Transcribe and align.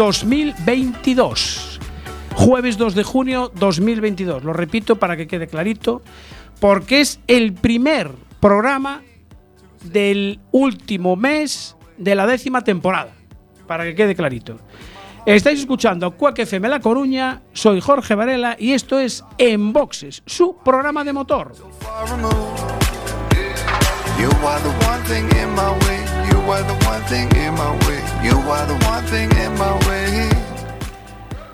...2022... 0.00 1.78
Jueves 2.34 2.78
2 2.78 2.94
de 2.94 3.02
junio 3.02 3.52
2022. 3.54 4.44
Lo 4.44 4.54
repito 4.54 4.96
para 4.96 5.14
que 5.14 5.26
quede 5.26 5.46
clarito, 5.46 6.00
porque 6.58 7.02
es 7.02 7.20
el 7.26 7.52
primer 7.52 8.10
programa 8.40 9.02
del 9.84 10.40
último 10.52 11.16
mes 11.16 11.76
de 11.98 12.14
la 12.14 12.26
décima 12.26 12.62
temporada. 12.62 13.12
Para 13.66 13.84
que 13.84 13.94
quede 13.94 14.14
clarito. 14.14 14.56
Estáis 15.26 15.60
escuchando 15.60 16.12
Cuac 16.12 16.38
FM 16.38 16.70
La 16.70 16.80
Coruña, 16.80 17.42
soy 17.52 17.82
Jorge 17.82 18.14
Varela 18.14 18.56
y 18.58 18.72
esto 18.72 18.98
es 18.98 19.22
En 19.36 19.74
Boxes, 19.74 20.22
su 20.24 20.56
programa 20.64 21.04
de 21.04 21.12
motor. 21.12 21.52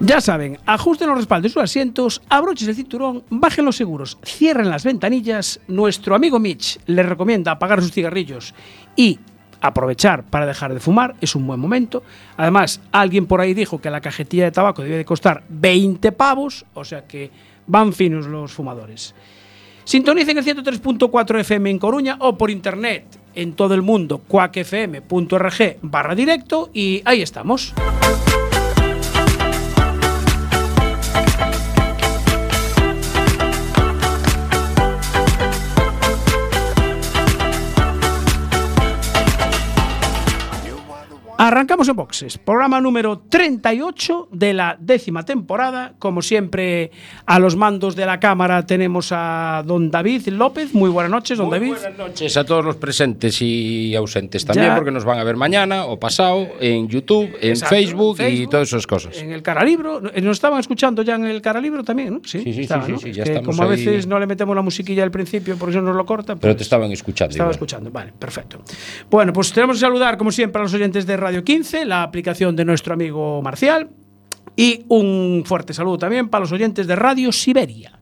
Ya 0.00 0.22
saben, 0.22 0.58
ajusten 0.64 1.08
los 1.08 1.19
respaldos 1.19 1.50
de 1.50 1.53
sus 1.53 1.62
asientos, 1.62 2.22
abrochen 2.30 2.70
el 2.70 2.75
cinturón, 2.75 3.22
bajen 3.28 3.66
los 3.66 3.77
seguros, 3.77 4.16
cierren 4.25 4.70
las 4.70 4.84
ventanillas. 4.84 5.61
Nuestro 5.69 6.14
amigo 6.14 6.38
Mitch 6.38 6.78
les 6.86 7.05
recomienda 7.05 7.53
apagar 7.53 7.83
sus 7.83 7.92
cigarrillos 7.92 8.55
y 8.97 9.19
aprovechar 9.61 10.25
para 10.25 10.47
dejar 10.47 10.72
de 10.72 10.80
fumar, 10.80 11.14
es 11.20 11.34
un 11.34 11.47
buen 11.47 11.60
momento. 11.60 12.03
Además, 12.38 12.81
alguien 12.91 13.27
por 13.27 13.42
ahí 13.42 13.53
dijo 13.53 13.78
que 13.78 13.91
la 13.91 14.00
cajetilla 14.00 14.44
de 14.44 14.53
tabaco 14.53 14.83
debe 14.83 14.97
de 14.97 15.05
costar 15.05 15.44
20 15.50 16.10
pavos, 16.12 16.64
o 16.72 16.84
sea 16.84 17.06
que 17.06 17.31
van 17.66 17.92
finos 17.92 18.27
los 18.27 18.50
fumadores. 18.50 19.14
Sintonicen 19.84 20.38
el 20.38 20.44
103.4 20.44 21.41
FM 21.41 21.70
en 21.70 21.78
Coruña 21.78 22.16
o 22.20 22.38
por 22.38 22.50
internet 22.50 23.25
en 23.36 23.52
todo 23.52 23.74
el 23.74 23.82
mundo, 23.82 24.18
cuacfm.org 24.26 25.76
barra 25.82 26.14
directo 26.14 26.70
y 26.72 27.02
ahí 27.04 27.22
estamos. 27.22 27.74
Arrancamos 41.38 41.86
en 41.90 41.96
boxes, 41.96 42.38
programa 42.38 42.80
número 42.80 43.18
38 43.18 44.28
de 44.32 44.54
la 44.54 44.74
décima 44.80 45.22
temporada. 45.22 45.92
Como 45.98 46.22
siempre, 46.22 46.90
a 47.26 47.38
los 47.38 47.56
mandos 47.56 47.94
de 47.94 48.06
la 48.06 48.18
cámara 48.18 48.64
tenemos 48.64 49.10
a 49.12 49.62
don 49.66 49.91
David 49.91 50.28
López. 50.28 50.72
Muy 50.72 50.88
buenas 50.88 51.10
noches, 51.12 51.36
don 51.36 51.50
David. 51.50 51.72
Buenas 51.75 51.98
noches 51.98 52.34
a 52.38 52.44
todos 52.44 52.64
los 52.64 52.76
presentes 52.76 53.42
y 53.42 53.94
ausentes 53.94 54.46
también, 54.46 54.69
Ya. 54.69 54.75
porque 54.76 54.91
nos 54.91 55.04
van 55.04 55.19
a 55.19 55.25
ver 55.25 55.36
mañana 55.36 55.84
o 55.84 56.00
pasado 56.00 56.48
en 56.58 56.88
YouTube, 56.88 57.28
en 57.42 57.50
Exacto, 57.50 57.75
Facebook, 57.75 58.14
y 58.14 58.22
Facebook, 58.22 58.50
todas 58.52 58.69
esas 58.69 58.86
cosas. 58.86 59.19
En 59.19 59.30
el 59.32 59.42
Caralibro, 59.42 60.00
Eh, 60.14 60.22
nos 60.22 60.38
estaban 60.38 60.58
escuchando 60.58 61.02
ya 61.02 61.16
en 61.16 61.26
el 61.26 61.42
Caralibro 61.42 61.84
también, 61.84 62.14
¿no? 62.14 62.20
Sí, 62.25 62.41
sí, 62.42 62.54
sí, 62.54 62.62
estaban, 62.62 62.86
sí, 62.86 62.92
¿no? 62.92 62.98
sí, 62.98 63.10
Es 63.10 63.16
ya 63.16 63.22
estamos 63.25 63.54
como 63.54 63.62
a 63.62 63.70
veces 63.70 64.06
no 64.06 64.19
le 64.19 64.26
metemos 64.26 64.56
la 64.56 64.62
musiquilla 64.62 65.02
al 65.02 65.10
principio 65.10 65.56
porque 65.58 65.72
eso 65.76 65.82
nos 65.82 65.94
lo 65.94 66.06
corta. 66.06 66.34
Pero 66.36 66.41
pues- 66.52 66.56
te 66.56 66.62
estaban 66.62 66.91
escuchando. 66.92 67.32
Estaba 67.32 67.48
igual. 67.48 67.54
escuchando, 67.56 67.91
vale, 67.91 68.14
perfecto. 68.19 68.62
Bueno, 69.10 69.34
pues 69.34 69.52
tenemos 69.52 69.76
que 69.76 69.80
saludar, 69.82 70.16
como 70.16 70.32
siempre, 70.32 70.60
a 70.60 70.62
los 70.62 70.72
oyentes 70.72 71.04
de 71.04 71.14
Radio 71.19 71.25
15, 71.44 71.84
la 71.84 72.03
aplicación 72.03 72.56
de 72.56 72.64
nuestro 72.64 72.94
amigo 72.94 73.42
Marcial. 73.42 73.88
Y 74.54 74.84
un 74.88 75.42
fuerte 75.44 75.75
saludo 75.75 75.98
también 75.98 76.28
para 76.28 76.42
los 76.42 76.53
oyentes 76.53 76.87
de 76.87 76.97
Radio 76.97 77.31
Siberia, 77.31 77.98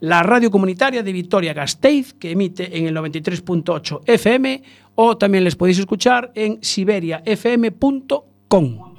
la 0.00 0.22
radio 0.22 0.50
comunitaria 0.50 1.02
de 1.02 1.12
Vitoria 1.12 1.52
Gasteiz, 1.52 2.14
que 2.14 2.30
emite 2.30 2.78
en 2.78 2.86
el 2.86 2.96
93.8 2.96 4.00
FM, 4.06 4.62
o 4.94 5.18
también 5.18 5.44
les 5.44 5.56
podéis 5.56 5.78
escuchar 5.78 6.32
en 6.34 6.58
siberiafm.com. 6.62 8.90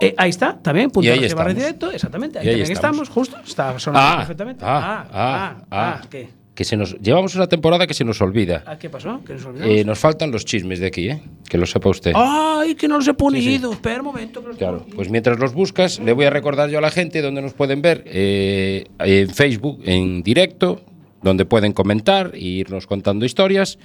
Eh, 0.00 0.14
ahí 0.16 0.30
está, 0.30 0.56
también, 0.60 0.90
punto 0.90 1.10
barra 1.34 1.54
directo, 1.54 1.90
exactamente, 1.90 2.38
ahí, 2.38 2.46
Y 2.46 2.48
ahí 2.50 2.54
también 2.58 2.72
estamos. 2.72 3.08
estamos. 3.08 3.10
justo, 3.28 3.36
está 3.44 3.76
sonando 3.80 4.08
Ah, 4.08 4.16
perfectamente. 4.18 4.64
ah, 4.64 5.06
ah, 5.12 5.56
ah. 5.70 6.00
¿qué? 6.08 6.28
Que 6.58 6.64
se 6.64 6.76
nos, 6.76 6.98
llevamos 6.98 7.36
una 7.36 7.46
temporada 7.46 7.86
que 7.86 7.94
se 7.94 8.02
nos 8.02 8.20
olvida. 8.20 8.64
Ah, 8.66 8.76
¿Qué 8.76 8.90
pasó? 8.90 9.22
¿Que 9.24 9.34
nos? 9.34 9.46
Eh, 9.62 9.84
nos 9.84 9.96
faltan 9.96 10.32
los 10.32 10.44
chismes 10.44 10.80
de 10.80 10.88
aquí, 10.88 11.08
¿eh? 11.08 11.22
Que 11.48 11.56
lo 11.56 11.66
sepa 11.66 11.88
usted. 11.88 12.10
¡Ay, 12.16 12.74
que 12.74 12.88
no 12.88 12.96
los 12.96 13.06
he 13.06 13.14
ponido! 13.14 13.44
Sí, 13.44 13.58
sí. 13.60 13.72
Espera 13.74 14.00
un 14.00 14.06
momento. 14.06 14.40
Que 14.40 14.48
los 14.48 14.56
Claro, 14.56 14.84
pues 14.96 15.08
mientras 15.08 15.38
los 15.38 15.54
buscas, 15.54 16.00
le 16.00 16.12
voy 16.12 16.24
a 16.24 16.30
recordar 16.30 16.68
yo 16.68 16.78
a 16.78 16.80
la 16.80 16.90
gente 16.90 17.22
donde 17.22 17.42
nos 17.42 17.52
pueden 17.52 17.80
ver 17.80 18.02
eh, 18.06 18.86
en 18.98 19.30
Facebook, 19.30 19.82
en 19.84 20.24
directo, 20.24 20.80
donde 21.22 21.44
pueden 21.44 21.72
comentar 21.72 22.32
e 22.34 22.40
irnos 22.40 22.88
contando 22.88 23.24
historias. 23.24 23.78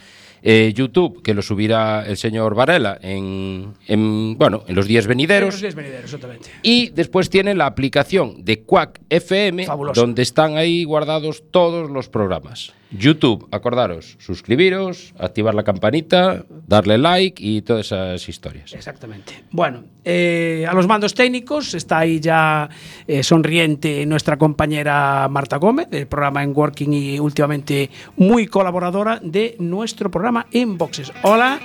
Eh, 0.46 0.74
YouTube, 0.76 1.22
que 1.24 1.34
lo 1.34 1.42
subirá 1.42 2.04
el 2.06 2.18
señor 2.18 2.54
Varela 2.54 3.00
en, 3.02 3.74
en, 3.88 4.38
bueno, 4.38 4.66
en 4.68 4.76
los 4.76 4.88
días 4.88 5.06
Los 5.06 5.10
venideros. 5.10 5.62
días 5.62 5.74
venideros, 5.74 6.04
exactamente. 6.04 6.50
Y 6.64 6.90
después 6.90 7.30
tiene 7.30 7.56
la 7.56 7.66
aplicación 7.66 8.44
de 8.44 8.62
Quack 8.64 9.00
FM, 9.10 9.66
Fabuloso. 9.66 10.02
donde 10.02 10.22
están 10.22 10.58
ahí 10.58 10.84
guardados 10.84 11.44
todos 11.50 11.90
los 11.90 12.10
programas. 12.10 12.74
YouTube, 12.98 13.48
acordaros, 13.52 14.18
suscribiros, 14.20 15.14
activar 15.18 15.56
la 15.56 15.64
campanita, 15.64 16.46
darle 16.68 16.98
like 16.98 17.44
y 17.44 17.62
todas 17.62 17.88
esas 17.88 18.30
historias. 18.30 18.74
Exactamente. 18.74 19.44
Bueno, 19.52 19.84
eh, 20.04 20.66
a 20.70 20.74
los 20.74 20.88
mandos 20.88 21.14
técnicos 21.14 21.74
está 21.74 22.00
ahí 22.00 22.20
ya 22.20 22.70
eh, 23.08 23.24
sonriente 23.24 24.06
nuestra 24.06 24.38
compañera 24.38 25.28
Marta 25.30 25.58
Gómez, 25.58 25.90
del 25.90 26.08
programa 26.08 26.44
En 26.44 26.56
Working 26.56 26.94
y 26.94 27.20
últimamente 27.20 27.90
muy 28.18 28.48
colaboradora 28.48 29.20
de 29.22 29.56
nuestro 29.60 30.12
programa 30.12 30.46
En 30.52 30.78
Boxes. 30.78 31.12
Hola. 31.24 31.60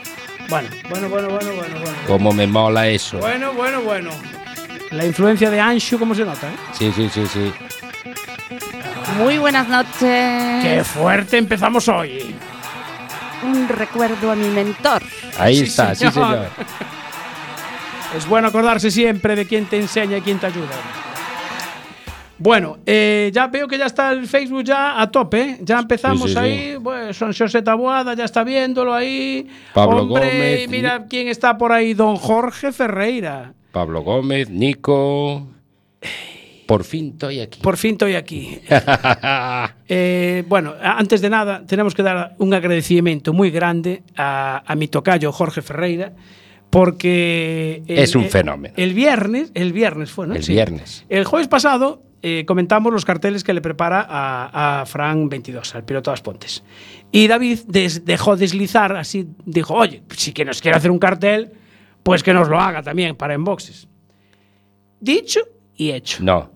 Bueno, 0.49 0.69
bueno, 0.89 1.09
bueno, 1.11 1.29
bueno, 1.29 1.51
bueno, 1.55 1.75
bueno. 1.81 1.99
Cómo 2.07 2.33
me 2.33 2.47
mola 2.47 2.89
eso. 2.89 3.19
Bueno, 3.19 3.53
bueno, 3.53 3.83
bueno. 3.83 4.11
La 4.91 5.05
influencia 5.05 5.51
de 5.51 5.61
Anshu, 5.61 5.99
¿cómo 5.99 6.15
se 6.15 6.25
nota? 6.25 6.49
eh? 6.49 6.57
Sí, 6.73 6.91
sí, 6.97 7.11
sí, 7.11 7.27
sí. 7.27 7.53
Muy 9.19 9.39
buenas 9.39 9.69
noches. 9.69 10.63
¡Qué 10.63 10.83
fuerte 10.85 11.39
empezamos 11.39 11.89
hoy! 11.89 12.35
Un 13.43 13.69
recuerdo 13.69 14.31
a 14.31 14.37
mi 14.37 14.49
mentor. 14.49 15.03
Ahí 15.39 15.57
Sí, 15.59 15.65
está, 15.65 15.95
sí, 15.95 16.09
señor. 16.11 16.49
Es 18.17 18.27
bueno 18.27 18.49
acordarse 18.49 18.91
siempre 18.91 19.37
de 19.37 19.47
quién 19.47 19.67
te 19.67 19.77
enseña 19.79 20.17
y 20.17 20.21
quién 20.23 20.39
te 20.39 20.47
ayuda. 20.47 20.75
Bueno, 22.39 22.79
eh, 22.87 23.31
ya 23.35 23.49
veo 23.49 23.69
que 23.69 23.77
ya 23.77 23.85
está 23.85 24.13
el 24.13 24.27
Facebook 24.27 24.65
ya 24.65 24.99
a 24.99 25.11
tope. 25.11 25.41
¿eh? 25.43 25.59
Ya 25.61 25.79
empezamos 25.79 26.23
Sí, 26.23 26.29
sí, 26.29 26.33
sí. 26.33 26.39
ahí. 26.39 26.77
Pues 26.83 27.15
son 27.17 27.35
José 27.35 27.61
Taboada, 27.61 28.15
ya 28.15 28.25
está 28.25 28.45
viéndolo 28.45 28.95
ahí. 28.95 29.47
Pablo 29.75 30.05
Hombre, 30.05 30.21
Gómez. 30.31 30.69
Mira 30.71 31.05
quién 31.07 31.29
está 31.29 31.59
por 31.59 31.71
ahí, 31.71 31.93
don 31.93 32.17
Jorge 32.17 32.73
Ferreira. 32.73 33.53
Pablo 33.73 34.01
Gómez, 34.01 34.49
Nico. 34.49 35.47
Por 36.69 36.85
fin 36.85 37.13
estoy 37.15 37.41
aquí. 37.41 37.61
Por 37.63 37.79
fin 37.79 37.93
estoy 37.93 38.15
aquí. 38.15 38.61
Eh, 39.91 40.45
bueno, 40.47 40.75
antes 40.83 41.23
de 41.23 41.31
nada, 41.31 41.65
tenemos 41.67 41.95
que 41.95 42.03
dar 42.03 42.35
un 42.39 42.53
agradecimiento 42.53 43.33
muy 43.33 43.51
grande 43.51 44.03
a, 44.17 44.63
a 44.71 44.75
mi 44.77 44.87
tocayo 44.87 45.33
Jorge 45.33 45.63
Ferreira, 45.63 46.13
porque... 46.69 47.83
el- 47.87 47.99
Es 48.01 48.15
un 48.15 48.25
el- 48.25 48.29
fenómeno. 48.31 48.75
El 48.77 48.93
viernes, 48.93 49.51
el 49.55 49.73
viernes 49.73 50.11
fue, 50.11 50.27
¿no? 50.27 50.35
El 50.35 50.43
viernes. 50.45 51.07
El 51.09 51.25
jueves 51.25 51.49
pasado 51.49 52.03
eh, 52.21 52.45
comentamos 52.47 52.93
los 52.93 53.07
carteles 53.07 53.45
que 53.45 53.55
le 53.55 53.63
prepara 53.63 54.05
a, 54.07 54.81
a 54.83 54.87
Fran 54.87 55.31
22, 55.31 55.75
al 55.75 55.85
piloto 55.85 56.11
de 56.11 56.13
las 56.13 56.23
Pontes. 56.23 56.63
Y 57.11 57.27
David 57.29 57.61
des- 57.67 58.05
dejó 58.05 58.37
deslizar, 58.37 58.95
así, 58.95 59.27
dijo, 59.47 59.73
oye, 59.73 60.03
si 60.15 60.33
que 60.35 60.45
nos 60.45 60.61
quiere 60.61 60.77
hacer 60.77 60.91
un 60.91 60.99
cartel, 60.99 61.51
pues 62.03 62.23
que 62.23 62.35
nos 62.35 62.49
lo 62.51 62.61
haga 62.61 62.83
también 62.83 63.17
para 63.17 63.33
Enboxes. 63.33 63.89
Dicho 65.01 65.41
y 65.77 65.93
hecho. 65.93 66.23
No. 66.23 66.51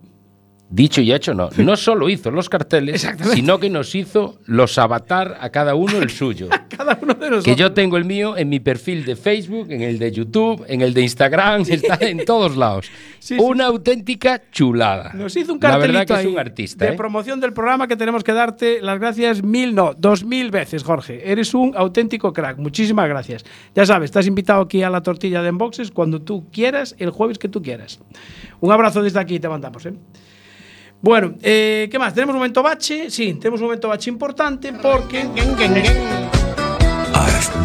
Dicho 0.73 1.01
y 1.01 1.13
hecho, 1.13 1.35
no. 1.35 1.49
No 1.57 1.77
solo 1.77 2.09
hizo 2.09 2.31
los 2.31 2.49
carteles, 2.49 3.07
sino 3.33 3.59
que 3.59 3.69
nos 3.69 3.93
hizo 3.93 4.39
los 4.47 4.75
avatar 4.79 5.37
a 5.39 5.51
cada 5.51 5.75
uno 5.75 5.99
el 5.99 6.09
suyo. 6.09 6.49
Cada 6.75 6.97
uno 6.99 7.13
de 7.13 7.29
nosotros. 7.29 7.43
Que 7.43 7.55
yo 7.55 7.71
tengo 7.73 7.97
el 7.97 8.05
mío 8.05 8.35
en 8.35 8.49
mi 8.49 8.59
perfil 8.59 9.05
de 9.05 9.15
Facebook, 9.15 9.67
en 9.69 9.81
el 9.81 9.99
de 9.99 10.11
YouTube, 10.11 10.65
en 10.67 10.81
el 10.81 10.95
de 10.95 11.03
Instagram, 11.03 11.63
está 11.69 11.99
en 12.01 12.25
todos 12.25 12.57
lados. 12.57 12.89
Sí, 13.23 13.37
sí. 13.37 13.41
Una 13.41 13.67
auténtica 13.67 14.41
chulada. 14.51 15.13
Nos 15.13 15.37
hizo 15.37 15.53
un 15.53 15.59
La 15.61 15.69
cartelito 15.69 15.99
verdad 15.99 16.15
que 16.15 16.27
es 16.27 16.33
un 16.33 16.37
artista. 16.37 16.85
de 16.85 16.91
¿eh? 16.91 16.97
promoción 16.97 17.39
del 17.39 17.53
programa 17.53 17.87
que 17.87 17.95
tenemos 17.95 18.21
que 18.21 18.33
darte 18.33 18.81
las 18.81 18.99
gracias 18.99 19.41
mil, 19.41 19.73
no, 19.73 19.93
dos 19.93 20.25
mil 20.25 20.51
veces, 20.51 20.83
Jorge. 20.83 21.31
Eres 21.31 21.53
un 21.53 21.71
auténtico 21.73 22.33
crack. 22.33 22.57
Muchísimas 22.57 23.07
gracias. 23.07 23.45
Ya 23.73 23.85
sabes, 23.85 24.09
estás 24.09 24.27
invitado 24.27 24.63
aquí 24.63 24.83
a 24.83 24.89
la 24.89 25.01
tortilla 25.01 25.41
de 25.41 25.47
Enboxes 25.47 25.91
cuando 25.91 26.21
tú 26.21 26.49
quieras, 26.51 26.97
el 26.99 27.11
jueves 27.11 27.39
que 27.39 27.47
tú 27.47 27.61
quieras. 27.61 28.01
Un 28.59 28.73
abrazo 28.73 29.01
desde 29.01 29.21
aquí, 29.21 29.39
te 29.39 29.47
mandamos, 29.47 29.85
¿eh? 29.85 29.93
Bueno, 31.03 31.33
eh, 31.43 31.89
¿qué 31.91 31.99
más? 31.99 32.13
¿Tenemos 32.13 32.33
un 32.33 32.39
momento 32.39 32.63
bache? 32.63 33.11
Sí, 33.11 33.33
tenemos 33.33 33.59
un 33.59 33.65
momento 33.65 33.89
bache 33.89 34.09
importante 34.09 34.71
porque... 34.71 35.19
I've 35.19 35.33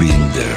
been 0.00 0.32
there. 0.32 0.56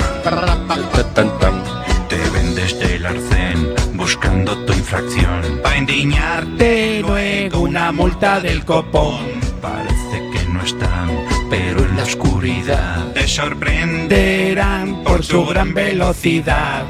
Te 2.09 2.17
vendes 2.31 2.79
del 2.79 3.05
arcén 3.05 3.75
buscando 3.93 4.57
tu 4.65 4.73
infracción. 4.73 5.59
Pa' 5.61 5.77
indignarte 5.77 7.03
luego 7.05 7.59
una 7.59 7.91
multa 7.91 8.39
del 8.39 8.65
copón. 8.65 9.27
Parece 9.61 10.31
que 10.33 10.43
no 10.51 10.63
están, 10.63 11.07
pero 11.51 11.85
en 11.85 11.95
la 11.95 12.01
oscuridad 12.01 13.13
te 13.13 13.27
sorprenderán 13.27 15.03
por 15.03 15.23
su 15.23 15.45
gran 15.45 15.75
velocidad. 15.75 16.85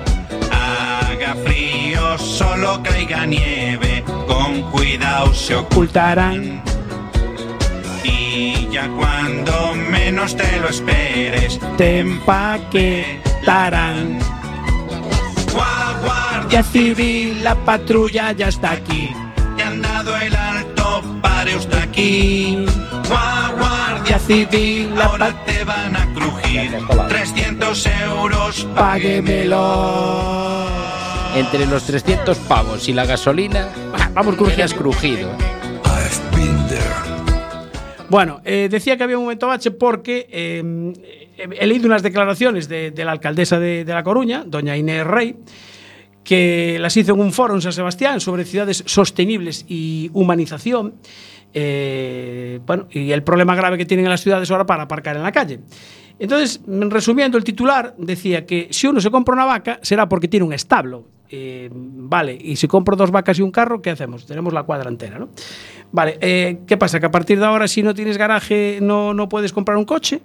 Haga 0.54 1.36
frío, 1.44 2.18
solo 2.18 2.82
caiga 2.82 3.26
nieve. 3.26 3.91
Con 4.32 4.62
cuidado 4.72 5.34
se 5.34 5.56
ocultarán. 5.56 6.62
Y 8.04 8.68
ya 8.72 8.88
cuando 8.98 9.74
menos 9.90 10.36
te 10.38 10.58
lo 10.60 10.70
esperes, 10.70 11.60
te 11.78 12.00
empaquetarán. 12.00 14.20
Gua- 15.54 15.96
guardia 16.02 16.64
Civil, 16.64 17.44
la 17.44 17.56
patrulla 17.56 18.32
ya 18.32 18.48
está 18.48 18.72
aquí. 18.72 19.10
te 19.58 19.64
han 19.64 19.82
dado 19.82 20.16
el 20.16 20.34
alto, 20.36 21.04
pare 21.22 21.56
usted 21.58 21.78
aquí. 21.80 22.66
Gua- 23.10 23.52
Guardia 23.60 24.18
Civil, 24.20 24.96
la 24.96 25.06
Ahora 25.06 25.34
te 25.46 25.64
van 25.66 25.96
a 25.96 26.06
crujir 26.14 26.78
300 27.10 27.86
euros, 28.08 28.66
páguemelo. 28.76 30.68
Entre 31.36 31.66
los 31.66 31.84
300 31.84 32.38
pavos 32.40 32.88
y 32.90 32.94
la 32.94 33.06
gasolina, 33.06 33.70
Vamos 34.14 34.36
crujiendo. 34.36 34.76
crujido. 34.76 35.30
I've 35.86 36.36
been 36.36 36.68
there. 36.68 36.84
Bueno, 38.10 38.42
eh, 38.44 38.68
decía 38.70 38.98
que 38.98 39.04
había 39.04 39.18
un 39.18 39.24
momento 39.24 39.48
bache 39.48 39.72
porque 39.72 40.28
eh, 40.30 40.94
he 41.60 41.66
leído 41.68 41.86
unas 41.88 42.04
declaraciones 42.04 42.68
de, 42.68 42.92
de 42.92 43.06
la 43.06 43.12
alcaldesa 43.12 43.60
de, 43.60 43.86
de 43.86 43.94
La 43.94 44.04
Coruña, 44.04 44.44
doña 44.46 44.76
Inés 44.76 45.08
Rey, 45.08 45.38
que 46.24 46.78
las 46.80 46.96
hizo 46.98 47.14
en 47.14 47.22
un 47.22 47.32
foro 47.32 47.56
en 47.56 47.62
San 47.62 47.72
Sebastián 47.74 48.20
sobre 48.20 48.44
ciudades 48.44 48.84
sostenibles 48.86 49.66
y 49.68 50.10
humanización. 50.14 50.96
eh, 51.54 52.60
bueno, 52.66 52.88
y 52.92 53.12
el 53.12 53.24
problema 53.24 53.56
grave 53.56 53.78
que 53.78 53.86
tienen 53.86 54.06
en 54.06 54.12
las 54.12 54.22
ciudades 54.22 54.52
ahora 54.52 54.66
para 54.66 54.84
aparcar 54.84 55.16
en 55.16 55.24
la 55.24 55.32
calle. 55.32 55.60
Entonces, 56.20 56.62
resumiendo, 56.68 57.38
el 57.38 57.44
titular 57.44 57.96
decía 57.98 58.46
que 58.46 58.68
si 58.72 58.88
uno 58.88 59.00
se 59.02 59.10
compra 59.10 59.34
una 59.34 59.46
vaca 59.46 59.80
será 59.82 60.08
porque 60.08 60.28
tiene 60.28 60.46
un 60.46 60.54
establo. 60.54 61.08
Eh, 61.34 61.70
vale, 61.74 62.38
y 62.40 62.58
si 62.58 62.68
compro 62.68 62.98
dos 62.98 63.10
vacas 63.10 63.40
y 63.40 63.42
un 63.42 63.52
carro, 63.52 63.82
¿qué 63.82 63.90
hacemos? 63.90 64.26
Tenemos 64.26 64.52
la 64.54 64.64
cuadra 64.64 64.90
entera, 64.90 65.18
¿no? 65.18 65.30
Vale, 65.94 66.18
eh, 66.20 66.60
¿qué 66.68 66.76
pasa? 66.76 67.00
Que 67.00 67.06
a 67.06 67.12
partir 67.12 67.40
de 67.40 67.46
ahora, 67.46 67.68
si 67.70 67.84
no 67.84 67.94
tienes 67.94 68.18
garaje, 68.18 68.80
no, 68.82 69.14
no 69.14 69.30
puedes 69.30 69.54
comprar 69.54 69.78
un 69.78 69.86
coche. 69.86 70.22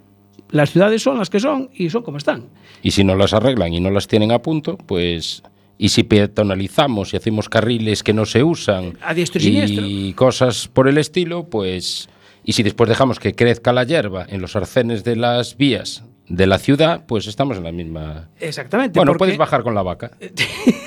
Las 0.50 0.70
ciudades 0.72 1.02
son 1.02 1.18
las 1.18 1.30
que 1.30 1.38
son 1.40 1.70
y 1.74 1.90
son 1.90 2.02
como 2.02 2.18
están. 2.18 2.44
Y 2.82 2.90
si 2.90 3.04
no 3.04 3.14
las 3.14 3.32
arreglan 3.34 3.72
y 3.72 3.80
no 3.80 3.90
las 3.90 4.08
tienen 4.08 4.32
a 4.32 4.40
punto, 4.40 4.76
pues. 4.76 5.42
Y 5.78 5.90
si 5.90 6.02
peatonalizamos 6.04 7.12
y 7.12 7.16
hacemos 7.18 7.48
carriles 7.48 8.02
que 8.02 8.12
no 8.12 8.24
se 8.26 8.42
usan 8.42 8.94
A 9.02 9.12
diestro 9.12 9.40
y 9.42 10.08
y 10.08 10.12
cosas 10.14 10.68
por 10.68 10.88
el 10.88 10.98
estilo, 10.98 11.44
pues. 11.48 12.08
Y 12.44 12.52
si 12.52 12.62
después 12.62 12.88
dejamos 12.88 13.18
que 13.20 13.34
crezca 13.34 13.72
la 13.72 13.84
hierba 13.84 14.24
en 14.28 14.40
los 14.40 14.56
arcenes 14.56 15.04
de 15.04 15.16
las 15.16 15.56
vías 15.56 16.04
de 16.28 16.46
la 16.46 16.58
ciudad, 16.58 17.04
pues 17.06 17.26
estamos 17.26 17.56
en 17.58 17.64
la 17.64 17.72
misma. 17.72 18.28
Exactamente. 18.40 18.98
Bueno, 18.98 19.12
porque- 19.12 19.18
puedes 19.18 19.38
bajar 19.38 19.62
con 19.62 19.74
la 19.74 19.82
vaca. 19.82 20.10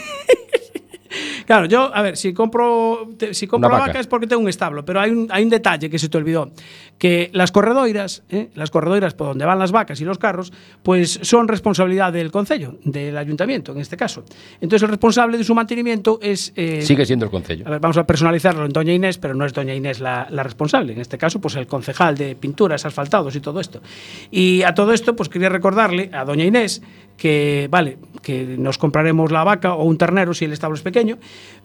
Claro, 1.49 1.65
yo, 1.65 1.89
a 1.95 2.03
ver, 2.03 2.15
si 2.15 2.31
compro, 2.31 3.09
te- 3.17 3.33
si 3.33 3.47
compro 3.47 3.71
vaca. 3.71 3.87
vaca 3.87 3.99
es 3.99 4.05
porque 4.05 4.27
tengo 4.27 4.43
un 4.43 4.49
establo, 4.49 4.85
pero 4.85 4.99
hay 5.01 5.09
un, 5.09 5.27
hay 5.31 5.41
un 5.43 5.49
detalle 5.49 5.89
que 5.89 5.97
se 5.97 6.07
te 6.07 6.15
olvidó, 6.15 6.51
que 6.99 7.31
las 7.33 7.51
corredoiras, 7.51 8.21
¿eh? 8.29 8.49
las 8.53 8.69
corredoiras 8.69 9.15
por 9.15 9.29
donde 9.29 9.45
van 9.45 9.57
las 9.57 9.71
vacas 9.71 9.99
y 9.99 10.05
los 10.05 10.19
carros, 10.19 10.53
pues 10.83 11.19
son 11.23 11.47
responsabilidad 11.47 12.13
del 12.13 12.29
concello, 12.29 12.75
del 12.83 13.17
ayuntamiento 13.17 13.71
en 13.71 13.79
este 13.79 13.97
caso. 13.97 14.23
Entonces 14.61 14.83
el 14.83 14.89
responsable 14.89 15.39
de 15.39 15.43
su 15.43 15.55
mantenimiento 15.55 16.19
es... 16.21 16.53
eh, 16.55 16.83
Sigue 16.83 17.03
siendo 17.07 17.25
el 17.25 17.31
concello. 17.31 17.65
a 17.65 17.71
ver, 17.71 17.79
vamos 17.79 17.97
a 17.97 18.05
personalizarlo 18.05 18.63
en 18.65 18.71
Doña 18.71 18.93
Inés, 18.93 19.17
pero 19.17 19.33
no 19.33 19.43
es 19.43 19.51
Doña 19.51 19.73
Inés 19.73 20.01
la, 20.01 20.27
la 20.29 20.43
responsable. 20.43 20.93
En 20.93 21.01
este 21.01 21.17
caso, 21.17 21.41
pues 21.41 21.55
el 21.55 21.65
concejal 21.65 22.15
de 22.15 22.35
pinturas, 22.35 22.85
asfaltados 22.85 23.35
y 23.35 23.39
todo 23.39 23.59
esto. 23.59 23.81
Y 24.29 24.61
a 24.61 24.75
todo 24.75 24.93
esto, 24.93 25.15
pues 25.15 25.29
quería 25.29 25.49
recordarle 25.49 26.11
a 26.13 26.25
Doña 26.25 26.45
Inés 26.45 26.83
que, 27.17 27.67
vale, 27.69 27.97
que 28.21 28.55
nos 28.57 28.77
compraremos 28.77 29.29
la 29.31 29.43
vaca 29.43 29.73
o 29.73 29.83
un 29.83 29.97
ternero 29.97 30.33
si 30.33 30.45
el 30.45 30.53
establo 30.53 30.75
es 30.75 30.81
pequeño, 30.83 31.17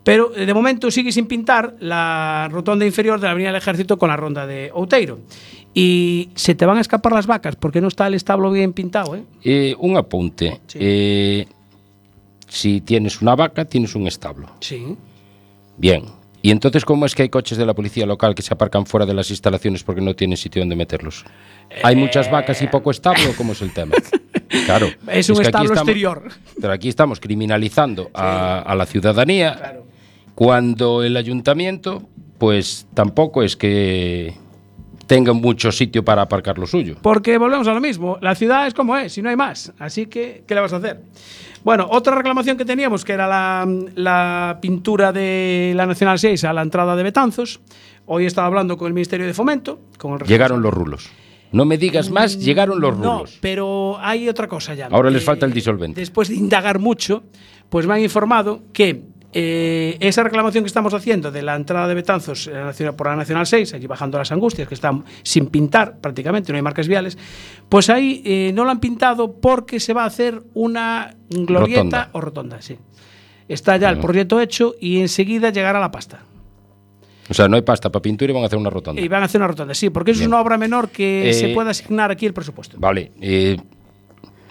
pero 0.05 0.37
eh, 0.37 0.47
de 0.47 0.55
momento 0.55 0.91
sigue 0.91 1.11
sin 1.11 1.27
pintar 1.27 1.75
la 1.81 2.49
rotonda 2.51 2.85
inferior 2.85 3.19
de 3.19 3.27
la 3.27 3.33
Avenida 3.33 3.49
del 3.49 3.57
Ejército 3.57 3.99
con 3.99 4.11
la 4.11 4.17
ronda 4.17 4.47
de 4.47 4.71
Outeiro. 4.73 5.21
Y 5.73 6.29
se 6.37 6.55
te 6.55 6.67
van 6.67 6.79
a 6.79 6.81
escapar 6.81 7.13
las 7.13 7.27
vacas 7.27 7.57
porque 7.57 7.81
no 7.81 7.89
está 7.89 8.07
el 8.07 8.15
establo 8.15 8.53
bien 8.53 8.73
pintado, 8.73 9.17
¿eh? 9.17 9.25
Eh, 9.43 9.75
un 9.79 9.97
apunte. 9.97 10.61
Sí. 10.69 10.79
Eh, 10.81 11.47
si 12.49 12.81
tienes 12.83 13.21
una 13.21 13.35
vaca, 13.35 13.65
tienes 13.65 13.97
un 13.97 14.07
establo. 14.07 14.49
Sí. 14.61 14.97
Bien. 15.77 16.05
¿Y 16.43 16.51
entonces 16.51 16.85
cómo 16.85 17.07
es 17.07 17.15
que 17.15 17.23
hay 17.23 17.29
coches 17.29 17.59
de 17.59 17.67
la 17.67 17.75
policía 17.75 18.07
local 18.07 18.35
que 18.35 18.43
se 18.43 18.55
aparcan 18.55 18.87
fuera 18.87 19.07
de 19.07 19.15
las 19.15 19.31
instalaciones 19.31 19.83
porque 19.83 20.03
no 20.03 20.15
tienen 20.15 20.37
sitio 20.37 20.61
donde 20.61 20.77
meterlos? 20.77 21.25
¿Hay 21.83 21.97
muchas 21.97 22.31
vacas 22.31 22.61
y 22.63 22.67
poco 22.69 22.91
establo? 22.91 23.31
¿Cómo 23.37 23.53
es 23.53 23.63
el 23.63 23.73
tema? 23.73 23.95
Claro. 24.67 24.87
Es 25.09 25.29
un 25.31 25.37
que 25.37 25.41
aquí 25.41 25.47
establo 25.49 25.73
estamos- 25.73 25.89
exterior. 25.89 26.23
Pero 26.61 26.73
aquí 26.73 26.89
estamos 26.89 27.19
criminalizando 27.19 28.11
a, 28.15 28.61
a 28.61 28.75
la 28.77 28.87
ciudadanía 28.87 29.57
Claro. 29.57 29.85
cuando 30.37 31.03
el 31.03 31.17
ayuntamiento, 31.17 32.05
pues 32.39 32.87
tampoco 32.95 33.43
es 33.43 33.57
que 33.57 34.35
tenga 35.09 35.33
mucho 35.33 35.73
sitio 35.73 36.05
para 36.05 36.23
aparcar 36.23 36.57
lo 36.59 36.69
suyo. 36.69 36.97
Porque 37.03 37.37
volvemos 37.37 37.67
a 37.67 37.75
lo 37.75 37.81
mismo, 37.81 38.17
la 38.21 38.37
ciudad 38.37 38.69
es 38.69 38.75
como 38.75 38.97
es 38.97 39.19
y 39.19 39.23
no 39.23 39.29
hay 39.31 39.35
más, 39.37 39.73
así 39.81 40.07
que 40.07 40.45
¿qué 40.47 40.55
le 40.55 40.61
vas 40.61 40.73
a 40.73 40.77
hacer? 40.77 41.01
Bueno, 41.65 41.89
otra 41.91 42.15
reclamación 42.15 42.57
que 42.57 42.65
teníamos, 42.65 43.05
que 43.05 43.13
era 43.15 43.27
la, 43.27 43.67
la 43.97 44.59
pintura 44.63 45.13
de 45.13 45.73
la 45.75 45.85
Nacional 45.87 46.19
6 46.21 46.45
a 46.45 46.53
la 46.53 46.63
entrada 46.63 46.95
de 46.95 47.03
Betanzos, 47.03 47.61
hoy 48.07 48.27
estaba 48.27 48.47
hablando 48.47 48.77
con 48.79 48.87
el 48.87 48.95
Ministerio 48.95 49.27
de 49.27 49.35
Fomento, 49.35 49.81
con 49.99 50.13
el 50.13 50.29
Llegaron 50.29 50.63
los 50.63 50.73
rulos. 50.73 51.11
No 51.55 51.65
me 51.65 51.79
digas 51.79 52.11
más, 52.11 52.39
llegaron 52.39 52.81
los 52.81 52.97
No, 52.99 53.19
rulos. 53.19 53.39
pero 53.41 53.97
hay 54.01 54.29
otra 54.29 54.49
cosa 54.49 54.75
ya. 54.75 54.89
Ahora 54.91 55.11
les 55.11 55.23
Eh, 55.23 55.27
falta 55.27 55.47
el 55.47 55.53
disolvente. 55.53 56.01
Después 56.01 56.29
de 56.29 56.35
indagar 56.35 56.79
mucho, 56.79 57.23
pues 57.69 57.87
me 57.87 57.95
han 57.95 58.01
informado 58.01 58.63
que 58.73 59.03
eh, 59.37 59.97
esa 59.99 60.23
reclamación 60.23 60.63
que 60.63 60.69
estamos 60.69 60.95
haciendo 60.95 61.33
de 61.33 61.43
la 61.43 61.57
entrada 61.57 61.89
de 61.89 61.95
Betanzos 61.95 62.49
por 62.97 63.07
la 63.09 63.17
Nacional 63.17 63.47
6, 63.47 63.75
allí 63.75 63.87
bajando 63.89 64.17
las 64.17 64.31
Angustias, 64.31 64.69
que 64.69 64.75
están 64.75 65.05
sin 65.25 65.47
pintar 65.47 65.99
prácticamente, 66.01 66.53
no 66.53 66.57
hay 66.57 66.63
marcas 66.63 66.87
viales, 66.87 67.19
pues 67.69 67.91
ahí 67.91 68.23
eh, 68.25 68.53
no 68.55 68.65
lo 68.65 68.71
han 68.71 68.79
pintado 68.79 69.33
porque 69.41 69.81
se 69.81 69.93
va 69.93 70.05
a 70.05 70.07
hacer 70.07 70.41
una 70.55 71.17
glorieta 71.31 71.81
Rotonda. 71.83 72.09
o 72.13 72.21
rotonda, 72.21 72.63
sí. 72.63 72.79
Está 73.49 73.77
ya 73.77 73.91
el 73.91 73.99
proyecto 73.99 74.41
hecho 74.41 74.75
y 74.81 75.01
enseguida 75.01 75.51
llegará 75.51 75.81
la 75.81 75.91
pasta. 75.91 76.21
O 77.29 77.35
sea, 77.35 77.49
no 77.49 77.57
hay 77.57 77.63
pasta 77.63 77.91
para 77.91 78.03
pintura 78.03 78.31
y 78.31 78.35
van 78.35 78.43
a 78.43 78.47
hacer 78.47 78.59
una 78.59 78.71
rotonda. 78.71 79.01
Y 79.01 79.09
van 79.09 79.23
a 79.23 79.27
hacer 79.27 79.41
una 79.41 79.49
rotonda, 79.49 79.75
sí, 79.75 79.91
porque 79.91 80.11
eso 80.11 80.21
Bien. 80.21 80.31
es 80.31 80.33
una 80.33 80.41
obra 80.41 80.59
menor 80.59 80.91
que 80.91 81.31
eh, 81.31 81.35
se 81.35 81.49
puede 81.49 81.71
asignar 81.71 82.11
aquí 82.11 82.27
el 82.27 82.35
presupuesto. 82.35 82.77
Vale, 82.79 83.13
eh, 83.21 83.57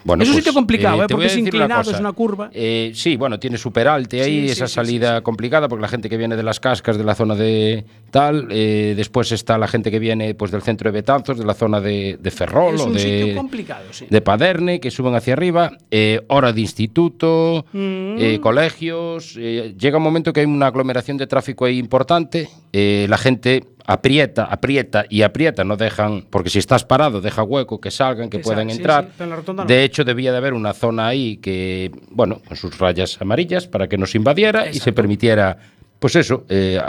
bueno, 0.03 0.23
Es 0.23 0.29
un 0.29 0.35
pues, 0.35 0.43
sitio 0.43 0.53
complicado, 0.53 0.95
¿eh? 0.95 0.99
voy 0.99 1.07
porque 1.09 1.25
es 1.27 1.37
inclinado, 1.37 1.91
es 1.91 1.99
una 1.99 2.11
curva. 2.11 2.49
Eh, 2.53 2.91
sí, 2.93 3.15
bueno, 3.15 3.39
tiene 3.39 3.57
su 3.57 3.71
peralte 3.71 4.21
ahí, 4.21 4.45
Sí, 4.47 4.51
esa 4.51 4.67
sí, 4.67 4.73
salida 4.75 5.21
complicada, 5.21 5.67
porque 5.67 5.81
la 5.81 5.87
gente 5.87 6.09
que 6.09 6.17
viene 6.17 6.35
de 6.35 6.43
las 6.43 6.59
cascas, 6.59 6.97
de 6.97 7.03
la 7.03 7.15
zona 7.15 7.35
de 7.35 7.85
tal, 8.11 8.47
eh, 8.51 8.93
después 8.95 9.31
está 9.31 9.57
la 9.57 9.67
gente 9.67 9.89
que 9.91 9.99
viene 9.99 10.33
pues 10.35 10.51
del 10.51 10.61
centro 10.61 10.89
de 10.91 10.93
Betanzos, 10.99 11.37
de 11.37 11.45
la 11.45 11.53
zona 11.53 11.79
de, 11.81 12.17
de 12.21 12.31
Ferrol 12.31 12.75
es 12.75 12.81
o 12.81 12.85
un 12.85 12.93
de, 12.93 12.99
sitio 12.99 13.35
complicado, 13.35 13.85
sí. 13.91 14.05
de 14.09 14.21
Paderne, 14.21 14.79
que 14.79 14.91
suben 14.91 15.15
hacia 15.15 15.33
arriba, 15.33 15.71
eh, 15.91 16.21
hora 16.27 16.51
de 16.53 16.61
instituto, 16.61 17.65
Mm. 17.73 18.15
eh, 18.19 18.39
colegios. 18.41 19.35
eh, 19.37 19.73
llega 19.77 19.97
un 19.97 20.03
momento 20.03 20.31
que 20.33 20.41
hay 20.41 20.45
una 20.45 20.67
aglomeración 20.67 21.17
de 21.17 21.27
tráfico 21.27 21.65
ahí 21.65 21.77
importante, 21.79 22.49
eh, 22.71 23.05
la 23.09 23.17
gente 23.17 23.63
aprieta, 23.85 24.45
aprieta 24.45 25.05
y 25.09 25.21
aprieta, 25.23 25.63
no 25.63 25.75
dejan, 25.77 26.25
porque 26.29 26.49
si 26.49 26.59
estás 26.59 26.83
parado, 26.85 27.21
deja 27.21 27.43
hueco, 27.43 27.79
que 27.81 27.91
salgan, 27.91 28.29
que 28.29 28.37
Que 28.37 28.43
puedan 28.43 28.69
entrar. 28.69 29.09
sí, 29.17 29.23
en 29.23 29.55
no. 29.55 29.65
de 29.65 29.83
hecho, 29.83 30.03
debía 30.03 30.31
de 30.31 30.37
haber 30.37 30.53
una 30.53 30.73
zona 30.73 31.07
ahí 31.07 31.37
que, 31.37 31.91
bueno, 32.09 32.41
con 32.47 32.55
sus 32.57 32.77
rayas 32.77 33.21
amarillas 33.21 33.67
para 33.67 33.87
que 33.87 33.97
nos 33.97 34.15
invadiera 34.15 34.69
y 34.69 34.75
se 34.75 34.93
permitiera, 34.93 35.57
pues 35.99 36.15
eso, 36.15 36.45
eh, 36.49 36.79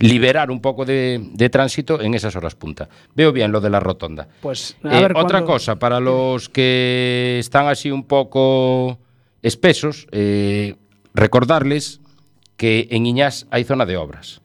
liberar 0.00 0.50
un 0.50 0.60
poco 0.60 0.84
de, 0.84 1.20
de 1.34 1.50
tránsito 1.50 2.00
en 2.00 2.14
esas 2.14 2.34
horas 2.34 2.54
punta. 2.54 2.88
Veo 3.14 3.32
bien 3.32 3.52
lo 3.52 3.60
de 3.60 3.70
la 3.70 3.80
rotonda. 3.80 4.26
Pues, 4.40 4.76
a 4.82 4.98
Eh, 4.98 5.02
ver 5.02 5.12
otra 5.16 5.44
cosa, 5.44 5.76
para 5.76 6.00
los 6.00 6.48
que 6.48 7.36
están 7.38 7.68
así 7.68 7.90
un 7.90 8.04
poco 8.04 8.98
espesos, 9.42 10.06
eh, 10.12 10.76
recordarles 11.14 12.00
que 12.56 12.88
en 12.90 13.06
Iñás 13.06 13.46
hay 13.50 13.64
zona 13.64 13.86
de 13.86 13.96
obras. 13.96 14.40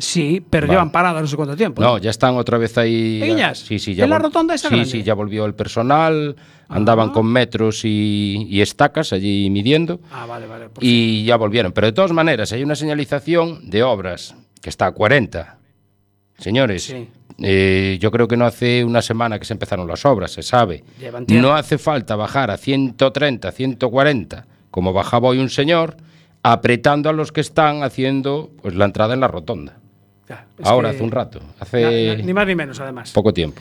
Sí, 0.00 0.42
pero 0.48 0.66
Vale. 0.66 0.72
llevan 0.76 0.90
paradas 0.90 1.20
no 1.22 1.28
sé 1.28 1.36
cuánto 1.36 1.56
tiempo. 1.56 1.82
No, 1.82 1.98
ya 1.98 2.08
están 2.10 2.34
otra 2.36 2.56
vez 2.58 2.76
ahí. 2.78 3.20
¿En 3.22 3.32
Iñás? 3.32 3.58
Sí, 3.58 3.78
sí, 3.78 3.94
ya 3.94 4.04
¿En 4.04 4.10
la 4.10 4.18
rotonda 4.18 4.54
esa 4.54 4.68
Sí, 4.68 4.74
grande? 4.74 4.90
sí, 4.90 5.02
ya 5.02 5.12
volvió 5.14 5.44
el 5.44 5.54
personal, 5.54 6.36
andaban 6.68 7.10
Ah. 7.10 7.12
con 7.12 7.26
metros 7.26 7.84
y, 7.84 8.46
y 8.48 8.62
estacas 8.62 9.12
allí 9.12 9.50
midiendo 9.50 10.00
Ah, 10.10 10.24
vale, 10.26 10.46
vale. 10.46 10.68
y 10.80 11.24
ya 11.24 11.36
volvieron. 11.36 11.72
Pero 11.72 11.86
de 11.88 11.92
todas 11.92 12.12
maneras, 12.12 12.50
hay 12.52 12.62
una 12.62 12.74
señalización 12.76 13.68
de 13.68 13.82
obras 13.82 14.34
que 14.62 14.70
está 14.70 14.86
a 14.86 14.92
40. 14.92 15.58
Señores, 16.38 16.84
Sí. 16.84 17.06
eh, 17.42 17.98
yo 18.00 18.10
creo 18.10 18.26
que 18.26 18.36
no 18.38 18.46
hace 18.46 18.82
una 18.84 19.02
semana 19.02 19.38
que 19.38 19.44
se 19.44 19.52
empezaron 19.52 19.86
las 19.86 20.04
obras, 20.06 20.30
se 20.32 20.42
sabe. 20.42 20.82
No 21.28 21.54
hace 21.54 21.76
falta 21.76 22.16
bajar 22.16 22.50
a 22.50 22.56
130, 22.56 23.52
140, 23.52 24.46
como 24.70 24.92
bajaba 24.94 25.28
hoy 25.28 25.38
un 25.38 25.50
señor, 25.50 25.96
apretando 26.42 27.10
a 27.10 27.12
los 27.12 27.32
que 27.32 27.42
están 27.42 27.82
haciendo 27.82 28.50
pues, 28.62 28.74
la 28.74 28.86
entrada 28.86 29.12
en 29.12 29.20
la 29.20 29.28
rotonda. 29.28 29.76
Ya, 30.30 30.46
Ahora, 30.62 30.90
hace 30.90 31.02
un 31.02 31.10
rato, 31.10 31.40
hace 31.58 32.18
ni 32.22 32.32
más 32.32 32.46
ni 32.46 32.54
menos, 32.54 32.78
además. 32.78 33.10
poco 33.10 33.32
tiempo. 33.34 33.60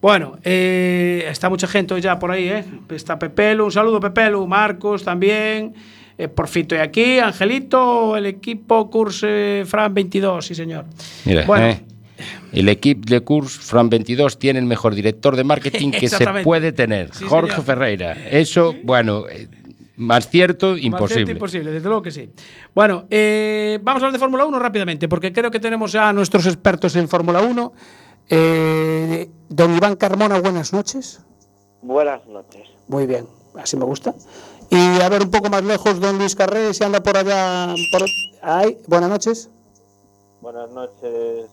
Bueno, 0.00 0.36
eh, 0.44 1.24
está 1.30 1.48
mucha 1.48 1.66
gente 1.68 2.00
ya 2.00 2.18
por 2.18 2.30
ahí, 2.32 2.48
¿eh? 2.48 2.64
Está 2.90 3.18
Pepelu, 3.18 3.64
un 3.64 3.72
saludo 3.72 4.00
Pepelu, 4.00 4.44
Marcos 4.46 5.04
también, 5.04 5.74
eh, 6.18 6.26
Porfito 6.28 6.74
y 6.74 6.78
aquí, 6.78 7.18
Angelito, 7.20 8.16
el 8.16 8.26
equipo 8.26 8.90
Curse 8.90 9.62
Fran 9.66 9.94
22, 9.94 10.44
sí 10.46 10.54
señor. 10.56 10.84
Mira, 11.24 11.44
bueno, 11.46 11.66
eh, 11.68 11.80
el 12.52 12.68
equipo 12.68 13.02
de 13.08 13.20
Curs 13.20 13.52
Fran 13.52 13.88
22 13.88 14.38
tiene 14.40 14.58
el 14.58 14.66
mejor 14.66 14.94
director 14.96 15.36
de 15.36 15.44
marketing 15.44 15.90
que 16.00 16.08
se 16.08 16.26
puede 16.42 16.72
tener, 16.72 17.10
Sí, 17.14 17.24
Jorge 17.24 17.50
señor. 17.52 17.64
Ferreira. 17.66 18.12
Eso, 18.30 18.74
bueno, 18.82 19.24
más 19.98 20.28
cierto, 20.28 20.72
Más 20.72 20.82
imposible. 20.82 21.14
cierto, 21.14 21.32
imposible, 21.32 21.70
desde 21.72 21.88
luego 21.88 22.02
que 22.02 22.10
sí. 22.10 22.32
Bueno, 22.74 23.06
eh, 23.10 23.78
vamos 23.82 24.02
a 24.02 24.06
hablar 24.06 24.12
de 24.12 24.18
Fórmula 24.20 24.44
1 24.46 24.58
rápidamente, 24.58 25.08
porque 25.08 25.32
creo 25.32 25.50
que 25.50 25.60
tenemos 25.60 25.92
ya 25.92 26.08
a 26.08 26.12
nuestros 26.12 26.46
expertos 26.46 26.96
en 26.96 27.08
Fórmula 27.08 27.40
1. 27.42 27.72
Eh, 28.30 29.28
don 29.48 29.76
Iván 29.76 29.96
Carmona, 29.96 30.40
buenas 30.40 30.72
noches. 30.72 31.20
Buenas 31.82 32.26
noches. 32.26 32.62
Muy 32.86 33.06
bien, 33.06 33.26
así 33.56 33.76
me 33.76 33.84
gusta. 33.84 34.14
Y 34.70 35.00
a 35.00 35.08
ver, 35.08 35.22
un 35.22 35.30
poco 35.30 35.48
más 35.48 35.64
lejos, 35.64 35.98
don 35.98 36.18
Luis 36.18 36.36
Carré, 36.36 36.72
si 36.74 36.84
anda 36.84 37.02
por 37.02 37.16
allá. 37.16 37.74
Por... 37.90 38.04
Ay, 38.42 38.78
buenas 38.86 39.10
noches. 39.10 39.50
Buenas 40.40 40.70
noches, 40.70 41.50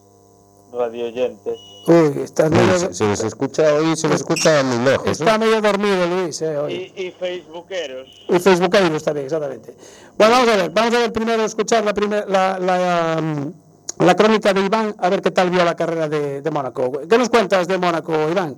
radio 0.74 1.06
oyentes. 1.06 1.60
Uy, 1.88 2.22
estás 2.24 2.50
medio, 2.50 2.94
Se 2.94 3.06
les 3.08 3.24
escucha 3.24 3.74
hoy, 3.76 3.96
se 3.96 4.08
les 4.08 4.18
escucha 4.22 4.64
muy 4.64 4.84
lejos. 4.86 5.08
está 5.20 5.38
medio 5.38 5.62
dormido, 5.62 6.06
Luis. 6.08 6.42
Eh, 6.42 6.58
hoy. 6.58 6.92
Y, 6.96 7.04
y 7.06 7.12
facebookeros. 7.12 8.08
Y 8.28 8.40
Facebookero 8.40 8.96
está 8.96 9.14
bien, 9.14 9.26
exactamente. 9.26 9.76
Bueno, 10.18 10.34
vamos 10.34 10.50
a 10.50 10.56
ver, 10.58 10.70
vamos 10.72 10.94
a 10.96 11.00
ver 11.00 11.14
primero 11.14 11.44
escuchar 11.44 11.84
la, 11.86 11.94
primer- 11.94 12.28
la, 12.30 12.58
la, 12.60 13.22
mm, 13.22 14.04
la 14.04 14.16
crónica 14.16 14.54
de 14.54 14.62
Iván, 14.62 14.96
a 14.98 15.10
ver 15.10 15.22
qué 15.22 15.32
tal 15.32 15.50
vio 15.50 15.64
la 15.64 15.76
carrera 15.76 16.10
de, 16.10 16.42
de 16.42 16.52
Mónaco. 16.52 16.92
¿Qué 17.08 17.18
nos 17.18 17.30
cuentas 17.30 17.68
de 17.68 17.78
Mónaco, 17.78 18.14
Iván? 18.30 18.56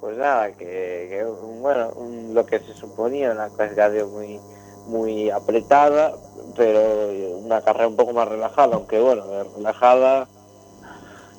Pues 0.00 0.16
nada, 0.16 0.50
que, 0.52 0.64
que, 1.10 1.24
bueno, 1.60 1.90
un- 1.96 2.34
lo 2.34 2.44
que 2.46 2.58
se 2.58 2.74
suponía 2.74 3.30
una 3.32 3.48
clasificación 3.50 4.10
muy, 4.12 4.40
muy 4.86 5.30
apretada, 5.30 6.12
pero 6.56 7.38
una 7.38 7.60
carrera 7.62 7.86
un 7.88 7.96
poco 7.96 8.12
más 8.12 8.26
relajada, 8.28 8.74
aunque 8.76 8.98
bueno, 8.98 9.22
relajada 9.56 10.26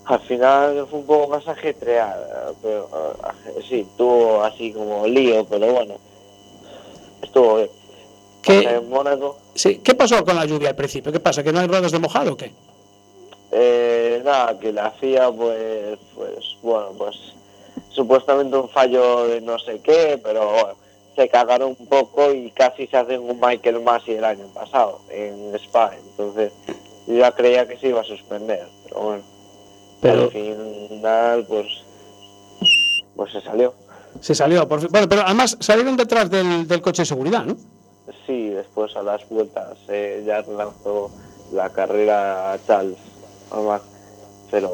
al 0.05 0.20
final 0.22 0.88
fue 0.89 1.00
un 1.00 1.05
poco 1.05 1.27
más 1.29 1.48
ajetreada, 1.48 2.53
pero 2.62 2.89
eh, 3.48 3.62
sí, 3.67 3.88
tuvo 3.98 4.43
así 4.43 4.74
como 4.74 5.08
lío, 5.08 5.46
pero 5.46 5.72
bueno, 5.72 5.96
estuvo 7.22 7.58
bien. 7.58 7.70
¿Qué, 8.41 8.63
En 8.63 8.89
Mónaco, 8.89 9.38
sí, 9.53 9.77
¿Qué 9.84 9.93
pasó 9.93 10.25
con 10.25 10.36
la 10.36 10.46
lluvia 10.46 10.70
al 10.70 10.75
principio? 10.75 11.12
¿Qué 11.12 11.20
pasa? 11.20 11.43
¿Que 11.43 11.53
no 11.53 11.60
hay 11.60 11.67
ruedas 11.67 11.91
de 11.91 12.00
mojado 12.00 12.34
o 12.34 12.38
qué? 12.38 12.51
Eh, 13.51 14.22
nada, 14.25 14.58
que 14.58 14.72
la 14.72 14.88
hacía 14.88 15.29
pues, 15.31 16.00
pues, 16.15 16.58
bueno, 16.63 16.93
pues 16.98 17.15
supuestamente 17.89 18.58
un 18.58 18.70
fallo 18.70 19.27
de 19.27 19.41
no 19.41 19.60
sé 19.60 19.79
qué, 19.84 20.20
pero 20.24 20.50
bueno, 20.51 20.75
se 21.15 21.29
cagaron 21.29 21.75
un 21.77 21.88
poco 21.88 22.31
y 22.34 22.50
casi 22.51 22.88
se 22.88 22.98
hacen 22.98 23.22
un 23.22 23.39
Michael 23.39 23.81
Massey 23.81 24.15
el 24.15 24.25
año 24.25 24.48
pasado 24.53 25.01
en 25.10 25.53
Spa, 25.55 25.91
entonces 25.96 26.53
yo 27.08 27.15
ya 27.15 27.31
creía 27.34 27.67
que 27.67 27.77
se 27.77 27.89
iba 27.89 28.01
a 28.01 28.05
suspender, 28.05 28.65
pero 28.86 29.01
bueno, 29.01 29.24
Pero- 30.01 30.24
al 30.24 30.31
final 30.31 31.46
pues, 31.48 31.67
pues 33.15 33.31
se 33.31 33.41
salió. 33.41 33.74
Se 34.20 34.36
salió, 34.36 34.67
por 34.67 34.79
fin. 34.81 34.89
Bueno, 34.91 35.08
pero 35.08 35.22
además 35.22 35.58
salieron 35.62 35.96
detrás 35.96 36.29
del, 36.29 36.67
del 36.67 36.81
coche 36.81 37.03
de 37.03 37.05
seguridad, 37.05 37.46
¿no? 37.46 37.55
Sí, 38.27 38.50
después 38.50 38.96
a 38.96 39.01
las 39.03 39.27
vueltas 39.29 39.77
eh, 39.88 40.24
ya 40.25 40.41
lanzó 40.41 41.10
la 41.53 41.70
carrera 41.70 42.58
Charles, 42.67 42.98
además, 43.51 43.81
pero 44.50 44.70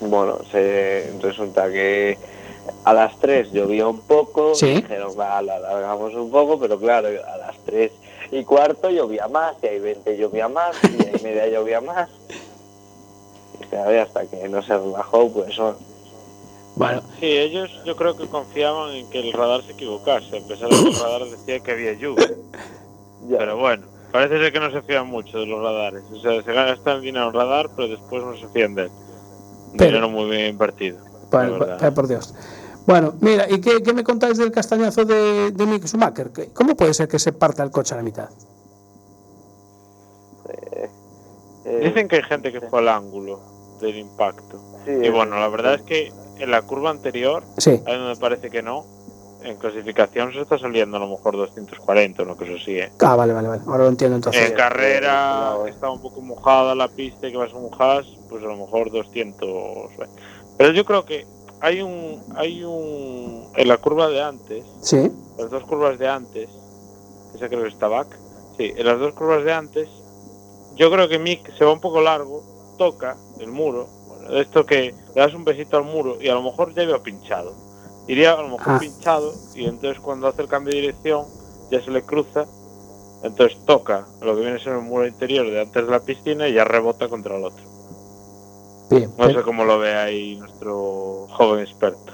bueno, 0.00 0.38
se, 0.50 1.12
resulta 1.22 1.70
que 1.70 2.18
a 2.84 2.92
las 2.92 3.18
3 3.20 3.52
llovió 3.52 3.88
un 3.90 4.00
poco, 4.00 4.54
Sí. 4.54 4.74
dijeron, 4.74 5.12
va, 5.18 5.40
la 5.42 5.56
alargamos 5.56 6.14
un 6.14 6.30
poco, 6.30 6.58
pero 6.58 6.78
claro, 6.78 7.08
a 7.08 7.36
las 7.38 7.56
3 7.64 7.90
y 8.32 8.44
cuarto 8.44 8.90
llovía 8.90 9.28
más, 9.28 9.56
y 9.62 9.66
ahí 9.66 9.78
20 9.80 10.16
llovía 10.18 10.48
más, 10.48 10.76
y 10.84 11.06
ahí 11.06 11.20
media 11.22 11.46
llovía 11.48 11.80
más. 11.80 12.10
Hasta 13.76 14.26
que 14.26 14.48
no 14.48 14.62
se 14.62 14.76
relajó, 14.76 15.30
pues 15.32 15.56
bueno, 15.56 15.76
Bueno, 16.76 17.02
Sí, 17.20 17.26
ellos 17.26 17.70
yo 17.84 17.96
creo 17.96 18.16
que 18.16 18.26
confiaban 18.28 18.90
en 18.92 19.10
que 19.10 19.20
el 19.20 19.32
radar 19.32 19.62
se 19.64 19.72
equivocase, 19.72 20.38
a 20.38 20.46
pesar 20.46 20.68
de 20.68 20.76
que 20.76 20.88
el 20.90 20.94
radar 21.00 21.24
decía 21.24 21.60
que 21.60 21.72
había 21.72 21.92
lluvia. 21.94 22.30
ya. 23.28 23.38
Pero 23.38 23.56
bueno, 23.58 23.84
parece 24.12 24.38
ser 24.38 24.52
que 24.52 24.60
no 24.60 24.70
se 24.70 24.80
fían 24.82 25.06
mucho 25.08 25.38
de 25.38 25.46
los 25.46 25.60
radares. 25.62 26.02
O 26.12 26.20
sea, 26.20 26.42
se 26.42 26.52
gastan 26.52 27.00
dinero 27.00 27.26
en 27.28 27.34
radar, 27.34 27.68
pero 27.76 27.88
después 27.88 28.22
no 28.24 28.36
se 28.36 28.48
fían 28.48 28.74
de 28.74 28.82
él. 28.84 28.90
Un 29.72 29.76
Pero- 29.76 29.90
Dinero 29.90 30.08
muy 30.08 30.30
bien 30.30 30.46
invertido. 30.50 30.98
eh, 31.32 31.90
por 31.94 32.06
Dios. 32.08 32.34
Bueno, 32.86 33.12
mira, 33.20 33.44
¿y 33.50 33.60
qué, 33.60 33.82
qué 33.82 33.92
me 33.92 34.02
contáis 34.02 34.38
del 34.38 34.50
castañazo 34.50 35.04
de, 35.04 35.50
de 35.50 35.66
Mick 35.66 35.84
Schumacher? 35.86 36.30
¿Qué- 36.30 36.48
¿Cómo 36.54 36.74
puede 36.74 36.94
ser 36.94 37.06
que 37.06 37.18
se 37.18 37.32
parta 37.34 37.62
el 37.62 37.70
coche 37.70 37.92
a 37.92 37.98
la 37.98 38.02
mitad? 38.02 38.30
Eh, 40.48 41.80
Dicen 41.84 42.08
que 42.08 42.16
hay 42.16 42.22
gente 42.22 42.50
que 42.50 42.60
fue 42.62 42.78
al 42.78 42.88
ángulo 42.88 43.40
del 43.80 43.96
impacto. 43.98 44.58
sí, 44.84 44.92
Y 45.02 45.08
bueno, 45.10 45.38
la 45.38 45.48
verdad 45.48 45.74
es 45.74 45.82
que 45.82 46.12
en 46.38 46.50
la 46.50 46.62
curva 46.62 46.90
anterior, 46.90 47.42
Sí. 47.58 47.70
a 47.86 47.90
mí 47.92 47.98
me 47.98 48.16
parece 48.16 48.50
que 48.50 48.62
no. 48.62 48.84
En 49.42 49.56
clasificación 49.56 50.32
se 50.32 50.40
está 50.40 50.58
saliendo 50.58 50.96
a 50.96 51.00
lo 51.00 51.06
mejor 51.08 51.36
240 51.36 52.22
o 52.22 52.26
una 52.26 52.34
cosa 52.34 52.52
así, 52.60 52.76
¿eh? 52.76 52.90
Ah, 53.00 53.14
vale, 53.14 53.32
vale, 53.32 53.46
vale. 53.48 53.62
Ahora 53.66 53.84
lo 53.84 53.88
entiendo 53.90 54.16
entonces. 54.16 54.50
En 54.50 54.56
carrera, 54.56 55.52
no, 55.56 55.64
que 55.64 55.70
está 55.70 55.88
un 55.90 56.02
poco 56.02 56.20
mojada 56.20 56.74
la 56.74 56.88
pista 56.88 57.28
y 57.28 57.30
que 57.30 57.36
vas 57.38 57.52
a 57.52 57.58
mojar, 57.58 58.04
pues 58.28 58.42
a 58.42 58.46
lo 58.46 58.56
mejor 58.56 58.90
200. 58.90 59.90
Pero 60.56 60.72
yo 60.72 60.84
creo 60.84 61.04
que 61.04 61.24
hay 61.60 61.82
un, 61.82 62.20
hay 62.36 62.64
un, 62.64 63.48
en 63.56 63.68
la 63.68 63.76
curva 63.78 64.08
de 64.08 64.20
antes, 64.22 64.64
Sí. 64.80 65.08
las 65.38 65.50
dos 65.50 65.62
curvas 65.64 65.98
de 66.00 66.08
antes, 66.08 66.50
esa 67.36 67.48
creo 67.48 67.62
que 67.62 67.68
está 67.68 67.86
back, 67.86 68.08
sí, 68.56 68.72
en 68.76 68.86
las 68.86 68.98
dos 68.98 69.12
curvas 69.14 69.44
de 69.44 69.52
antes, 69.52 69.88
yo 70.74 70.90
creo 70.90 71.08
que 71.08 71.18
Mick 71.20 71.56
se 71.56 71.64
va 71.64 71.72
un 71.72 71.80
poco 71.80 72.00
largo, 72.00 72.42
toca 72.78 73.16
el 73.40 73.48
muro, 73.48 73.86
bueno, 74.08 74.30
de 74.30 74.40
esto 74.40 74.64
que 74.64 74.94
le 75.14 75.20
das 75.20 75.34
un 75.34 75.44
besito 75.44 75.76
al 75.76 75.84
muro 75.84 76.16
y 76.22 76.28
a 76.28 76.34
lo 76.34 76.42
mejor 76.42 76.72
ya 76.74 76.82
iba 76.84 76.98
pinchado. 77.02 77.52
Iría 78.06 78.32
a 78.32 78.40
lo 78.42 78.48
mejor 78.48 78.74
Ah. 78.74 78.78
pinchado 78.80 79.34
y 79.54 79.66
entonces 79.66 80.00
cuando 80.00 80.28
hace 80.28 80.40
el 80.40 80.48
cambio 80.48 80.72
de 80.72 80.80
dirección 80.80 81.26
ya 81.70 81.82
se 81.84 81.90
le 81.90 82.00
cruza, 82.02 82.46
entonces 83.22 83.58
toca 83.66 84.06
lo 84.22 84.34
que 84.34 84.40
viene 84.40 84.56
a 84.56 84.60
ser 84.64 84.72
el 84.74 84.80
muro 84.82 85.06
interior 85.06 85.44
de 85.50 85.60
antes 85.60 85.84
de 85.84 85.90
la 85.90 86.00
piscina 86.00 86.48
y 86.48 86.54
ya 86.54 86.64
rebota 86.64 87.08
contra 87.08 87.36
el 87.36 87.44
otro. 87.44 87.62
Bien. 88.90 89.12
No 89.18 89.28
sé 89.28 89.42
cómo 89.42 89.64
lo 89.64 89.78
ve 89.78 89.94
ahí 89.94 90.36
nuestro 90.36 91.26
joven 91.30 91.60
experto. 91.60 92.12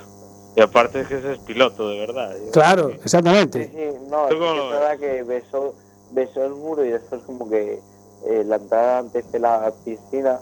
Y 0.57 0.61
aparte 0.61 1.01
es 1.01 1.09
que 1.09 1.19
ese 1.19 1.33
es 1.35 1.39
piloto, 1.41 1.89
de 1.89 1.99
verdad. 2.01 2.35
Claro, 2.53 2.89
que- 2.89 2.95
Sí, 2.95 3.01
exactamente. 3.05 3.69
sí, 3.69 3.99
no, 4.09 4.27
¿Tú 4.29 4.35
es, 4.35 4.41
que 4.41 4.69
verdad 4.71 4.99
que 4.99 5.23
besó, 5.25 5.75
besó 6.13 6.45
el 6.45 6.55
muro 6.55 6.85
y 6.85 6.91
después 6.91 7.23
como 7.23 7.49
que 7.49 7.81
eh, 8.27 8.43
la 8.47 8.57
entrada 8.57 8.99
antes 9.01 9.31
de 9.31 9.39
la 9.39 9.73
piscina 9.85 10.41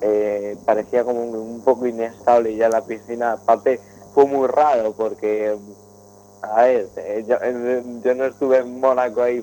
eh, 0.00 0.56
parecía 0.64 1.04
como 1.04 1.22
un, 1.22 1.34
un 1.36 1.60
poco 1.62 1.86
inestable 1.86 2.54
ya 2.56 2.68
la 2.68 2.82
piscina 2.84 3.32
aparte 3.32 3.80
fue 4.14 4.26
muy 4.26 4.46
raro 4.46 4.92
porque 4.92 5.56
a 6.42 6.62
ver, 6.62 6.88
eh, 6.96 7.24
yo, 7.26 7.36
yo 8.04 8.14
no 8.14 8.24
estuve 8.26 8.58
en 8.58 8.78
Mónaco 8.80 9.22
ahí 9.22 9.40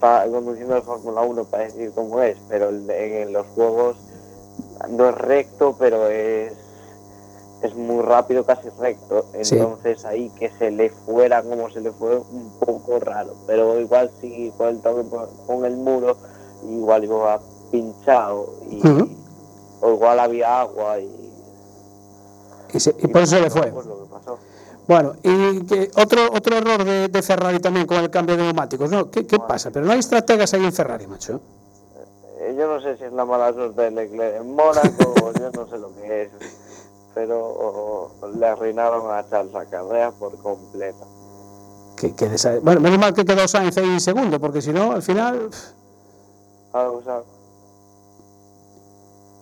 para 0.00 0.30
conduciendo 0.30 0.76
el 0.76 0.82
Fórmula 0.82 1.20
1 1.22 1.44
para 1.44 1.64
decir 1.64 1.92
cómo 1.94 2.20
es, 2.22 2.36
pero 2.48 2.72
de- 2.72 3.22
en 3.22 3.32
los 3.32 3.46
juegos 3.48 3.96
no 4.88 5.08
es 5.08 5.14
recto, 5.16 5.76
pero 5.78 6.08
es 6.08 6.52
es 7.62 7.74
muy 7.74 8.02
rápido, 8.02 8.44
casi 8.46 8.70
recto. 8.78 9.26
Sí. 9.42 9.56
Entonces 9.56 10.04
ahí 10.06 10.30
que 10.38 10.50
se 10.58 10.70
le 10.70 10.88
fuera 10.88 11.42
como 11.42 11.68
se 11.70 11.82
le 11.82 11.92
fue 11.92 12.16
un 12.16 12.50
poco 12.58 12.98
raro. 12.98 13.34
Pero 13.46 13.78
igual 13.78 14.10
sí, 14.18 14.50
con 14.56 14.68
el 14.68 14.80
toque 14.80 15.04
con 15.46 15.66
el 15.66 15.76
muro, 15.76 16.16
igual 16.66 17.04
iba 17.04 17.38
pinchado 17.70 18.54
y. 18.70 18.80
o 19.80 19.90
igual 19.92 20.20
había 20.20 20.60
agua 20.60 20.98
y, 21.00 21.08
Y, 22.72 22.80
se- 22.80 22.94
y 22.98 23.06
por 23.08 23.22
eso 23.22 23.36
se 23.36 23.40
le 23.42 23.50
fue. 23.50 23.72
pasó. 23.72 24.38
Bueno, 24.86 25.12
y 25.22 25.60
que 25.66 25.90
otro, 25.96 26.22
otro 26.32 26.56
error 26.56 26.82
de, 26.84 27.08
de 27.08 27.22
Ferrari 27.22 27.60
también 27.60 27.86
con 27.86 27.98
el 27.98 28.10
cambio 28.10 28.36
de 28.36 28.42
neumáticos, 28.44 28.90
¿no? 28.90 29.10
¿Qué, 29.10 29.26
qué 29.26 29.38
pasa? 29.38 29.70
Pero 29.70 29.86
no 29.86 29.92
hay 29.92 30.00
estrategas 30.00 30.52
ahí 30.54 30.64
en 30.64 30.72
Ferrari, 30.72 31.06
macho. 31.06 31.40
Eh, 32.40 32.56
yo 32.58 32.66
no 32.66 32.80
sé 32.80 32.96
si 32.96 33.04
es 33.04 33.12
la 33.12 33.24
mala 33.24 33.52
suerte 33.52 33.82
de 33.82 33.90
Leclerc 33.92 34.36
en 34.40 34.54
Mónaco, 34.54 35.32
yo 35.38 35.50
no 35.52 35.66
sé 35.68 35.78
lo 35.78 35.94
que 35.94 36.22
es, 36.22 36.30
pero 37.14 38.10
le 38.36 38.46
arruinaron 38.46 39.10
a 39.12 39.28
Charles 39.28 39.52
la 39.52 39.64
carrera 39.66 40.10
por 40.12 40.36
completo. 40.38 41.06
Que, 41.96 42.14
que 42.14 42.28
desa- 42.30 42.58
Bueno, 42.62 42.80
menos 42.80 42.98
mal 42.98 43.14
que 43.14 43.24
quedó 43.24 43.46
Sainz 43.46 43.76
ahí 43.78 44.00
segundo, 44.00 44.40
porque 44.40 44.60
si 44.62 44.72
no, 44.72 44.92
al 44.92 45.02
final... 45.02 45.50
pff, 45.50 45.66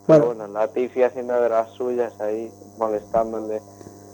Ah, 0.09 0.13
o 0.13 0.17
sea, 0.17 0.25
Bueno, 0.25 0.25
Bueno, 0.25 0.47
Latifi 0.59 1.03
haciendo 1.03 1.39
de 1.41 1.49
las 1.49 1.69
suyas 1.71 2.19
ahí, 2.19 2.51
molestándole 2.77 3.61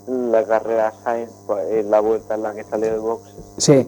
la 0.07 0.45
carrera 0.45 0.93
Sainz 1.03 1.31
pues, 1.47 1.69
en 1.71 1.89
la 1.89 1.99
vuelta 1.99 2.35
en 2.35 2.43
la 2.43 2.53
que 2.53 2.63
salió 2.63 2.91
de 2.91 2.99
boxes. 2.99 3.33
sí. 3.57 3.87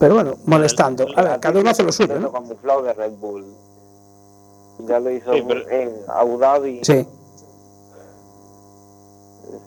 Pero 0.00 0.14
bueno, 0.14 0.34
molestando. 0.46 1.06
A 1.16 1.22
ver, 1.22 1.40
cada 1.40 1.58
uno 1.58 1.70
hace 1.70 1.82
lo 1.82 1.90
suyo, 1.90 2.20
¿no? 2.20 2.30
camuflado 2.30 2.82
de 2.82 2.92
Red 2.92 3.14
Bull. 3.18 3.44
Ya 4.86 5.00
lo 5.00 5.10
hizo 5.10 5.32
Sí, 5.32 5.42
pero- 5.44 5.68
en 5.70 5.92
Abu 6.06 6.38
Dhabi. 6.38 6.80
Sí. 6.84 6.92
es 6.92 7.06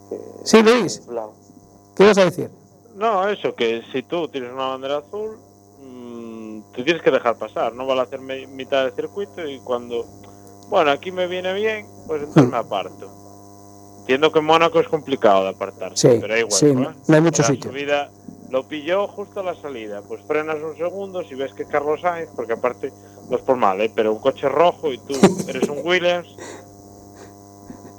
que- 0.08 0.20
Sí, 0.44 0.62
Luis. 0.62 1.02
¿qué 1.94 2.04
ibas 2.04 2.16
a 2.16 2.24
decir? 2.24 2.50
No, 2.94 3.28
eso, 3.28 3.54
que 3.54 3.82
si 3.92 4.02
tú 4.04 4.26
tienes 4.28 4.52
una 4.52 4.68
bandera 4.68 4.98
azul, 4.98 5.36
mm, 5.82 6.60
te 6.74 6.82
tienes 6.82 7.02
que 7.02 7.10
dejar 7.10 7.36
pasar, 7.36 7.74
no 7.74 7.86
vale 7.86 8.00
hacer 8.00 8.20
mitad 8.20 8.84
del 8.84 8.94
circuito 8.94 9.46
y 9.46 9.58
cuando, 9.60 10.06
bueno, 10.72 10.90
aquí 10.90 11.12
me 11.12 11.26
viene 11.26 11.52
bien, 11.52 11.86
pues 12.06 12.22
entonces 12.22 12.50
me 12.50 12.56
aparto. 12.56 13.06
Entiendo 14.00 14.32
que 14.32 14.38
en 14.38 14.46
Mónaco 14.46 14.80
es 14.80 14.88
complicado 14.88 15.44
de 15.44 15.50
apartarse, 15.50 16.12
Sí, 16.14 16.18
pero 16.18 16.34
igual, 16.36 16.52
sí, 16.52 16.74
no- 16.74 16.94
no 17.06 17.14
hay 17.14 17.20
mucho 17.20 17.42
la 17.42 17.48
sitio. 17.48 17.70
subida 17.70 18.10
lo 18.50 18.66
pilló 18.66 19.06
justo 19.06 19.40
a 19.40 19.42
la 19.42 19.54
salida, 19.54 20.00
pues 20.02 20.22
frenas 20.26 20.56
un 20.62 20.74
segundo 20.76 21.22
si 21.24 21.34
ves 21.34 21.52
que 21.52 21.62
es 21.64 21.68
Carlos 21.68 22.00
Sainz, 22.00 22.30
porque 22.34 22.54
aparte 22.54 22.90
no 23.28 23.36
es 23.36 23.42
por 23.42 23.56
mal, 23.56 23.80
¿eh? 23.82 23.92
pero 23.94 24.12
un 24.12 24.18
coche 24.18 24.48
rojo 24.48 24.90
y 24.92 24.98
tú 24.98 25.12
eres 25.46 25.68
un 25.68 25.80
Williams, 25.84 26.28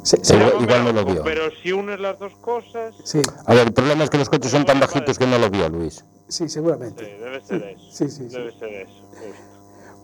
Sí, 0.03 0.17
sí, 0.21 0.33
Sí. 0.33 0.35
Igual- 0.35 0.83
no 0.83 0.91
lo 0.91 1.05
vio. 1.05 1.23
pero 1.23 1.43
si 1.61 1.71
unes 1.71 1.97
las 1.99 2.17
dos 2.19 2.33
cosas, 2.41 2.93
sí, 3.05 3.21
A 3.45 3.53
ver, 3.53 3.67
el 3.67 3.73
problema 3.73 4.03
es 4.03 4.09
que 4.09 4.17
los 4.17 4.29
coches 4.29 4.51
son 4.51 4.65
tan 4.65 4.79
bajitos 4.79 5.17
que 5.17 5.25
no 5.27 5.37
lo 5.37 5.49
vio 5.49 5.69
Luis. 5.69 6.03
sí, 6.27 6.43
sí, 6.43 6.49
seguramente. 6.49 7.05
debe 7.05 7.39
ser 7.41 7.63
eso, 7.63 7.85
Sí, 7.91 8.09
sí, 8.09 8.27
sí. 8.29 8.35
debe 8.35 8.51
ser 8.51 8.69
eso. 8.73 8.93
justo. 9.11 9.52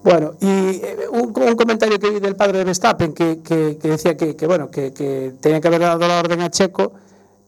Bueno, 0.03 0.33
y 0.39 0.47
eh, 0.47 1.07
un, 1.11 1.33
un 1.35 1.55
comentario 1.55 1.99
que 1.99 2.09
vi 2.09 2.19
del 2.19 2.35
padre 2.35 2.59
de 2.59 2.63
Verstappen 2.63 3.13
que, 3.13 3.41
que- 3.41 3.77
que 3.77 3.87
decía 3.89 4.15
que, 4.15 4.35
que, 4.35 4.47
bueno 4.47 4.71
que, 4.71 4.93
que 4.93 5.33
tenía 5.41 5.59
que 5.59 5.67
haber 5.67 5.81
dado 5.81 6.07
la 6.07 6.19
orden 6.19 6.39
a 6.41 6.49
Checo 6.49 6.93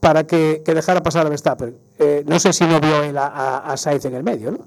para 0.02 0.26
que, 0.26 0.62
que 0.66 0.74
dejara 0.74 1.02
pasar 1.02 1.26
a 1.26 1.30
Verstappen. 1.30 1.78
Eh, 1.98 2.24
no 2.28 2.40
sé 2.40 2.52
si 2.52 2.66
no 2.66 2.80
vio 2.82 3.04
él 3.04 3.18
a, 3.18 3.28
a, 3.28 3.72
a 3.72 3.78
Sainz 3.78 4.04
en 4.06 4.16
el 4.16 4.24
medio, 4.24 4.52
¿no? 4.52 4.60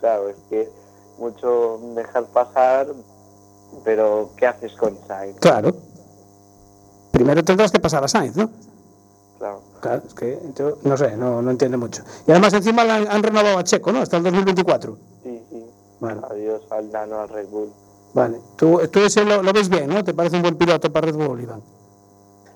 Claro, 0.00 0.28
es 0.28 0.36
que 0.48 0.68
mucho 1.18 1.80
dejar 1.94 2.24
pasar, 2.26 2.86
pero 3.84 4.30
¿qué 4.36 4.46
haces 4.46 4.72
con 4.74 4.96
Sainz? 5.06 5.36
Claro. 5.40 5.74
Primero 7.12 7.42
tendrás 7.44 7.70
que 7.72 7.78
pasar 7.80 8.04
a 8.04 8.08
Sainz, 8.08 8.36
¿no? 8.36 8.50
Claro. 9.38 9.60
Claro, 9.80 10.02
es 10.06 10.14
que 10.14 10.38
yo 10.56 10.78
no 10.84 10.96
sé, 10.96 11.16
no, 11.16 11.42
no 11.42 11.50
entiende 11.50 11.76
mucho. 11.76 12.02
Y 12.26 12.30
además 12.30 12.52
encima 12.54 12.82
han, 12.82 13.08
han 13.08 13.22
renovado 13.22 13.58
a 13.58 13.64
Checo, 13.64 13.92
¿no? 13.92 14.00
Hasta 14.00 14.16
el 14.16 14.22
2024. 14.22 14.96
Sí, 15.22 15.42
sí. 15.50 15.66
Bueno, 16.00 16.22
Adiós 16.30 16.62
al 16.70 16.90
nano 16.90 17.20
al 17.20 17.28
Red 17.28 17.48
Bull. 17.48 17.70
vale. 18.14 18.38
Tú, 18.56 18.80
tú 18.90 19.00
ese 19.00 19.24
lo, 19.24 19.42
lo 19.42 19.52
ves 19.52 19.68
bien, 19.68 19.88
¿no? 19.88 20.02
¿Te 20.04 20.14
parece 20.14 20.36
un 20.36 20.42
buen 20.42 20.56
piloto 20.56 20.92
para 20.92 21.06
Red 21.06 21.16
Bull, 21.16 21.40
Iván? 21.40 21.62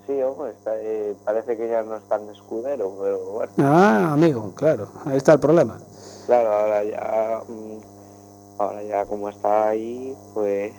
Sí, 0.06 0.14
está, 0.50 0.70
eh, 0.80 1.14
parece 1.24 1.56
que 1.58 1.68
ya 1.68 1.82
no 1.82 1.96
es 1.96 2.02
tan 2.08 2.26
escudero, 2.30 2.94
pero 2.98 3.18
bueno. 3.32 3.52
Ah, 3.58 4.12
amigo, 4.14 4.52
claro, 4.54 4.88
ahí 5.04 5.18
está 5.18 5.34
el 5.34 5.40
problema. 5.40 5.78
Claro, 6.24 6.50
ahora 6.50 6.84
ya, 6.84 7.42
mm, 7.46 7.78
ahora 8.58 8.82
ya 8.84 9.04
como 9.04 9.28
está 9.28 9.68
ahí, 9.68 10.16
pues 10.32 10.72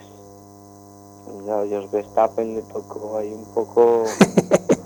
ya 1.45 1.57
Jos 1.69 1.91
Verstappen 1.91 2.55
le 2.55 2.61
tocó 2.63 3.17
ahí 3.19 3.31
un 3.31 3.45
poco. 3.53 4.05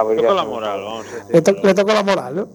abrir 0.00 0.20
Toca 0.22 0.34
la 0.34 0.42
su- 0.44 0.48
moral, 0.50 0.82
vamos 0.82 1.06
a 1.06 1.10
Le, 1.10 1.40
decirlo, 1.40 1.42
to- 1.60 1.66
le 1.66 1.74
tocó 1.74 1.92
la 1.92 2.02
moral, 2.02 2.34
¿no? 2.34 2.48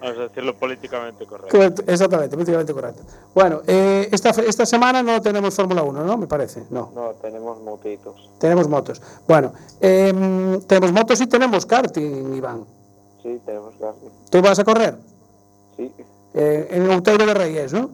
vamos 0.00 0.18
a 0.18 0.20
decirlo 0.22 0.54
políticamente 0.56 1.26
correcto. 1.26 1.82
Exactamente, 1.86 2.36
políticamente 2.36 2.72
correcto. 2.72 3.02
Bueno, 3.34 3.60
eh, 3.66 4.08
esta, 4.12 4.30
esta 4.30 4.64
semana 4.64 5.02
no 5.02 5.20
tenemos 5.20 5.54
Fórmula 5.54 5.82
1, 5.82 6.04
¿no? 6.04 6.16
Me 6.16 6.26
parece, 6.26 6.64
no. 6.70 6.92
No, 6.94 7.10
tenemos 7.20 7.60
motitos. 7.62 8.30
Tenemos 8.38 8.68
motos. 8.68 9.02
Bueno, 9.26 9.52
em, 9.80 10.60
tenemos 10.62 10.92
motos 10.92 11.20
y 11.20 11.26
tenemos 11.26 11.66
karting, 11.66 12.34
Iván. 12.34 12.64
Sí, 13.22 13.40
tenemos 13.44 13.74
karting. 13.80 14.08
¿Tú 14.30 14.40
vas 14.40 14.58
a 14.58 14.64
correr? 14.64 14.96
Sí, 15.76 15.92
Eh, 16.34 16.68
en 16.72 16.90
Outeiro 16.90 17.24
de 17.26 17.34
Reyes, 17.34 17.72
¿no? 17.72 17.90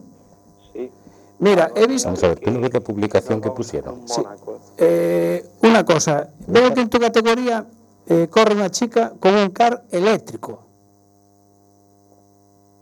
sí. 0.73 0.91
Mira, 1.39 1.71
he 1.75 1.87
visto 1.87 2.07
Vamos 2.09 2.23
a 2.23 2.27
ver, 2.29 2.39
¿quién 2.39 2.53
no 2.55 2.61
ve 2.61 2.69
la 2.71 2.79
publicación 2.81 3.41
que 3.41 3.49
pusieron? 3.51 4.07
Sí. 4.07 4.21
Mónaco. 4.21 4.59
eh, 4.77 5.43
una 5.63 5.83
cosa. 5.83 6.29
Veo 6.47 6.73
que 6.73 6.81
en 6.81 6.89
tu 6.89 6.99
categoría 6.99 7.65
eh, 8.07 8.27
corre 8.29 8.53
una 8.55 8.69
chica 8.69 9.13
con 9.19 9.33
un 9.35 9.49
car 9.49 9.83
eléctrico. 9.91 10.59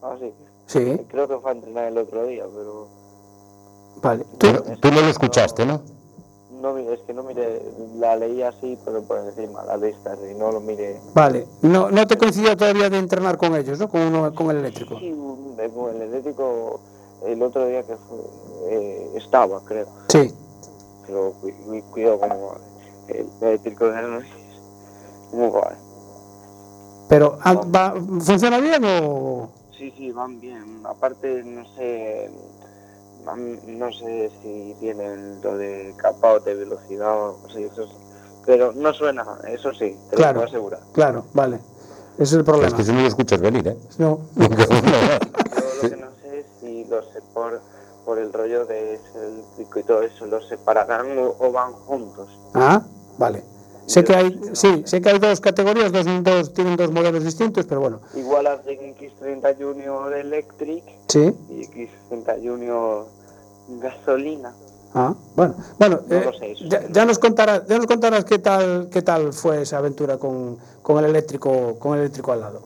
Ah, 0.01 0.15
sí. 0.19 0.33
Sí, 0.65 0.97
Creo 1.09 1.27
que 1.27 1.37
fue 1.37 1.51
a 1.51 1.53
entrenar 1.53 1.85
el 1.85 1.97
otro 1.97 2.25
día, 2.25 2.45
pero 2.53 2.87
vale. 4.01 4.25
Tú, 4.37 4.47
no 4.91 5.01
lo 5.01 5.07
escuchaste, 5.07 5.65
¿no? 5.65 5.81
no 6.61 6.73
mire, 6.73 6.93
es 6.93 7.01
que 7.01 7.13
no 7.13 7.23
mire, 7.23 7.61
la 7.97 8.15
leí 8.15 8.41
así, 8.41 8.77
pero 8.85 9.03
por 9.03 9.17
encima, 9.19 9.65
la 9.65 9.75
lista, 9.75 10.15
y 10.31 10.33
no 10.35 10.49
lo 10.49 10.61
mire. 10.61 10.97
vale, 11.13 11.45
no, 11.61 11.91
no 11.91 12.07
te 12.07 12.17
coincidió 12.17 12.55
todavía 12.55 12.89
de 12.89 12.97
entrenar 12.99 13.37
con 13.37 13.53
ellos, 13.55 13.77
¿no? 13.79 13.89
Con, 13.89 13.99
uno, 14.01 14.33
con 14.33 14.49
el 14.51 14.57
eléctrico. 14.57 14.97
Sí, 14.97 15.13
con 15.75 15.89
el 15.95 16.01
eléctrico 16.03 16.79
el 17.25 17.43
otro 17.43 17.67
día 17.67 17.83
que 17.83 17.97
fue, 17.97 18.17
eh, 18.69 19.11
estaba, 19.15 19.61
creo. 19.65 19.87
Sí. 20.07 20.33
Pero 21.05 21.33
cu- 21.33 21.51
cu- 21.65 21.91
cuidado 21.91 22.19
cómo 22.21 22.47
va. 22.47 22.57
El 23.09 23.27
eléctrico 23.41 23.85
de 23.87 23.91
Reyes, 25.33 25.51
¿Cómo 25.51 25.51
va? 25.51 25.73
Pero, 27.09 27.37
ah, 27.43 27.53
va- 27.53 27.93
¿funciona 28.21 28.59
bien 28.59 28.83
o...? 28.85 29.49
Sí, 29.77 29.93
sí, 29.97 30.11
van 30.11 30.39
bien. 30.39 30.81
Aparte, 30.85 31.43
no 31.43 31.65
sé, 31.75 32.31
van- 33.25 33.59
no 33.79 33.91
sé 33.91 34.31
si 34.41 34.75
tienen 34.79 35.41
lo 35.41 35.57
de 35.57 35.93
capado 35.97 36.39
de 36.39 36.55
velocidad 36.55 37.15
o 37.29 37.37
eso 37.47 37.87
sí. 37.87 37.93
Pero 38.45 38.71
no 38.73 38.93
suena, 38.93 39.25
eso 39.47 39.71
sí, 39.73 39.97
te 40.09 40.15
Claro. 40.15 40.33
lo 40.33 40.39
puedo 40.41 40.49
asegurar. 40.49 40.79
Claro, 40.93 41.25
vale. 41.33 41.57
Ese 42.15 42.23
es 42.23 42.33
el 42.33 42.39
Es 42.39 42.45
problema. 42.45 42.77
que 42.77 42.83
si 42.83 42.91
no 42.93 43.01
lo 43.01 43.07
escuchas 43.07 43.41
venir, 43.41 43.67
¿eh? 43.67 43.77
No. 43.97 44.19
Yo 44.37 44.47
lo 44.47 45.89
que 45.89 45.97
no 45.97 46.07
sé 46.21 46.39
es 46.39 46.45
si 46.59 46.85
los 46.85 47.05
por, 47.33 47.61
por 48.05 48.19
el 48.19 48.31
rollo 48.33 48.65
de 48.65 48.95
ese 48.95 49.25
eléctrico 49.27 49.79
y 49.79 49.83
todo 49.83 50.01
eso, 50.03 50.25
los 50.25 50.47
separarán 50.47 51.17
o, 51.17 51.35
o 51.39 51.51
van 51.51 51.73
juntos. 51.73 52.29
Ah, 52.53 52.81
vale. 53.17 53.43
Sé 53.85 54.03
que 54.03 54.15
hay, 54.15 54.39
sí, 54.53 54.83
sé 54.85 55.01
que 55.01 55.09
hay 55.09 55.19
dos 55.19 55.41
categorías, 55.41 55.91
dos, 55.91 56.05
dos 56.23 56.53
tienen 56.53 56.77
dos 56.77 56.91
modelos 56.91 57.23
distintos, 57.23 57.65
pero 57.65 57.81
bueno. 57.81 57.99
Igual 58.15 58.47
hacen 58.47 58.95
X30 58.95 59.57
Junior 59.57 60.13
Electric 60.13 60.83
Sí. 61.09 61.33
y 61.49 61.65
X30 61.67 62.41
Junior 62.41 63.05
gasolina. 63.81 64.53
Ah, 64.95 65.13
bueno, 65.35 65.55
bueno, 65.79 66.01
No 66.07 66.15
eh, 66.15 66.31
sé, 66.37 66.55
ya, 66.69 66.87
ya 66.89 67.05
nos 67.05 67.17
contarás, 67.17 67.65
ya 67.67 67.77
nos 67.77 67.87
contarás 67.87 68.25
qué 68.25 68.37
tal, 68.39 68.89
qué 68.91 69.01
tal 69.01 69.33
fue 69.33 69.63
esa 69.63 69.79
aventura 69.79 70.17
con, 70.17 70.57
con 70.83 70.99
el 70.99 71.05
eléctrico, 71.05 71.77
con 71.79 71.95
el 71.95 72.01
eléctrico 72.01 72.31
al 72.31 72.41
lado. 72.41 72.61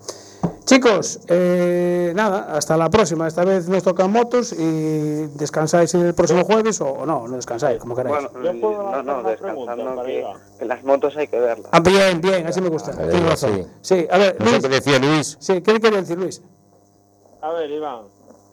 Chicos, 0.68 1.22
eh, 1.30 2.12
nada, 2.14 2.54
hasta 2.54 2.76
la 2.76 2.90
próxima. 2.90 3.26
Esta 3.26 3.46
vez 3.46 3.70
nos 3.70 3.84
tocan 3.84 4.12
motos 4.12 4.52
y 4.52 5.28
descansáis 5.38 5.94
el 5.94 6.14
próximo 6.14 6.44
jueves 6.44 6.82
o, 6.82 6.90
o 6.90 7.06
no, 7.06 7.26
no 7.26 7.38
descansáis, 7.38 7.80
como 7.80 7.96
queráis. 7.96 8.28
Bueno, 8.34 8.54
Yo 8.54 8.60
puedo 8.60 8.84
no, 8.84 9.02
no, 9.02 9.24
descansando 9.24 10.04
que, 10.04 10.26
que 10.60 10.66
las 10.66 10.84
motos 10.84 11.16
hay 11.16 11.30
que 11.30 11.40
verlas. 11.40 11.70
Ah, 11.72 11.80
bien, 11.80 12.20
bien, 12.20 12.46
así 12.48 12.60
me 12.60 12.68
gusta. 12.68 12.92
Ver, 12.92 13.12
Tienes 13.12 13.30
razón. 13.30 13.64
sí. 13.82 13.96
Sí, 13.96 14.08
a 14.12 14.18
ver, 14.18 14.36
Luis. 14.42 14.60
qué 14.62 14.68
decía 14.68 15.00
Luis. 15.00 15.38
Sí, 15.40 15.62
¿qué 15.62 15.72
le 15.72 15.80
quería 15.80 16.02
decir 16.02 16.18
Luis? 16.18 16.42
A 17.42 17.54
ver, 17.54 17.72
Iván, 17.72 18.02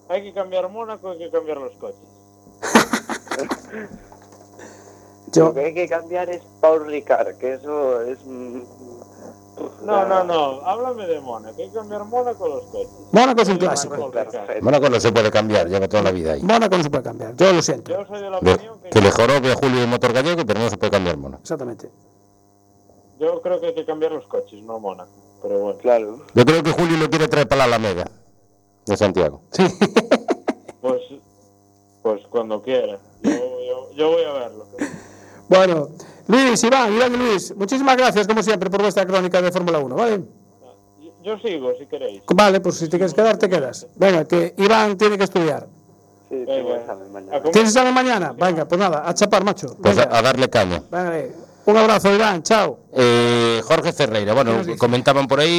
hay 0.08 0.22
que 0.22 0.32
cambiar 0.32 0.68
Mónaco, 0.70 1.10
hay 1.10 1.18
que 1.18 1.30
cambiar 1.30 1.56
los 1.58 1.72
coches. 1.78 1.98
Yo, 5.32 5.46
Lo 5.46 5.54
que 5.54 5.60
hay 5.64 5.74
que 5.74 5.88
cambiar 5.88 6.30
es 6.30 6.42
Paul 6.60 6.86
Ricard, 6.86 7.38
que 7.38 7.54
eso 7.54 8.02
es... 8.02 8.18
No, 9.82 10.06
no, 10.06 10.24
no, 10.24 10.60
háblame 10.66 11.06
de 11.06 11.20
Mónaco, 11.20 11.54
hay 11.60 11.68
que 11.68 11.74
cambiar 11.74 12.04
Mónaco 12.04 12.48
los 12.48 12.64
coches. 12.64 12.88
Mónaco 13.12 13.42
es 13.42 13.48
un 13.48 13.58
clásico. 13.58 14.10
Mónaco 14.62 14.88
no 14.90 14.98
se 15.00 15.12
puede 15.12 15.30
cambiar, 15.30 15.68
lleva 15.68 15.86
toda 15.88 16.02
la 16.02 16.10
vida 16.10 16.32
ahí. 16.32 16.42
Mónaco 16.42 16.76
no 16.76 16.82
se 16.82 16.90
puede 16.90 17.02
cambiar. 17.04 17.36
Yo 17.36 17.52
lo 17.52 17.62
siento. 17.62 17.92
Yo 17.92 18.04
soy 18.06 18.20
de 18.22 18.30
la 18.30 18.38
opinión 18.38 18.80
que, 18.80 18.90
que 18.90 19.00
le 19.00 19.10
jorobe 19.10 19.52
a 19.52 19.54
Julio 19.56 19.80
de 19.80 19.86
Motor 19.86 20.12
Gallego, 20.12 20.44
pero 20.46 20.60
no 20.60 20.70
se 20.70 20.76
puede 20.76 20.90
cambiar 20.90 21.16
Mónaco. 21.18 21.42
Exactamente. 21.42 21.90
yo 23.20 23.40
creo 23.42 23.60
que 23.60 23.66
hay 23.68 23.74
que 23.74 23.84
cambiar 23.84 24.12
los 24.12 24.26
coches, 24.26 24.60
no 24.62 24.80
Mónaco. 24.80 25.10
Pero 25.42 25.58
bueno, 25.60 25.78
Claro. 25.78 26.18
Yo 26.34 26.44
creo 26.44 26.62
que 26.62 26.72
Julio 26.72 26.96
lo 26.96 27.10
quiere 27.10 27.28
traer 27.28 27.46
para 27.46 27.60
la 27.60 27.76
Alameda 27.76 28.10
de 28.86 28.96
Santiago. 28.96 29.42
pues 30.80 31.00
Pues 32.02 32.22
cuando 32.30 32.60
quiera. 32.62 32.98
Yo, 33.22 33.30
yo- 33.30 33.92
yo 33.94 34.10
voy 34.10 34.24
a 34.24 34.32
verlo. 34.32 34.66
Bueno, 35.48 35.88
Luis, 36.26 36.62
Iván, 36.64 36.92
Iván 36.94 37.14
y 37.14 37.16
Luis, 37.18 37.54
muchísimas 37.56 37.96
gracias 37.96 38.26
como 38.26 38.42
siempre 38.42 38.70
por 38.70 38.80
vuestra 38.82 39.04
crónica 39.06 39.42
de 39.42 39.52
Fórmula 39.52 39.78
1, 39.78 39.94
¿vale? 39.94 40.22
Yo- 41.22 41.38
sigo, 41.38 41.72
si 41.78 41.86
queréis. 41.86 42.22
Vale, 42.34 42.60
pues 42.60 42.76
si 42.76 42.84
te 42.88 42.98
quieres 42.98 43.14
quedar, 43.14 43.38
te 43.38 43.48
quedas. 43.48 43.86
Venga, 43.96 44.24
que 44.26 44.54
Iván 44.58 44.96
tiene 44.98 45.16
que 45.16 45.24
estudiar. 45.24 45.66
Sí, 46.28 46.36
tengo 46.46 46.74
examen 46.74 47.12
mañana. 47.12 47.42
¿Tienes 47.50 47.70
examen 47.70 47.94
mañana? 47.94 48.32
Venga, 48.38 48.66
pues 48.66 48.78
nada, 48.78 49.08
a 49.08 49.14
chapar, 49.14 49.42
macho. 49.44 49.74
Pues 49.82 49.96
a, 49.98 50.06
darle 50.22 50.48
caña. 50.50 50.82
venga, 50.90 51.14
un 51.66 51.76
abrazo, 51.78 52.14
Iván, 52.14 52.42
chao. 52.42 52.78
Eh, 52.92 53.60
Jorge 53.64 53.92
Ferreira, 53.94 54.34
bueno, 54.34 54.52
comentaban 54.78 55.26
por 55.26 55.40
ahí 55.40 55.50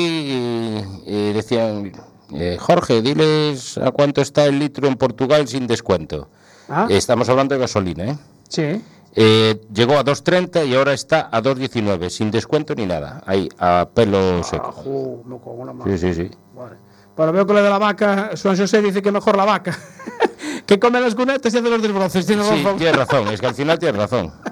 y, 1.05 1.11
y 1.11 1.33
decían, 1.33 1.91
eh, 2.33 2.57
Jorge, 2.59 3.01
diles 3.01 3.77
a 3.79 3.89
cuánto 3.91 4.21
está 4.21 4.45
el 4.45 4.59
litro 4.59 4.87
en 4.87 4.95
Portugal 4.97 5.47
sin 5.47 5.65
descuento. 5.65 6.27
Ah, 6.69 6.87
Estamos 6.89 7.27
hablando 7.29 7.55
de 7.55 7.61
gasolina, 7.61 8.03
¿eh? 8.05 8.17
sí. 8.49 8.81
Eh, 9.17 9.61
llegó 9.73 9.97
a 9.97 10.03
2.30 10.03 10.67
y 10.67 10.75
ahora 10.75 10.93
está 10.93 11.29
a 11.31 11.41
2.19, 11.41 12.09
sin 12.09 12.31
descuento 12.31 12.75
ni 12.75 12.85
nada. 12.85 13.23
Ahí, 13.25 13.47
a 13.57 13.87
pelo 13.93 14.43
seco. 14.43 14.67
Ajú, 14.67 15.23
me 15.25 15.37
cago 15.37 15.61
en 15.61 15.67
la 15.67 15.73
mano. 15.73 15.91
Sí, 15.91 15.97
sí, 15.97 16.13
sí. 16.13 16.31
Vale. 16.53 16.75
Bueno, 17.15 17.31
veo 17.31 17.47
que 17.47 17.53
lo 17.53 17.63
de 17.63 17.69
la 17.69 17.77
vaca, 17.77 18.31
Juan 18.41 18.57
José 18.57 18.81
dice 18.81 19.01
que 19.01 19.11
mejor 19.11 19.37
la 19.37 19.45
vaca. 19.45 19.77
que 20.65 20.77
come 20.79 20.99
las 20.99 21.15
cunetas 21.15 21.53
y 21.53 21.57
hace 21.57 21.69
los 21.69 21.81
desbroces. 21.81 22.25
Tiene 22.25 22.43
Sí, 22.43 22.49
razón. 22.61 22.77
tienes 22.77 22.95
razón, 22.97 23.27
es 23.29 23.39
que 23.39 23.47
al 23.47 23.55
final 23.55 23.79
tienes 23.79 23.97
razón. 24.01 24.33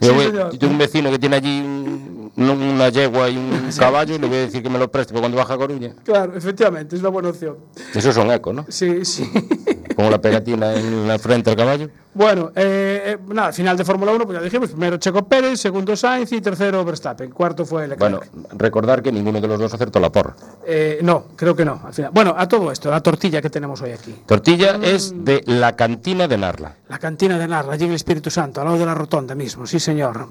Sí, 0.00 0.06
Yo, 0.06 0.14
voy- 0.14 0.32
yo 0.32 0.50
tengo 0.50 0.72
un 0.74 0.78
vecino 0.78 1.10
que 1.10 1.18
tiene 1.18 1.34
allí 1.36 1.60
un- 1.60 2.17
una 2.36 2.88
yegua 2.88 3.28
y 3.28 3.36
un 3.36 3.70
caballo 3.76 4.14
y 4.14 4.18
le 4.18 4.26
voy 4.26 4.36
a 4.36 4.40
decir 4.40 4.62
que 4.62 4.70
me 4.70 4.78
lo 4.78 4.90
preste 4.90 5.12
para 5.12 5.22
cuando 5.22 5.38
baja 5.38 5.54
a 5.54 5.58
Coruña. 5.58 5.94
Claro, 6.04 6.36
efectivamente, 6.36 6.96
es 6.96 7.00
una 7.00 7.10
buena 7.10 7.30
opción. 7.30 7.56
Eso 7.94 8.12
son 8.12 8.30
eco, 8.30 8.52
¿no? 8.52 8.66
Sí, 8.68 9.04
sí. 9.04 9.30
Pongo 9.96 10.10
la 10.10 10.20
pegatina 10.20 10.74
en 10.74 11.08
la 11.08 11.18
frente 11.18 11.50
al 11.50 11.56
caballo. 11.56 11.88
Bueno, 12.14 12.50
eh, 12.56 13.02
eh, 13.04 13.18
nada, 13.32 13.52
final 13.52 13.76
de 13.76 13.84
Fórmula 13.84 14.12
1, 14.12 14.26
pues 14.26 14.38
ya 14.38 14.44
dijimos, 14.44 14.70
primero 14.70 14.96
Checo 14.96 15.28
Pérez, 15.28 15.60
segundo 15.60 15.94
Sainz 15.94 16.32
y 16.32 16.40
tercero 16.40 16.84
Verstappen, 16.84 17.30
cuarto 17.30 17.64
fue 17.64 17.86
Leclerc. 17.86 18.00
Bueno, 18.00 18.48
recordar 18.56 19.02
que 19.02 19.12
ninguno 19.12 19.40
de 19.40 19.46
los 19.46 19.58
dos 19.58 19.74
acertó 19.74 20.00
la 20.00 20.10
porra. 20.10 20.34
Eh, 20.66 20.98
no, 21.02 21.26
creo 21.36 21.54
que 21.54 21.64
no, 21.64 21.80
al 21.84 21.94
final. 21.94 22.10
Bueno, 22.12 22.34
a 22.36 22.48
todo 22.48 22.72
esto, 22.72 22.90
la 22.90 23.00
tortilla 23.00 23.40
que 23.40 23.50
tenemos 23.50 23.80
hoy 23.82 23.92
aquí. 23.92 24.14
Tortilla 24.26 24.80
es 24.82 25.12
de 25.16 25.44
la 25.46 25.76
cantina 25.76 26.26
de 26.26 26.38
Narla. 26.38 26.74
La 26.88 26.98
cantina 26.98 27.38
de 27.38 27.46
Narra, 27.46 27.74
allí 27.74 27.84
en 27.84 27.90
el 27.90 27.96
Espíritu 27.96 28.30
Santo, 28.30 28.60
al 28.60 28.66
lado 28.66 28.78
de 28.78 28.86
la 28.86 28.94
rotonda 28.94 29.36
mismo, 29.36 29.66
sí 29.66 29.78
señor. 29.78 30.28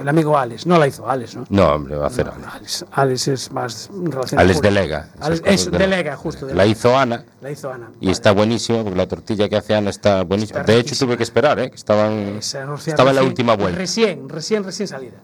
El 0.00 0.08
amigo 0.08 0.36
Alex, 0.36 0.66
no 0.66 0.78
la 0.78 0.86
hizo 0.86 1.08
Alex, 1.08 1.31
¿no? 1.36 1.46
No, 1.48 1.68
hombre, 1.74 1.96
va 1.96 2.04
a 2.04 2.08
hacer 2.08 2.28
algo. 2.28 2.44
Alex, 2.52 2.84
Alex 2.92 3.28
es 3.28 3.52
más 3.52 3.90
relacionado. 3.92 4.40
Alex 4.48 4.60
delega. 4.62 5.08
Alex- 5.20 5.42
es, 5.44 5.70
de- 5.70 5.78
delega, 5.78 6.16
justo. 6.16 6.46
La 6.46 6.52
delega. 6.52 6.66
hizo 6.66 6.96
Ana 6.96 7.24
La 7.40 7.50
hizo 7.50 7.72
Ana. 7.72 7.90
y 8.00 8.10
está 8.10 8.32
buenísimo 8.32 8.82
porque 8.82 8.96
la 8.98 9.06
tortilla 9.08 9.48
que 9.48 9.56
hace 9.56 9.74
Ana 9.74 9.90
está 9.90 10.22
buenísima. 10.24 10.60
Está 10.60 10.72
De 10.72 10.78
hecho, 10.78 10.94
tuve 10.96 11.16
que 11.16 11.22
esperar, 11.22 11.58
¿eh? 11.60 11.70
Que 11.70 11.76
estaban, 11.76 12.12
anuncia 12.60 12.90
estaba 12.90 13.10
en 13.10 13.16
la 13.16 13.22
última 13.22 13.56
vuelta. 13.56 13.78
Recién, 13.78 14.28
recién, 14.28 14.64
recién 14.64 14.88
salida. 14.88 15.16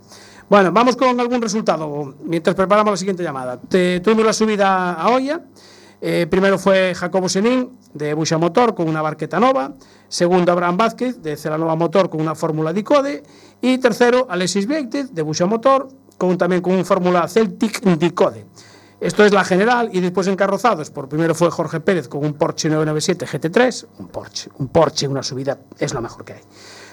Bueno, 0.49 0.73
vamos 0.73 0.97
con 0.97 1.19
algún 1.21 1.43
resultado 1.43 2.15
mientras 2.25 2.57
preparamos 2.57 2.93
la 2.93 2.97
siguiente 2.97 3.23
llamada. 3.23 3.59
Te- 3.61 4.01
tuvimos 4.01 4.25
la 4.25 4.33
subida 4.33 4.95
a 4.95 5.09
Olla. 5.11 5.41
Eh, 6.01 6.27
primero 6.31 6.59
fue 6.59 6.95
Jacobo 6.95 7.29
Senín 7.29 7.77
de 7.93 8.15
Busha 8.15 8.39
Motor 8.39 8.75
con 8.75 8.89
una 8.89 9.03
barqueta 9.03 9.41
nova. 9.41 9.75
Segundo, 10.09 10.53
Abraham 10.53 10.77
Vázquez 10.77 11.21
de 11.23 11.37
Celanova 11.37 11.75
Motor 11.75 12.09
con 12.09 12.21
una 12.21 12.35
Fórmula 12.35 12.73
Dicode. 12.73 13.23
Y 13.61 13.79
tercero, 13.79 14.27
Alexis 14.31 14.67
Vieitez 14.67 15.13
de 15.13 15.23
Busha 15.23 15.47
Motor 15.47 15.89
con, 16.17 16.39
también 16.39 16.63
con 16.63 16.75
un 16.75 16.85
Fórmula 16.85 17.27
Celtic 17.29 17.83
Dicode. 17.99 18.47
Esto 19.01 19.25
es 19.25 19.33
la 19.33 19.45
general 19.45 19.91
y 19.93 20.01
después 20.01 20.27
encarrozados. 20.27 20.91
Por 20.91 21.09
primero 21.09 21.35
fue 21.35 21.51
Jorge 21.51 21.79
Pérez 21.79 22.09
con 22.09 22.25
un 22.25 22.35
Porsche 22.35 22.69
997 22.69 23.27
GT3. 23.27 23.87
Un 23.99 24.09
Porsche, 24.09 24.51
un 24.59 24.69
Porsche, 24.69 25.07
una 25.07 25.23
subida, 25.23 25.59
es 25.79 25.95
lo 25.95 26.01
mejor 26.01 26.25
que 26.25 26.33
hay. 26.35 26.41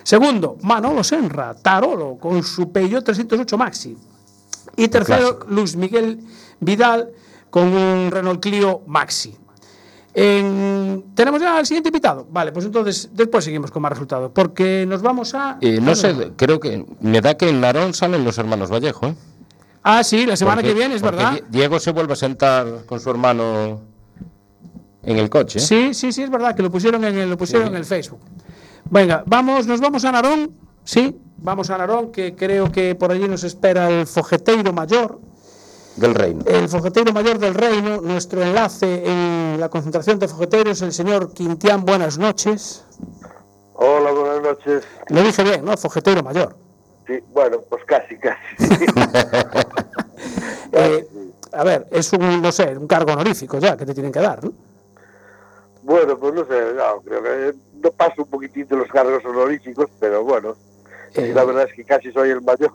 Segundo, 0.03 0.57
Manolo 0.61 1.03
Senra, 1.03 1.55
Tarolo, 1.55 2.17
con 2.19 2.43
su 2.43 2.71
Peugeot 2.71 3.03
308 3.03 3.57
Maxi. 3.57 3.97
Y 4.75 4.87
tercero, 4.87 5.39
Luis 5.47 5.75
Miguel 5.75 6.19
Vidal, 6.59 7.11
con 7.55 7.69
un 7.73 8.11
Renault 8.11 8.41
Clio 8.41 8.81
Maxi. 8.85 9.33
En- 10.13 11.05
¿Tenemos 11.15 11.39
ya 11.41 11.57
al 11.57 11.65
siguiente 11.65 11.87
invitado? 11.87 12.27
Vale, 12.29 12.51
pues 12.51 12.65
entonces 12.65 13.09
después 13.13 13.45
seguimos 13.45 13.71
con 13.71 13.81
más 13.81 13.91
resultados, 13.93 14.29
porque 14.35 14.83
nos 14.85 15.01
vamos 15.01 15.33
a... 15.35 15.57
Eh, 15.61 15.79
no 15.81 15.95
sé, 15.95 16.33
creo 16.35 16.59
que 16.59 16.85
me 16.99 17.21
da 17.21 17.35
que 17.37 17.47
en 17.47 17.61
Narón 17.61 17.93
salen 17.93 18.25
los 18.25 18.37
hermanos 18.37 18.69
Vallejo, 18.69 19.07
¿eh? 19.07 19.15
Ah, 19.83 20.03
sí, 20.03 20.25
la 20.25 20.35
semana 20.35 20.57
Porque- 20.57 20.73
que 20.73 20.79
viene, 20.79 20.95
es 20.95 21.01
verdad. 21.01 21.31
Di- 21.31 21.43
Diego 21.47 21.79
se 21.79 21.91
vuelve 21.91 22.11
a 22.11 22.15
sentar 22.17 22.85
con 22.85 22.99
su 22.99 23.09
hermano 23.09 23.79
en 25.03 25.17
el 25.17 25.29
coche. 25.29 25.59
¿eh? 25.59 25.61
Sí, 25.61 25.93
sí, 25.93 26.11
sí, 26.11 26.23
es 26.23 26.29
verdad 26.29 26.55
que 26.57 26.61
lo 26.63 26.69
pusieron 26.69 27.05
en 27.05 27.17
el, 27.17 27.29
lo 27.29 27.37
pusieron 27.37 27.69
en 27.69 27.75
el 27.75 27.85
Facebook. 27.85 28.19
Venga, 28.89 29.23
vamos, 29.25 29.65
nos 29.65 29.79
vamos 29.79 30.03
a 30.03 30.11
Narón, 30.11 30.51
sí, 30.83 31.15
vamos 31.37 31.69
a 31.69 31.77
Narón, 31.77 32.11
que 32.11 32.35
creo 32.35 32.69
que 32.69 32.95
por 32.95 33.11
allí 33.13 33.29
nos 33.29 33.45
espera 33.45 33.89
el 33.89 34.07
fogeteiro 34.07 34.73
mayor, 34.73 35.21
Del 35.95 36.13
reino. 36.13 36.43
el 36.45 36.67
fogeteiro 36.67 37.13
mayor 37.13 37.39
del 37.39 37.53
reino, 37.53 38.01
nuestro 38.01 38.41
enlace 38.41 39.03
en 39.05 39.59
la 39.59 39.69
concentración 39.69 40.19
de 40.19 40.27
fogeteiros, 40.27 40.81
el 40.81 40.91
señor 40.91 41.33
Quintián, 41.33 41.85
buenas 41.85 42.17
noches. 42.17 42.83
Hola, 43.73 44.11
buenas 44.11 44.41
noches. 44.41 44.83
Lo 45.07 45.21
dije 45.21 45.43
bien, 45.43 45.63
¿no? 45.63 45.77
Fogeteiro 45.77 46.21
mayor. 46.21 46.55
Sí, 47.07 47.19
bueno, 47.31 47.59
pues 47.69 47.83
casi, 47.85 48.17
casi. 48.17 48.39
Eh, 50.77 51.07
a 51.53 51.63
ver, 51.63 51.87
es 51.89 52.11
un, 52.11 52.41
no 52.41 52.51
sé, 52.51 52.77
un 52.77 52.85
cargo 52.85 53.13
honorífico 53.13 53.59
ya 53.59 53.77
que 53.77 53.85
te 53.85 53.93
tienen 53.93 54.11
que 54.11 54.19
dar, 54.19 54.43
¿no? 54.43 54.51
bueno, 55.85 56.17
pues 56.17 56.33
no 56.33 56.45
sé, 56.45 56.73
no, 56.73 57.01
creo 57.01 57.23
que 57.23 57.55
no 57.75 57.91
paso 57.91 58.23
un 58.23 58.29
poquitito 58.29 58.75
los 58.75 58.87
cargos 58.87 59.23
honoríficos, 59.23 59.87
pero 59.99 60.23
bueno, 60.23 60.55
Eh, 61.15 61.31
la 61.33 61.43
verdad 61.45 61.67
es 61.69 61.73
que 61.73 61.83
casi 61.83 62.11
soy 62.11 62.29
el 62.29 62.41
mayor. 62.41 62.71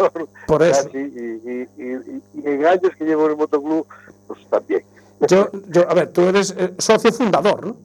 Por 0.47 0.63
eso. 0.63 0.85
Casi, 0.85 0.99
y, 0.99 1.41
y, 1.45 1.69
y, 1.77 2.23
y 2.35 2.47
en 2.49 2.67
años 2.67 2.93
que 2.97 3.05
llevo 3.05 3.27
en 3.27 3.33
el 3.33 3.37
motoclub, 3.37 3.87
pues 4.27 4.41
también. 4.49 4.83
Yo, 5.29 5.49
yo, 5.69 5.89
a 5.91 5.95
ver, 5.95 6.13
tú 6.13 6.23
eres 6.23 6.55
eh, 6.57 6.73
socio 6.79 7.13
fundador, 7.13 7.67
¿no? 7.67 7.77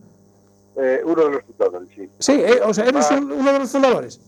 Eh, 0.78 1.02
uno 1.06 1.26
de 1.26 1.32
los 1.32 1.44
fundadores, 1.44 1.90
sí. 1.96 2.10
Sí, 2.20 2.32
eh, 2.34 2.60
o 2.66 2.74
sea, 2.74 2.86
eres 2.86 3.06
Ah. 3.12 3.16
un- 3.18 3.32
uno 3.32 3.52
de 3.54 3.60
los 3.60 3.72
fundadores. 3.72 4.20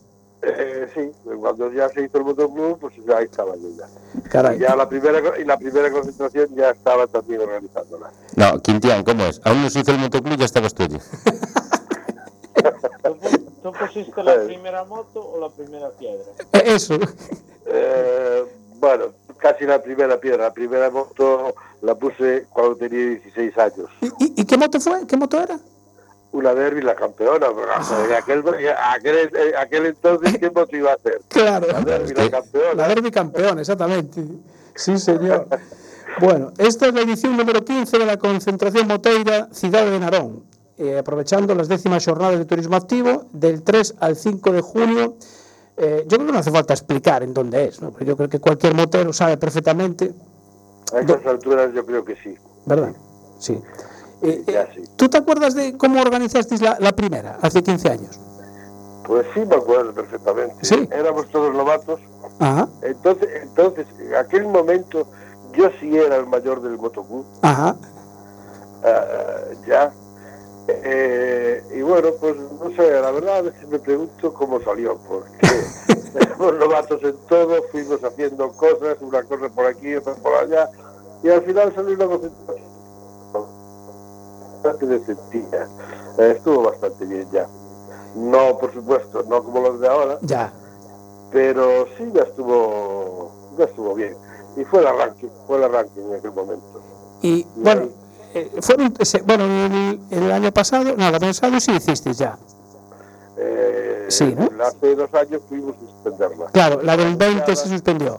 Eh, 0.42 0.88
sí, 0.94 1.12
cuando 1.42 1.72
ya 1.74 1.90
se 1.90 2.04
hizo 2.04 2.18
el 2.20 2.24
motoclub, 2.26 2.80
pues 2.80 2.94
ya 3.08 3.20
estaba 3.22 3.56
yo 3.56 3.70
ya. 3.78 3.88
Caray. 4.30 4.58
Y 4.58 4.60
ya 4.62 4.76
la 4.76 4.88
primera, 4.88 5.20
y 5.40 5.44
la 5.46 5.58
primera 5.58 5.92
concentración 5.92 6.48
ya 6.56 6.70
estaba 6.70 7.08
también 7.08 7.42
organizándola. 7.42 8.12
No, 8.36 8.60
Quintián, 8.62 9.04
¿cómo 9.04 9.26
es? 9.26 9.42
Aún 9.46 9.64
no 9.64 9.70
se 9.70 9.80
hizo 9.80 9.92
el 9.92 9.98
motoclub 10.00 10.34
y 10.34 10.38
ya 10.38 10.46
estabas 10.46 10.74
tú 10.74 10.84
allí. 10.84 10.98
¿Tú, 13.80 13.86
tú 13.86 13.94
pusiste 13.94 14.24
la 14.24 14.44
primera 14.46 14.84
moto 14.84 15.20
o 15.20 15.40
la 15.40 15.50
primera 15.50 15.90
piedra? 15.92 16.24
Eh, 16.54 16.64
Eso. 16.66 16.98
Eh, 17.66 18.46
bueno, 18.80 19.06
casi 19.38 19.66
la 19.66 19.82
primera 19.82 20.20
piedra. 20.20 20.46
La 20.46 20.54
primera 20.54 20.90
moto 20.90 21.54
la 21.82 21.96
puse 21.96 22.46
cuando 22.50 22.76
tenía 22.76 23.06
16 23.10 23.58
años. 23.58 23.90
¿Y, 24.02 24.06
y- 24.08 24.34
y 24.42 24.46
qué 24.46 24.58
moto 24.58 24.80
fue? 24.80 25.06
¿Qué 25.08 25.18
moto 25.18 25.42
era? 25.42 25.60
Una 26.32 26.54
derby, 26.54 26.82
la 26.82 26.96
campeona. 26.96 27.48
En 27.48 28.14
aquel, 28.14 28.44
aquel, 28.94 29.16
eh, 29.36 29.54
aquel 29.58 29.86
entonces, 29.88 30.38
¿qué 30.38 30.50
moto 30.52 30.76
iba 30.76 30.92
a 30.92 30.96
hacer? 30.96 31.20
Claro. 31.30 31.68
La 31.72 31.82
derby, 31.82 32.14
la 32.14 32.30
campeona. 32.30 32.74
La 32.76 32.88
Derby 32.90 33.12
campeón, 33.12 33.60
exactamente. 33.60 34.24
Sí, 34.76 34.98
señor. 35.00 35.48
Bueno, 36.20 36.52
esta 36.58 36.88
es 36.88 36.94
la 36.94 37.02
edición 37.02 37.36
número 37.38 37.64
15 37.64 37.98
de 37.98 38.06
la 38.06 38.18
concentración 38.18 38.88
moteira 38.88 39.48
Cidade 39.52 39.90
de 39.92 40.00
Narón, 40.00 40.44
eh, 40.78 40.98
aprovechando 41.00 41.56
las 41.56 41.68
décimas 41.68 42.06
jornadas 42.06 42.38
de 42.40 42.46
turismo 42.46 42.76
activo 42.76 43.26
del 43.32 43.64
3 43.64 43.96
al 44.00 44.16
5 44.16 44.52
de 44.52 44.62
junio. 44.62 45.16
Eh, 45.76 46.04
yo 46.08 46.18
creo 46.18 46.28
que 46.28 46.34
no 46.34 46.40
hace 46.40 46.52
falta 46.52 46.74
explicar 46.74 47.24
en 47.24 47.34
dónde 47.34 47.66
es, 47.66 47.82
¿no? 47.82 47.94
Yo 48.00 48.16
creo 48.18 48.30
que 48.30 48.40
cualquier 48.40 48.74
motero 48.74 49.14
sabe 49.14 49.38
perfectamente, 49.38 50.14
A 50.94 51.00
esas 51.00 51.26
alturas 51.26 51.72
yo 51.74 51.86
creo 51.86 52.04
que 52.04 52.16
sí. 52.16 52.36
¿verdad? 52.66 52.94
Sí. 53.40 53.62
Eh, 54.24 54.44
eh, 54.48 54.68
sí. 54.76 54.82
¿Tú 54.96 55.08
te 55.10 55.18
acuerdas 55.18 55.54
de 55.54 55.78
cómo 55.78 56.02
organizasteis 56.02 56.62
la, 56.62 56.78
la 56.80 56.94
primera, 56.94 57.38
hace 57.42 57.62
15 57.62 57.90
años? 57.90 58.20
Pues 59.06 59.26
sí, 59.34 59.42
me 59.46 59.56
acuerdo 59.56 59.94
perfectamente. 59.94 60.56
Sí. 60.64 60.88
Éramos 60.92 61.30
todos 61.30 61.54
novatos. 61.54 62.00
Ajá, 62.40 62.68
Entonces, 62.82 63.30
entonces, 63.44 63.88
en 64.00 64.16
aquel 64.16 64.48
momento, 64.48 65.08
yo 65.54 65.70
sí 65.80 65.96
era 65.96 66.18
el 66.18 66.26
mayor 66.28 66.62
del 66.62 66.78
motoclub. 66.78 67.26
ajá. 67.42 67.76
Ah, 68.84 69.42
ya. 69.68 69.92
Eh, 70.70 71.64
y 71.76 71.82
bueno, 71.82 72.10
pues 72.20 72.36
no 72.36 72.70
sé, 72.76 72.92
la 73.02 73.12
verdad 73.12 73.38
a 73.38 73.42
veces 73.44 73.68
me 73.70 73.80
pregunto 73.80 74.34
cómo 74.34 74.60
salió, 74.62 74.98
porque 75.08 75.32
éramos 76.16 76.56
novatos 76.56 77.02
en 77.04 77.16
todo, 77.30 77.64
fuimos 77.72 78.04
haciendo 78.04 78.52
cosas, 78.54 78.98
una 79.02 79.24
cosa 79.24 79.48
por 79.50 79.66
aquí, 79.66 79.96
otra 79.96 80.14
por 80.16 80.34
allá, 80.34 80.70
y 81.24 81.30
al 81.30 81.42
final 81.44 81.74
salió 81.74 81.96
una 81.96 82.06
concentración 82.08 82.68
bastante 84.64 84.86
decentilla. 84.88 85.68
Eh, 86.18 86.34
estuvo 86.36 86.64
bastante 86.64 87.06
bien 87.06 87.28
ya. 87.32 87.48
No, 88.16 88.58
por 88.58 88.74
supuesto, 88.74 89.24
no 89.30 89.44
como 89.44 89.62
los 89.62 89.80
de 89.80 89.88
ahora, 89.88 90.18
Ya. 90.24 90.52
pero 91.32 91.86
sí 91.98 92.10
ya 92.14 92.24
estuvo, 92.24 93.32
ya 93.58 93.66
estuvo 93.66 93.94
bien. 93.94 94.16
Y 94.58 94.64
fue 94.66 94.80
el 94.80 94.88
arranque, 94.88 95.30
fue 95.46 95.58
el 95.58 95.64
arranque 95.66 96.02
en 96.02 96.14
aquel 96.16 96.32
momento. 96.32 96.82
Y 97.22 97.46
bueno, 97.56 97.88
eh, 98.34 98.52
fueron, 98.62 98.94
ese- 99.00 99.22
bueno 99.22 99.44
el, 99.46 100.00
el 100.12 100.32
año 100.32 100.52
pasado, 100.52 100.84
no, 100.96 101.08
el 101.08 101.16
año 101.16 101.20
pasado 101.28 101.60
sí 101.60 101.72
hicisteis 101.72 102.18
ya. 102.18 102.38
Sí, 104.10 104.36
¿no? 104.38 104.50
Hace 104.64 104.96
dos 104.96 105.14
años 105.14 105.42
tuvimos 105.50 105.76
que 105.76 105.86
suspenderla. 105.86 106.46
Claro, 106.52 106.82
la 106.82 106.96
del 106.96 107.16
20 107.16 107.56
se 107.56 107.68
suspendió. 107.68 108.16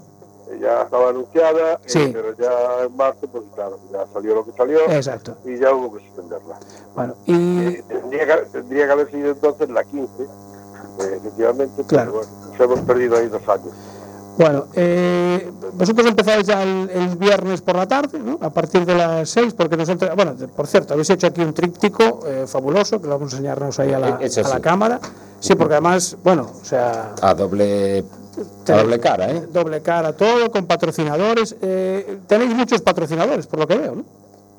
Eh, 0.51 0.59
Ya 0.61 0.83
estaba 0.83 1.11
anunciada, 1.11 1.75
eh, 1.75 1.79
Sí. 1.87 2.11
pero 2.13 2.37
ya 2.37 2.85
en 2.85 2.97
marzo, 2.97 3.27
pues 3.33 3.45
claro, 3.55 3.79
ya 3.91 4.05
salió 4.13 4.35
lo 4.35 4.45
que 4.45 4.53
salió 4.53 4.81
Exacto. 4.91 5.37
y 5.47 5.59
ya 5.59 5.73
hubo 5.73 5.97
que 5.97 6.05
suspenderla. 6.07 6.59
Bueno, 6.95 7.15
y 7.27 7.33
Eh, 7.67 7.85
tendría, 7.89 8.27
que, 8.27 8.43
tendría 8.53 8.87
que 8.87 8.93
haber 8.93 9.11
sido 9.11 9.31
entonces 9.31 9.69
la 9.71 9.83
15, 9.85 10.23
eh, 10.25 11.17
efectivamente, 11.17 11.85
Claro. 11.87 12.13
pero 12.13 12.27
bueno, 12.27 12.51
nos 12.53 12.61
hemos 12.61 12.81
perdido 12.87 13.17
ahí 13.17 13.27
dos 13.29 13.49
años. 13.49 13.73
Bueno, 14.39 14.67
eh, 14.75 15.51
vosotros 15.75 16.07
empezáis 16.07 16.47
ya 16.47 16.63
el, 16.63 16.89
el 16.91 17.17
viernes 17.17 17.61
por 17.61 17.77
la 17.77 17.87
tarde, 17.87 18.19
¿no? 18.21 18.39
A 18.41 18.51
partir 18.51 18.87
de 18.87 18.95
las 18.95 19.29
6, 19.31 19.55
porque 19.55 19.77
nosotros, 19.77 20.11
bueno, 20.15 20.35
por 20.57 20.67
cierto, 20.67 20.95
habéis 20.95 21.11
hecho 21.11 21.27
aquí 21.27 21.41
un 21.43 21.53
tríptico 21.53 22.21
eh, 22.27 22.45
fabuloso, 22.47 23.01
que 23.01 23.09
lo 23.09 23.15
vamos 23.19 23.33
a 23.33 23.37
enseñarnos 23.37 23.79
ahí 23.81 23.93
a 23.93 23.99
la, 23.99 24.19
Eh, 24.21 24.31
a 24.45 24.49
la 24.49 24.61
cámara. 24.61 25.01
Sí, 25.41 25.55
porque 25.55 25.75
además, 25.75 26.17
bueno, 26.23 26.51
o 26.61 26.65
sea, 26.65 27.15
A 27.21 27.35
doble, 27.35 28.05
a 28.69 28.73
doble 28.73 28.99
cara, 29.01 29.31
¿eh? 29.31 29.47
doble 29.53 29.83
cara 29.83 30.13
todo, 30.17 30.51
con 30.51 30.67
patrocinadores. 30.67 31.57
eh, 31.61 32.19
tenéis 32.27 32.55
muchos 32.55 32.81
patrocinadores, 32.81 33.47
por 33.47 33.59
lo 33.61 33.67
que 33.67 33.77
veo, 33.77 33.95
¿no? 33.97 34.05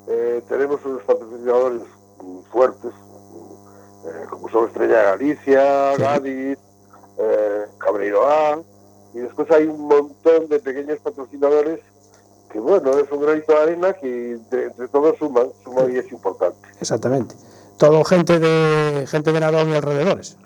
Eh, 0.07 0.41
tenemos 0.49 0.79
unos 0.85 1.03
patrocinadores 1.03 1.81
fuertes, 2.51 2.91
eh, 4.05 4.25
como 4.29 4.49
son 4.49 4.67
Estrella 4.67 4.97
de 4.97 5.03
Galicia, 5.03 5.93
Sí. 5.95 6.01
Gadis, 6.01 6.57
eh, 7.17 7.65
Cabreiro 7.77 8.27
A, 8.27 8.57
y 9.13 9.19
después 9.19 9.49
hay 9.51 9.65
un 9.65 9.87
montón 9.87 10.47
de 10.47 10.59
pequeños 10.59 10.99
patrocinadores 10.99 11.79
que, 12.51 12.59
bueno, 12.59 12.97
es 12.97 13.11
un 13.11 13.21
granito 13.21 13.53
de 13.53 13.59
arena 13.59 13.93
que 13.93 14.31
entre, 14.31 14.65
entre 14.65 14.87
todos 14.87 15.17
suman, 15.17 15.49
suman 15.63 15.93
y 15.93 15.97
es 15.97 16.11
importante. 16.11 16.67
Exactamente. 16.79 17.35
Todo 17.77 18.03
gente 18.03 18.39
de 18.39 19.05
gente 19.07 19.31
de 19.31 19.39
Narón 19.39 19.69
y 19.69 19.75
alrededores. 19.75 20.37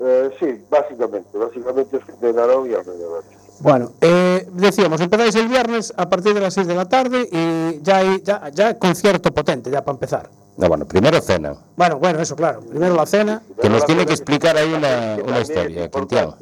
Eh, 0.00 0.30
sí, 0.38 0.64
básicamente, 0.70 1.36
básicamente 1.36 1.98
es 1.98 2.20
de 2.20 2.32
Narón 2.32 2.70
y 2.70 2.74
alrededor. 2.74 3.22
Bueno, 3.60 3.92
eh, 4.00 4.46
decíamos, 4.52 5.00
empezáis 5.00 5.34
el 5.34 5.48
viernes 5.48 5.92
a 5.96 6.08
partir 6.08 6.32
de 6.34 6.40
las 6.40 6.54
6 6.54 6.66
de 6.66 6.74
la 6.74 6.88
tarde 6.88 7.28
y 7.30 7.82
ya 7.82 7.98
hay 7.98 8.22
ya, 8.22 8.48
ya 8.48 8.78
concierto 8.78 9.32
potente, 9.32 9.70
ya 9.70 9.84
para 9.84 9.96
empezar. 9.96 10.30
No, 10.56 10.68
bueno, 10.68 10.86
primero 10.86 11.20
cena. 11.20 11.54
Bueno, 11.76 11.98
bueno, 11.98 12.20
eso 12.20 12.36
claro. 12.36 12.60
Primero 12.60 12.94
la 12.94 13.06
cena. 13.06 13.42
Que 13.60 13.70
nos 13.70 13.84
tiene 13.86 14.04
que 14.04 14.12
explicar 14.12 14.56
ahí 14.56 14.72
una, 14.72 15.16
que 15.16 15.22
una 15.22 15.40
historia, 15.40 15.88
Quintiano. 15.88 16.36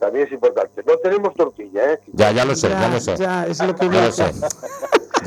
También 0.00 0.26
es 0.26 0.32
importante. 0.32 0.82
No 0.86 0.96
tenemos 0.96 1.34
tortilla, 1.34 1.92
¿eh? 1.92 2.00
Ya, 2.14 2.32
ya 2.32 2.44
lo 2.46 2.56
sé, 2.56 2.70
ya, 2.70 2.88
lo 2.88 2.98
sé. 3.00 3.16
Ya, 3.18 3.46
es 3.46 3.60
lo 3.62 3.74
que 3.76 3.84
Ya 3.84 3.90
voy 3.90 3.98
a 3.98 4.06
lo 4.06 4.12
sé. 4.12 4.32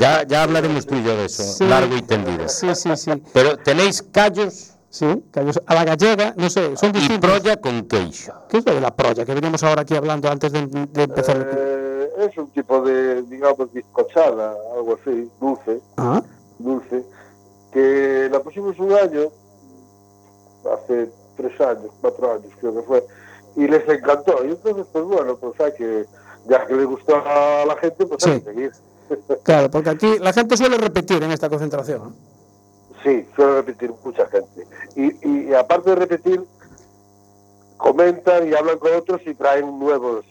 Ya, 0.00 0.22
ya 0.24 0.42
hablaremos 0.42 0.84
tú 0.84 0.96
y 0.96 1.04
yo 1.04 1.16
de 1.16 1.26
eso, 1.26 1.44
Sí. 1.44 1.64
largo 1.64 1.94
y 1.96 2.02
tendido. 2.02 2.48
Sí, 2.48 2.74
sí, 2.74 2.96
sí. 2.96 3.12
Pero 3.32 3.56
tenéis 3.56 4.02
callos 4.02 4.72
Sí, 4.90 5.24
callos 5.32 5.60
a 5.66 5.74
la 5.74 5.84
gallega, 5.84 6.34
no 6.36 6.48
sé, 6.50 6.76
son 6.76 6.90
y 6.90 6.92
distintos. 6.92 7.28
proya 7.30 7.56
con 7.60 7.82
queixo. 7.88 8.32
¿Qué 8.48 8.58
es 8.58 8.66
lo 8.66 8.74
de 8.74 8.80
la 8.80 8.94
proya 8.94 9.24
que 9.24 9.34
veníamos 9.34 9.60
ahora 9.64 9.82
aquí 9.82 9.96
hablando 9.96 10.28
antes 10.30 10.52
de, 10.52 10.66
de 10.66 11.02
empezar? 11.02 11.36
el- 11.36 11.48
Eh, 11.50 12.08
es 12.30 12.38
un 12.38 12.48
tipo 12.50 12.80
de, 12.80 13.22
digamos, 13.22 13.72
bizcochada, 13.72 14.54
algo 14.76 14.96
así, 15.00 15.28
dulce, 15.40 15.80
Ah, 15.96 16.22
dulce, 16.60 17.04
que 17.72 18.28
la 18.30 18.38
pusimos 18.40 18.78
un 18.78 18.92
año, 18.92 19.30
hace 20.72 21.10
tres 21.36 21.60
años, 21.60 21.90
cuatro 22.00 22.32
años 22.32 22.52
creo 22.60 22.74
que 22.76 22.82
fue, 22.82 23.04
y 23.56 23.66
les 23.68 23.88
encantó. 23.88 24.44
Y 24.44 24.50
entonces, 24.50 24.86
pues 24.92 25.04
bueno, 25.04 25.36
pues 25.36 25.60
hay 25.60 25.72
que, 25.74 26.06
ya 26.46 26.66
que 26.66 26.74
le 26.74 26.84
gustó 26.84 27.16
a 27.16 27.64
la 27.66 27.76
gente, 27.76 28.06
pues 28.06 28.24
hay 28.26 28.34
Sí. 28.34 28.40
que 28.40 28.44
seguir. 28.52 28.72
claro, 29.42 29.70
porque 29.70 29.90
aquí 29.90 30.18
la 30.18 30.32
gente 30.32 30.56
suele 30.56 30.76
repetir 30.78 31.22
en 31.22 31.30
esta 31.30 31.48
concentración. 31.48 32.14
Sí, 33.02 33.26
suele 33.36 33.56
repetir 33.56 33.92
mucha 34.04 34.26
gente. 34.28 34.66
Y, 34.96 35.28
y 35.50 35.54
aparte 35.54 35.90
de 35.90 35.96
repetir, 35.96 36.42
comentan 37.76 38.48
y 38.48 38.54
hablan 38.54 38.78
con 38.78 38.94
otros 38.94 39.20
y 39.26 39.34
traen 39.34 39.78
nuevos 39.78 40.24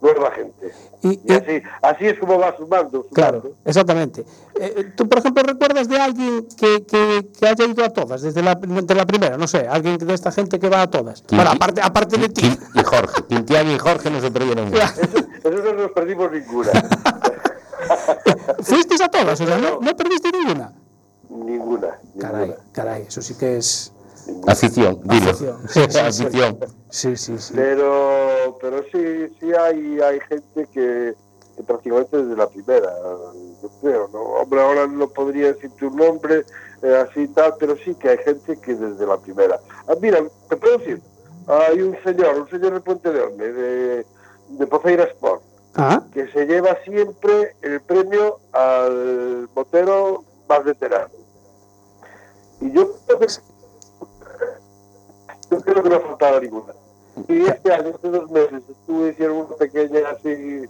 nueva 0.00 0.30
gente. 0.32 0.72
Y, 1.02 1.08
Y 1.08 1.20
y- 1.24 1.32
así, 1.32 1.62
así 1.82 2.06
es 2.06 2.18
como 2.18 2.38
va 2.38 2.56
sumando. 2.56 2.90
sumando. 3.02 3.08
claro, 3.14 3.42
exactamente. 3.64 4.22
Eh, 4.60 4.74
eh, 4.76 4.84
¿Tú, 4.96 5.08
por 5.08 5.18
ejemplo, 5.20 5.42
recuerdas 5.44 5.88
de 5.88 5.98
alguien 6.00 6.46
que, 6.56 6.84
que, 6.84 7.28
que 7.38 7.46
haya 7.46 7.64
ido 7.64 7.84
a 7.84 7.90
todas, 7.90 8.22
desde 8.22 8.42
la, 8.42 8.54
de 8.56 8.94
la 8.94 9.06
primera? 9.06 9.36
No 9.36 9.46
sé, 9.46 9.68
alguien 9.68 9.98
de 9.98 10.12
esta 10.14 10.32
gente 10.32 10.58
que 10.58 10.68
va 10.68 10.82
a 10.82 10.90
todas. 10.90 11.22
Quinti- 11.24 11.36
Bueno, 11.36 11.50
aparte, 11.52 11.80
aparte 11.80 12.16
de 12.18 12.28
ti. 12.28 12.58
Y 12.74 12.82
Jorge, 12.82 13.22
Quintiano 13.28 13.72
y 13.72 13.78
Jorge 13.78 14.10
no 14.10 14.20
se 14.20 14.30
perdieron 14.30 14.70
nada. 14.70 14.92
Eso 14.94 15.50
no 15.50 15.72
nos 15.74 15.90
perdimos 15.92 16.30
ninguna. 16.32 16.70
¿Fuisteis 18.62 19.00
a 19.00 19.08
todas? 19.08 19.40
O 19.40 19.46
sea, 19.46 19.58
no, 19.58 19.78
no 19.80 19.96
perdiste 19.96 20.30
ninguna. 20.32 20.72
ninguna. 21.30 21.98
Caray, 22.18 22.48
ninguna. 22.48 22.64
caray, 22.72 23.02
eso 23.08 23.22
sí 23.22 23.34
que 23.34 23.58
es. 23.58 23.92
Afición, 24.46 25.00
dilo. 25.04 25.30
Afición, 26.00 26.58
sí, 26.90 27.16
sí, 27.16 27.38
sí. 27.38 27.52
Pero, 27.54 28.58
pero 28.60 28.82
sí, 28.92 29.34
sí 29.40 29.52
hay, 29.52 30.00
hay 30.00 30.20
gente 30.20 30.66
que, 30.72 31.14
que 31.56 31.62
prácticamente 31.62 32.16
desde 32.16 32.36
la 32.36 32.48
primera, 32.48 32.92
yo 33.62 33.70
creo, 33.80 34.08
¿no? 34.12 34.20
Hombre, 34.20 34.60
ahora 34.60 34.86
no 34.86 35.08
podría 35.08 35.52
decirte 35.52 35.86
un 35.86 35.96
nombre 35.96 36.44
eh, 36.82 37.04
así 37.08 37.22
y 37.22 37.28
tal, 37.28 37.54
pero 37.58 37.76
sí 37.76 37.94
que 37.94 38.10
hay 38.10 38.18
gente 38.18 38.58
que 38.60 38.74
desde 38.74 39.06
la 39.06 39.18
primera. 39.18 39.60
Ah, 39.86 39.94
mira, 40.00 40.22
te 40.48 40.56
puedo 40.56 40.78
decir, 40.78 41.02
hay 41.46 41.80
un 41.80 41.96
señor, 42.04 42.40
un 42.40 42.50
señor 42.50 42.74
de 42.74 42.80
Puente 42.80 43.10
de 43.10 43.20
Olme, 43.20 43.44
de, 43.44 44.06
de 44.48 44.66
Poceira 44.66 45.04
Sport, 45.04 45.42
Ah, 45.80 46.02
que 46.12 46.26
se 46.32 46.44
lleva 46.44 46.76
siempre 46.84 47.54
el 47.62 47.80
premio 47.82 48.40
al 48.52 49.48
motero 49.54 50.24
más 50.48 50.64
veterano. 50.64 51.10
Y 52.60 52.72
yo 52.72 52.96
creo 53.06 53.20
que, 53.20 53.26
yo 55.50 55.60
creo 55.60 55.82
que 55.82 55.88
no 55.88 55.96
ha 55.96 56.00
faltado 56.00 56.40
ninguna. 56.40 56.72
Y 57.28 57.42
este 57.42 57.72
año, 57.72 57.92
hace 57.96 58.08
dos 58.08 58.30
meses, 58.30 58.62
estuve, 58.68 59.10
hicieron 59.10 59.38
una 59.38 59.56
pequeña 59.56 60.00
así, 60.10 60.62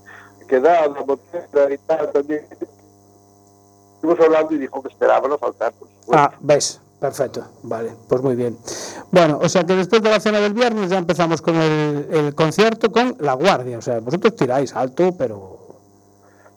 quedada, 0.49 0.89
motera 1.05 1.73
y 1.73 1.79
tal, 1.79 2.11
también. 2.11 2.47
Estuvimos 3.95 4.25
hablando 4.25 4.55
y 4.55 4.59
dijo 4.59 4.83
que 4.83 4.89
esperaba 4.89 5.29
no 5.29 5.39
faltar. 5.39 5.73
ah, 6.13 6.33
ves. 6.41 6.81
Perfecto, 7.01 7.45
vale, 7.63 7.93
pues 8.09 8.23
muy 8.23 8.35
bien. 8.35 8.59
Bueno, 9.13 9.39
o 9.41 9.49
sea 9.49 9.63
que 9.65 9.77
después 9.77 10.03
de 10.03 10.11
la 10.11 10.19
cena 10.19 10.41
del 10.41 10.53
viernes 10.53 10.91
ya 10.91 10.99
empezamos 10.99 11.41
con 11.41 11.55
el, 11.55 12.09
el 12.11 12.35
concierto 12.35 12.91
con 12.91 13.15
La 13.21 13.35
Guardia. 13.35 13.79
O 13.79 13.83
sea, 13.83 14.01
vosotros 14.01 14.35
tiráis 14.35 14.75
alto, 14.75 15.15
pero. 15.17 15.59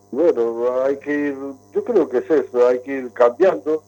Bueno, 0.09 0.81
hay 0.83 0.97
que 0.97 1.13
ir, 1.13 1.37
yo 1.73 1.83
creo 1.83 2.09
que 2.09 2.17
es 2.17 2.31
eso, 2.31 2.67
hay 2.67 2.79
que 2.79 2.91
ir 2.91 3.13
cambiando, 3.13 3.83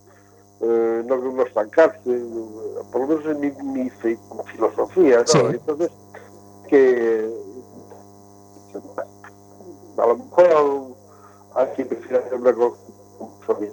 eh, 0.64 1.04
no, 1.06 1.18
no 1.18 1.44
estancarse, 1.44 2.00
eh, 2.06 2.24
por 2.92 3.02
lo 3.02 3.08
menos 3.08 3.26
en 3.26 3.40
mi, 3.40 3.52
mi 3.82 3.90
fi- 3.90 4.18
filosofía, 4.52 5.20
¿no? 5.20 5.28
Sí. 5.28 5.40
Entonces, 5.52 5.92
que 6.70 7.30
a 9.98 10.06
lo 10.08 10.18
mejor 10.18 10.96
hay 11.56 11.68
que 11.76 11.86
prefiere 11.86 12.18
hacer 12.18 12.34
una 12.36 12.54
cosa 12.54 12.80
bien. 13.60 13.72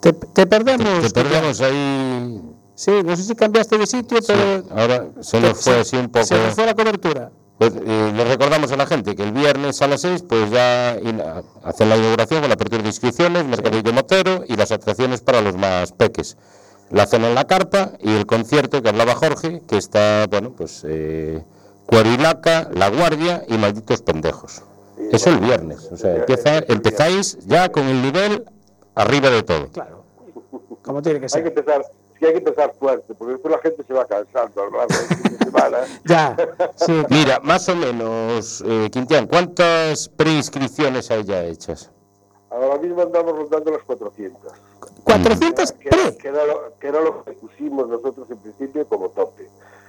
Te, 0.00 0.12
te 0.12 0.46
perdemos. 0.46 1.00
Te 1.02 1.10
perdemos 1.10 1.60
ahí. 1.60 2.54
Sí, 2.74 2.92
no 3.04 3.16
sé 3.16 3.22
si 3.24 3.34
cambiaste 3.34 3.76
de 3.78 3.86
sitio, 3.86 4.18
Sí, 4.22 4.26
pero. 4.28 4.64
ahora 4.80 5.08
se 5.20 5.40
nos 5.40 5.62
fue 5.64 5.80
así 5.80 5.96
un 5.96 6.08
poco. 6.08 6.24
Se 6.26 6.38
nos 6.38 6.54
fue 6.54 6.66
la 6.66 6.74
cobertura. 6.74 7.30
Pues, 7.58 7.72
eh, 7.74 8.12
le 8.14 8.24
recordamos 8.24 8.70
a 8.70 8.76
la 8.76 8.86
gente 8.86 9.16
que 9.16 9.24
el 9.24 9.32
viernes 9.32 9.82
a 9.82 9.88
las 9.88 10.02
6 10.02 10.24
pues 10.28 10.48
ya 10.50 10.92
hacen 11.64 11.88
la 11.88 11.96
inauguración 11.96 12.40
con 12.40 12.48
la 12.50 12.54
apertura 12.54 12.82
de 12.82 12.88
inscripciones, 12.88 13.44
mercadillo 13.44 13.92
motero 13.92 14.44
y 14.46 14.54
las 14.56 14.70
atracciones 14.70 15.20
para 15.22 15.40
los 15.40 15.56
más 15.56 15.90
peques. 15.92 16.36
La 16.90 17.06
cena 17.06 17.28
en 17.28 17.34
la 17.34 17.46
carpa 17.46 17.92
y 18.00 18.14
el 18.14 18.26
concierto 18.26 18.80
que 18.80 18.88
hablaba 18.88 19.14
Jorge, 19.16 19.60
que 19.68 19.76
está, 19.76 20.26
bueno, 20.30 20.52
pues 20.56 20.84
eh, 20.88 21.42
Cuerilaca, 21.86 22.68
La 22.72 22.88
Guardia 22.90 23.44
y 23.48 23.58
Malditos 23.58 24.02
Pendejos. 24.02 24.62
Eso 25.12 25.30
el 25.30 25.38
viernes, 25.38 25.88
o 25.92 25.96
sea, 25.96 26.16
empieza, 26.16 26.58
empezáis 26.58 27.38
ya 27.46 27.70
con 27.70 27.86
el 27.88 28.02
nivel 28.02 28.44
arriba 28.94 29.30
de 29.30 29.42
todo. 29.42 29.68
Claro. 29.68 30.04
Como 30.82 31.02
tiene 31.02 31.18
que 31.20 31.24
Hay 31.26 31.42
que 31.42 31.48
ser. 31.50 31.58
empezar, 31.58 31.82
que 32.18 32.26
hay 32.26 32.32
que 32.32 32.38
empezar 32.38 32.72
fuerte, 32.78 33.14
porque 33.14 33.32
después 33.32 33.54
la 33.54 33.60
gente 33.60 33.82
se 33.84 33.94
va 33.94 34.06
cansando 34.06 34.62
a 34.62 34.64
lo 34.66 34.78
largo 34.78 34.94
de 34.94 35.44
semana. 35.44 35.78
Ya, 36.04 36.36
sí. 36.76 37.02
Mira, 37.10 37.40
más 37.40 37.68
o 37.68 37.76
menos, 37.76 38.62
eh, 38.66 38.88
Quintián, 38.90 39.26
¿cuántas 39.26 40.08
preinscripciones 40.08 41.10
hay 41.10 41.24
ya 41.24 41.44
hechas? 41.44 41.90
Ahora 42.50 42.78
mismo 42.78 43.02
andamos 43.02 43.36
rondando 43.36 43.70
las 43.70 43.82
400. 43.82 44.52
400 45.04 45.72
que, 45.72 45.88
era, 45.88 45.96
pre. 45.96 46.16
que 46.16 46.28
era 46.28 46.46
lo, 46.46 46.78
que 46.78 46.88
era 46.88 47.00
lo 47.00 47.24
que 47.24 47.32
pusimos 47.32 47.88
nosotros 47.88 48.30
en 48.30 48.38
principio 48.38 48.86
como 48.86 49.08
tope. 49.10 49.48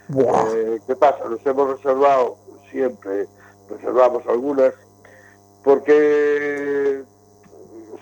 Buah. 0.10 0.48
Eh, 0.54 0.80
¿Qué 0.86 0.96
pasa? 0.96 1.26
Nos 1.30 1.46
hemos 1.46 1.78
reservado 1.78 2.38
siempre, 2.72 3.28
reservamos 3.70 4.26
algunas, 4.28 4.74
porque 5.64 7.04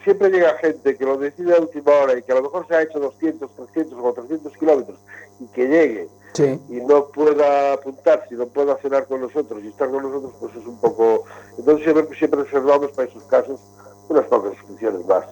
siempre 0.04 0.30
llega 0.30 0.58
gente 0.58 0.96
que 0.96 1.06
lo 1.06 1.18
decide 1.18 1.56
a 1.56 1.60
última 1.62 1.92
hora 1.92 2.18
y 2.18 2.24
que 2.24 2.32
a 2.32 2.36
lo 2.36 2.44
mejor 2.44 2.68
se 2.68 2.76
ha 2.76 2.82
hecho 2.82 3.00
200, 3.00 3.50
300 3.56 3.98
o 3.98 4.02
400 4.02 4.54
kilómetros 4.58 5.00
y 5.40 5.48
que 5.48 5.68
llegue 5.68 6.10
Sí. 6.34 6.60
y 6.70 6.76
no 6.82 7.08
pueda 7.08 7.74
apuntarse, 7.74 8.28
y 8.36 8.38
no 8.38 8.46
pueda 8.48 8.78
cenar 8.78 9.08
con 9.08 9.22
nosotros 9.22 9.64
y 9.64 9.70
estar 9.70 9.90
con 9.90 10.04
nosotros, 10.04 10.34
pues 10.40 10.56
es 10.56 10.66
un 10.68 10.80
poco... 10.80 11.24
Entonces 11.58 11.84
siempre, 11.84 12.18
siempre 12.18 12.44
reservamos 12.44 12.92
para 12.92 13.08
esos 13.08 13.24
casos 13.24 13.60
unas 14.08 14.26
pocas 14.26 14.54
inscripciones 14.54 15.06
más. 15.08 15.26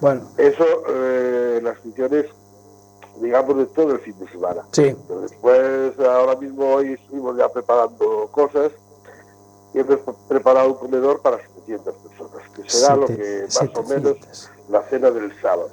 Bueno, 0.00 0.22
Eso, 0.38 0.64
eh, 0.88 1.60
las 1.62 1.78
funciones 1.78 2.26
digamos, 3.20 3.56
de 3.56 3.66
todo 3.66 3.92
el 3.92 3.98
fin 4.00 4.18
de 4.18 4.28
semana. 4.30 4.62
Sí. 4.72 4.94
Pero 5.08 5.20
después, 5.22 5.98
ahora 6.00 6.36
mismo 6.36 6.74
hoy 6.74 6.92
estuvimos 6.92 7.36
ya 7.36 7.48
preparando 7.48 8.28
cosas 8.30 8.72
y 9.76 9.80
hemos 9.80 10.16
preparado 10.26 10.68
un 10.68 10.74
comedor 10.74 11.20
para 11.20 11.36
700 11.36 11.94
personas, 11.96 12.48
que 12.54 12.70
será 12.70 12.96
lo 12.96 13.06
que 13.06 13.42
más 13.42 13.70
o 13.74 13.82
menos 13.82 14.16
700. 14.16 14.50
la 14.70 14.82
cena 14.88 15.10
del 15.10 15.40
sábado. 15.40 15.70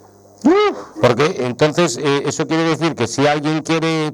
Porque 1.00 1.38
entonces 1.40 1.98
eh, 1.98 2.24
eso 2.26 2.46
quiere 2.46 2.64
decir 2.64 2.96
que 2.96 3.08
si 3.08 3.26
alguien 3.26 3.62
quiere, 3.62 4.14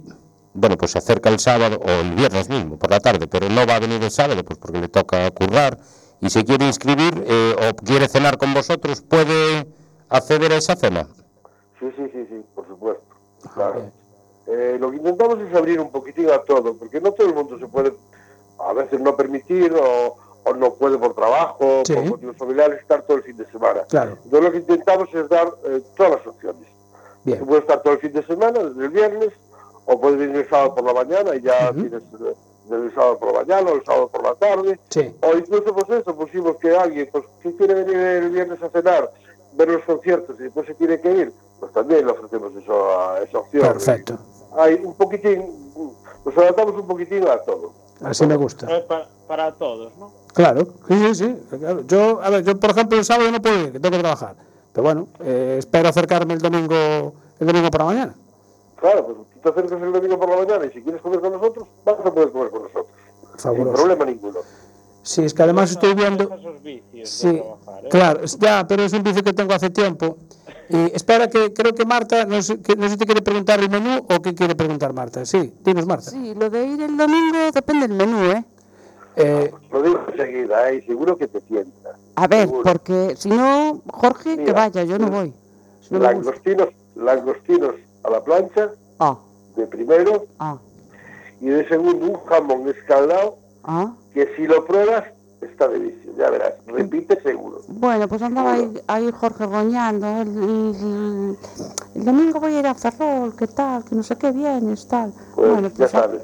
bueno, 0.53 0.77
pues 0.77 0.91
se 0.91 0.99
acerca 0.99 1.29
el 1.29 1.39
sábado 1.39 1.79
o 1.83 1.89
el 1.89 2.13
viernes 2.13 2.49
mismo 2.49 2.77
por 2.77 2.91
la 2.91 2.99
tarde, 2.99 3.27
pero 3.27 3.49
no 3.49 3.65
va 3.65 3.77
a 3.77 3.79
venir 3.79 4.03
el 4.03 4.11
sábado, 4.11 4.43
pues 4.45 4.59
porque 4.59 4.79
le 4.79 4.89
toca 4.89 5.29
currar 5.31 5.79
y 6.21 6.29
se 6.29 6.45
quiere 6.45 6.67
inscribir 6.67 7.23
eh, 7.25 7.55
o 7.57 7.75
quiere 7.75 8.07
cenar 8.07 8.37
con 8.37 8.53
vosotros, 8.53 9.01
puede 9.01 9.67
acceder 10.09 10.51
a 10.51 10.57
esa 10.57 10.75
cena. 10.75 11.07
Sí, 11.79 11.87
sí, 11.95 12.03
sí, 12.13 12.27
sí, 12.29 12.45
por 12.53 12.67
supuesto. 12.67 13.03
Claro. 13.55 13.89
Eh, 14.45 14.77
lo 14.79 14.91
que 14.91 14.97
intentamos 14.97 15.39
es 15.39 15.55
abrir 15.55 15.79
un 15.79 15.89
poquitín 15.89 16.29
a 16.29 16.39
todo, 16.39 16.75
porque 16.75 17.01
no 17.01 17.11
todo 17.11 17.27
el 17.27 17.33
mundo 17.33 17.57
se 17.57 17.67
puede 17.67 17.93
a 18.69 18.73
veces 18.73 18.99
no 18.99 19.15
permitir 19.15 19.73
o, 19.73 20.15
o 20.43 20.53
no 20.53 20.73
puede 20.75 20.97
por 20.97 21.13
trabajo, 21.15 21.81
Sí. 21.85 21.93
por 21.95 22.05
motivos 22.05 22.37
familiares, 22.37 22.79
estar 22.79 23.01
todo 23.01 23.17
el 23.17 23.23
fin 23.23 23.35
de 23.37 23.45
semana. 23.47 23.81
Claro. 23.89 24.11
Entonces 24.23 24.41
lo 24.43 24.51
que 24.51 24.57
intentamos 24.59 25.13
es 25.13 25.27
dar 25.27 25.47
eh, 25.65 25.81
todas 25.97 26.11
las 26.17 26.27
opciones. 26.27 26.67
Bien. 27.23 27.45
Puedes 27.45 27.63
estar 27.63 27.81
todo 27.81 27.93
el 27.93 27.99
fin 27.99 28.13
de 28.13 28.23
semana, 28.23 28.59
desde 28.63 28.83
el 28.85 28.89
viernes, 28.91 29.29
o 29.85 29.99
puedes 29.99 30.19
venir 30.19 30.35
el 30.35 30.49
sábado 30.49 30.75
por 30.75 30.83
la 30.83 30.93
mañana 30.93 31.35
y 31.35 31.41
ya 31.41 31.71
tienes 31.73 31.93
eh, 32.03 32.35
desde 32.69 32.85
el 32.85 32.93
sábado 32.93 33.17
por 33.17 33.33
la 33.33 33.39
mañana 33.43 33.71
o 33.71 33.75
el 33.75 33.83
sábado 33.83 34.07
por 34.09 34.23
la 34.23 34.35
tarde. 34.35 34.79
Sí. 34.89 35.15
O 35.21 35.35
incluso 35.37 35.73
pues 35.73 35.89
eso, 36.01 36.15
pusimos 36.15 36.57
que 36.57 36.75
alguien 36.75 37.09
pues, 37.11 37.25
que 37.41 37.55
quiere 37.55 37.73
venir 37.73 37.95
el 37.97 38.29
viernes 38.29 38.61
a 38.61 38.69
cenar, 38.69 39.11
ver 39.53 39.67
los 39.67 39.83
conciertos 39.83 40.39
y 40.39 40.43
después 40.43 40.67
se 40.67 40.75
tiene 40.75 41.01
que 41.01 41.11
ir, 41.11 41.33
pues 41.59 41.71
también 41.73 42.05
le 42.05 42.11
ofrecemos 42.11 42.53
eso, 42.55 42.99
a- 42.99 43.19
esa 43.21 43.39
opción. 43.39 43.63
Perfecto. 43.67 44.17
Hay 44.57 44.75
un 44.75 44.93
poquitín, 44.95 45.43
nos 46.25 46.37
adaptamos 46.37 46.75
un 46.75 46.87
poquitín 46.87 47.27
a 47.27 47.37
todo. 47.39 47.73
Así 48.03 48.25
me 48.25 48.35
gusta. 48.35 48.65
Eh, 48.77 48.85
pa- 48.87 49.07
para 49.27 49.51
todos, 49.53 49.95
¿no? 49.97 50.11
Claro, 50.33 50.67
sí, 50.87 51.13
sí, 51.13 51.15
sí. 51.15 51.35
claro. 51.59 51.81
Yo, 51.87 52.21
a 52.21 52.29
ver, 52.29 52.43
yo 52.43 52.59
por 52.59 52.69
ejemplo 52.71 52.97
el 52.97 53.05
sábado 53.05 53.31
no 53.31 53.41
puedo 53.41 53.59
ir, 53.61 53.71
que 53.71 53.79
tengo 53.79 53.95
que 53.97 54.01
trabajar. 54.03 54.35
Pero 54.71 54.83
bueno, 54.83 55.07
eh, 55.19 55.55
espero 55.59 55.89
acercarme 55.89 56.33
el 56.35 56.39
domingo, 56.39 57.13
el 57.39 57.47
domingo 57.47 57.69
por 57.69 57.81
la 57.81 57.85
mañana. 57.85 58.15
Claro, 58.79 59.05
pues 59.05 59.17
tú 59.33 59.39
te 59.41 59.49
acercas 59.49 59.81
el 59.81 59.91
domingo 59.91 60.19
por 60.19 60.29
la 60.29 60.37
mañana 60.37 60.65
y 60.65 60.69
si 60.71 60.81
quieres 60.81 61.01
comer 61.01 61.19
con 61.19 61.33
nosotros, 61.33 61.67
vas 61.83 61.99
a 61.99 62.11
poder 62.13 62.31
comer 62.31 62.49
con 62.49 62.61
nosotros. 62.63 62.85
Sin 63.31 63.39
Fabuloso. 63.39 63.73
problema 63.75 64.05
ninguno. 64.05 64.39
Sí, 65.09 65.23
es 65.23 65.33
que 65.33 65.41
además 65.41 65.71
estoy 65.71 65.95
viendo. 65.95 66.29
Sí, 67.03 67.41
trabajar, 67.41 67.85
¿eh? 67.85 67.89
claro, 67.89 68.21
ya, 68.39 68.67
pero 68.67 68.83
es 68.83 68.93
un 68.93 69.01
vicio 69.01 69.23
que 69.23 69.33
tengo 69.33 69.53
hace 69.53 69.69
tiempo. 69.71 70.17
Y 70.71 70.95
espera, 70.95 71.27
que 71.27 71.51
creo 71.51 71.73
que 71.73 71.83
Marta, 71.83 72.25
no 72.25 72.39
sé, 72.43 72.61
que, 72.61 72.75
no 72.75 72.83
sé 72.83 72.89
si 72.91 72.97
te 72.97 73.05
quiere 73.07 73.23
preguntar 73.23 73.59
el 73.59 73.71
menú 73.71 74.05
o 74.07 74.21
qué 74.21 74.35
quiere 74.35 74.53
preguntar 74.53 74.93
Marta. 74.93 75.25
Sí, 75.25 75.51
dinos 75.65 75.87
Marta. 75.87 76.11
Sí, 76.11 76.35
lo 76.35 76.47
de 76.47 76.63
ir 76.63 76.79
el 76.83 76.95
domingo 76.95 77.51
depende 77.51 77.87
del 77.87 77.97
menú, 77.97 78.23
¿eh? 78.25 78.45
Eh, 79.15 79.51
Lo 79.71 79.81
digo 79.81 79.99
enseguida, 80.11 80.69
¿eh? 80.69 80.75
y 80.75 80.81
seguro 80.83 81.17
que 81.17 81.27
te 81.27 81.41
tienta. 81.41 81.97
A 82.17 82.27
ver, 82.27 82.41
Seguro. 82.41 82.61
porque 82.63 83.15
si 83.17 83.29
no, 83.29 83.81
Jorge, 83.91 84.37
que 84.45 84.51
vaya, 84.53 84.83
yo 84.83 84.99
no 84.99 85.07
voy. 85.09 85.33
Si 85.81 85.95
no. 85.95 86.01
Langostinos, 86.01 86.69
langostinos 86.95 87.73
a 88.03 88.09
la 88.11 88.23
plancha, 88.23 88.69
Ah, 88.99 89.17
de 89.55 89.65
primero, 89.65 90.27
ah, 90.37 90.59
y 91.41 91.47
de 91.47 91.67
segundo 91.67 92.05
un 92.05 92.19
jamón 92.25 92.69
escaldado, 92.69 93.39
ah. 93.63 93.91
Que 94.13 94.33
si 94.35 94.47
lo 94.47 94.65
pruebas, 94.65 95.03
está 95.41 95.67
delicioso, 95.67 96.17
ya 96.17 96.29
verás, 96.29 96.53
repite 96.67 97.21
seguro. 97.21 97.61
Bueno, 97.67 98.07
pues 98.07 98.21
andaba 98.21 98.53
ahí, 98.53 98.73
ahí 98.87 99.11
Jorge 99.11 99.45
goñando. 99.45 100.07
El, 100.21 100.27
el- 100.43 101.37
el 101.95 102.05
domingo 102.05 102.39
voy 102.39 102.55
a 102.55 102.59
ir 102.59 102.67
a 102.67 102.75
Ferrol, 102.75 103.35
¿qué 103.37 103.47
tal? 103.47 103.83
Que 103.85 103.95
no 103.95 104.03
sé 104.03 104.17
qué 104.17 104.31
vienes, 104.31 104.87
tal. 104.87 105.13
Pues 105.35 105.49
bueno, 105.51 105.67
ya 105.69 105.75
pues, 105.75 105.95
a- 105.95 106.01
sabes, 106.01 106.21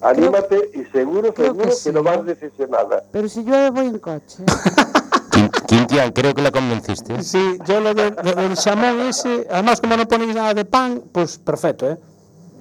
anímate 0.00 0.70
y 0.74 0.84
seguro, 0.86 1.32
seguro 1.36 1.54
que 1.62 1.68
que, 1.68 1.70
sí, 1.72 1.90
no 1.92 2.02
vas 2.02 2.24
decepcionada. 2.24 3.02
Pero 3.12 3.28
si 3.28 3.42
llueve 3.44 3.70
voy 3.70 3.86
en 3.86 3.98
coche. 3.98 4.44
Quintián, 5.66 6.12
creo 6.12 6.32
que 6.34 6.42
la 6.42 6.50
convenciste. 6.52 7.22
sí, 7.22 7.58
yo 7.66 7.80
lo, 7.80 7.92
de- 7.94 8.10
lo 8.22 8.32
del 8.34 8.54
chamón 8.56 9.00
ese, 9.00 9.46
además 9.50 9.80
como 9.80 9.96
no 9.96 10.06
ponéis 10.06 10.34
nada 10.34 10.54
de 10.54 10.64
pan, 10.64 11.02
pues 11.12 11.38
perfecto, 11.38 11.90
¿eh? 11.90 11.98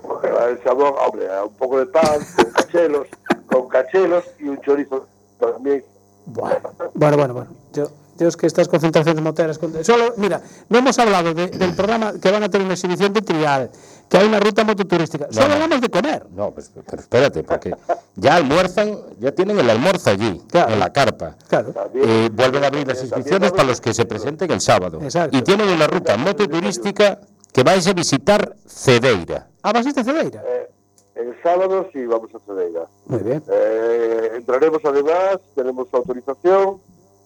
Bueno, 0.04 0.40
el 0.48 0.62
sabor, 0.64 0.96
hombre, 1.06 1.28
un 1.44 1.54
poco 1.54 1.80
de 1.80 1.86
pan, 1.86 2.20
con 2.36 2.46
cachelos, 2.52 3.08
con 3.54 3.68
cachelos 3.70 4.24
y 4.40 4.44
un 4.50 4.60
chorizo 4.62 5.08
también. 5.40 5.84
Bueno, 6.26 6.56
bueno, 6.94 7.18
bueno. 7.18 7.34
bueno. 7.34 7.50
Yo, 7.74 7.90
yo 8.18 8.28
es 8.28 8.38
que 8.38 8.48
estas 8.48 8.68
concentraciones 8.68 9.22
moteras... 9.24 9.58
con- 9.58 9.84
Solo, 9.84 10.14
mira, 10.18 10.42
no 10.70 10.78
hemos 10.78 10.98
hablado 11.00 11.34
de- 11.34 11.48
del 11.48 11.74
programa 11.76 12.14
que 12.22 12.32
van 12.32 12.44
a 12.44 12.50
tener 12.50 12.66
una 12.66 12.76
exhibición 12.76 13.12
de 13.12 13.22
trial, 13.22 13.70
que 14.10 14.18
hay 14.18 14.28
una 14.28 14.40
ruta 14.40 14.64
mototurística. 14.64 15.28
Solo 15.32 15.48
no. 15.50 15.54
hablamos 15.56 15.82
de 15.82 15.90
comer. 15.90 16.26
No, 16.34 16.52
pues, 16.52 16.72
pero 16.86 17.02
espérate, 17.02 17.44
porque 17.44 17.76
ya 18.16 18.36
almuerzan, 18.36 18.98
ya 19.20 19.32
tienen 19.34 19.60
el 19.60 19.70
almuerzo 19.70 20.12
allí, 20.12 20.42
Claro. 20.50 20.74
en 20.74 20.80
la 20.80 20.94
carpa. 20.94 21.36
Claro. 21.50 21.74
Eh, 21.96 22.30
vuelven 22.32 22.64
a 22.64 22.68
abrir 22.68 22.88
las 22.88 23.02
inscripciones 23.02 23.52
para 23.52 23.64
los 23.66 23.82
que 23.82 23.94
se 23.94 24.06
presenten 24.06 24.50
el 24.52 24.62
sábado. 24.62 25.00
Exacto. 25.02 25.36
Y 25.38 25.42
tienen 25.42 25.68
una 25.68 25.88
ruta 25.88 26.16
mototurística 26.16 27.20
que 27.52 27.64
vais 27.64 27.86
a 27.88 27.94
visitar 27.94 28.56
Cedeira. 28.68 29.48
¿Ah, 29.62 29.74
vas 29.74 29.86
a 29.88 30.04
Cedeira? 30.04 30.42
Eh, 30.46 30.70
el 31.16 31.36
sábado 31.44 31.88
sí 31.94 32.06
vamos 32.06 32.30
a 32.36 32.40
Cedeira. 32.40 32.88
Muy 33.06 33.20
bien. 33.20 33.44
Eh, 33.50 34.32
entraremos 34.36 34.82
además, 34.84 35.40
tenemos 35.56 35.88
autorización 35.94 36.80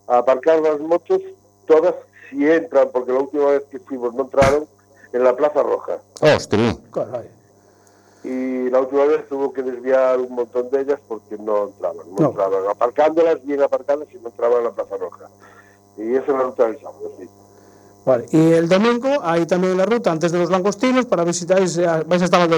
a 0.07 0.17
aparcar 0.19 0.59
las 0.59 0.79
motos, 0.79 1.21
todas 1.65 1.95
si 2.29 2.45
entran, 2.49 2.89
porque 2.91 3.11
la 3.13 3.19
última 3.19 3.45
vez 3.45 3.63
que 3.71 3.79
fuimos 3.79 4.13
no 4.13 4.23
entraron, 4.23 4.65
en 5.13 5.23
la 5.23 5.35
Plaza 5.35 5.63
Roja. 5.63 5.99
¡Ostras! 6.21 6.77
Caray. 6.93 7.29
Y 8.23 8.69
la 8.69 8.81
última 8.81 9.05
vez 9.05 9.27
tuvo 9.29 9.53
que 9.53 9.63
desviar 9.63 10.19
un 10.19 10.33
montón 10.35 10.69
de 10.69 10.81
ellas 10.81 10.99
porque 11.07 11.37
no 11.37 11.67
entraban, 11.67 12.05
no, 12.11 12.15
No. 12.19 12.29
entraban, 12.29 12.67
aparcándolas 12.69 13.45
bien 13.45 13.61
aparcadas 13.61 14.07
y 14.13 14.17
no 14.17 14.27
entraban 14.29 14.57
en 14.59 14.63
la 14.65 14.71
Plaza 14.71 14.97
Roja. 14.97 15.29
Y 15.97 16.13
eso 16.13 16.23
es 16.23 16.27
la 16.37 16.43
ruta 16.43 16.65
del 16.67 16.75
sábado, 16.81 17.11
sí. 17.17 17.29
Vale. 18.05 18.25
Y 18.31 18.51
el 18.53 18.67
domingo 18.67 19.07
hay 19.23 19.45
también 19.45 19.77
la 19.77 19.85
ruta 19.85 20.11
antes 20.11 20.31
de 20.31 20.39
los 20.39 20.49
langostinos 20.49 21.05
para 21.05 21.23
visitar, 21.23 21.59
vais 21.59 22.21
a 22.21 22.25
estar 22.25 22.41
al. 22.41 22.49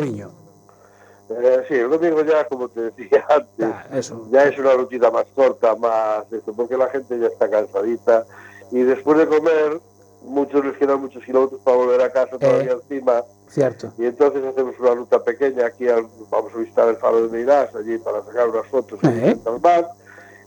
Eh, 1.29 1.63
sí, 1.67 1.75
el 1.75 1.89
domingo 1.91 2.23
ya, 2.23 2.47
como 2.47 2.69
te 2.69 2.81
decía 2.91 3.23
antes, 3.29 4.11
Ya, 4.31 4.43
es 4.45 4.57
una 4.57 4.73
rutina 4.73 5.11
más 5.11 5.25
corta, 5.35 5.75
más 5.75 6.31
esto, 6.33 6.53
porque 6.53 6.75
la 6.75 6.87
gente 6.89 7.19
ya 7.19 7.27
está 7.27 7.49
cansadita 7.49 8.25
y 8.71 8.81
después 8.81 9.17
de 9.19 9.27
comer, 9.27 9.79
muchos 10.23 10.65
les 10.65 10.75
quedan 10.77 10.99
muchos 11.01 11.23
kilómetros 11.23 11.61
para 11.61 11.77
volver 11.77 12.01
a 12.01 12.11
casa 12.11 12.37
todavía 12.37 12.73
encima 12.73 13.23
Cierto. 13.47 13.93
y 13.97 14.05
entonces 14.05 14.43
hacemos 14.43 14.77
una 14.79 14.95
ruta 14.95 15.23
pequeña 15.23 15.65
aquí, 15.67 15.87
al- 15.87 16.07
vamos 16.29 16.51
a 16.53 16.57
visitar 16.57 16.89
el 16.89 16.97
faro 16.97 17.21
de 17.21 17.29
Meirás 17.29 17.73
allí 17.75 17.97
para 17.99 18.23
sacar 18.23 18.49
unas 18.49 18.67
fotos 18.67 18.99
Eh. 19.03 19.37
y 19.43 19.47
al 19.47 19.61
mar 19.61 19.87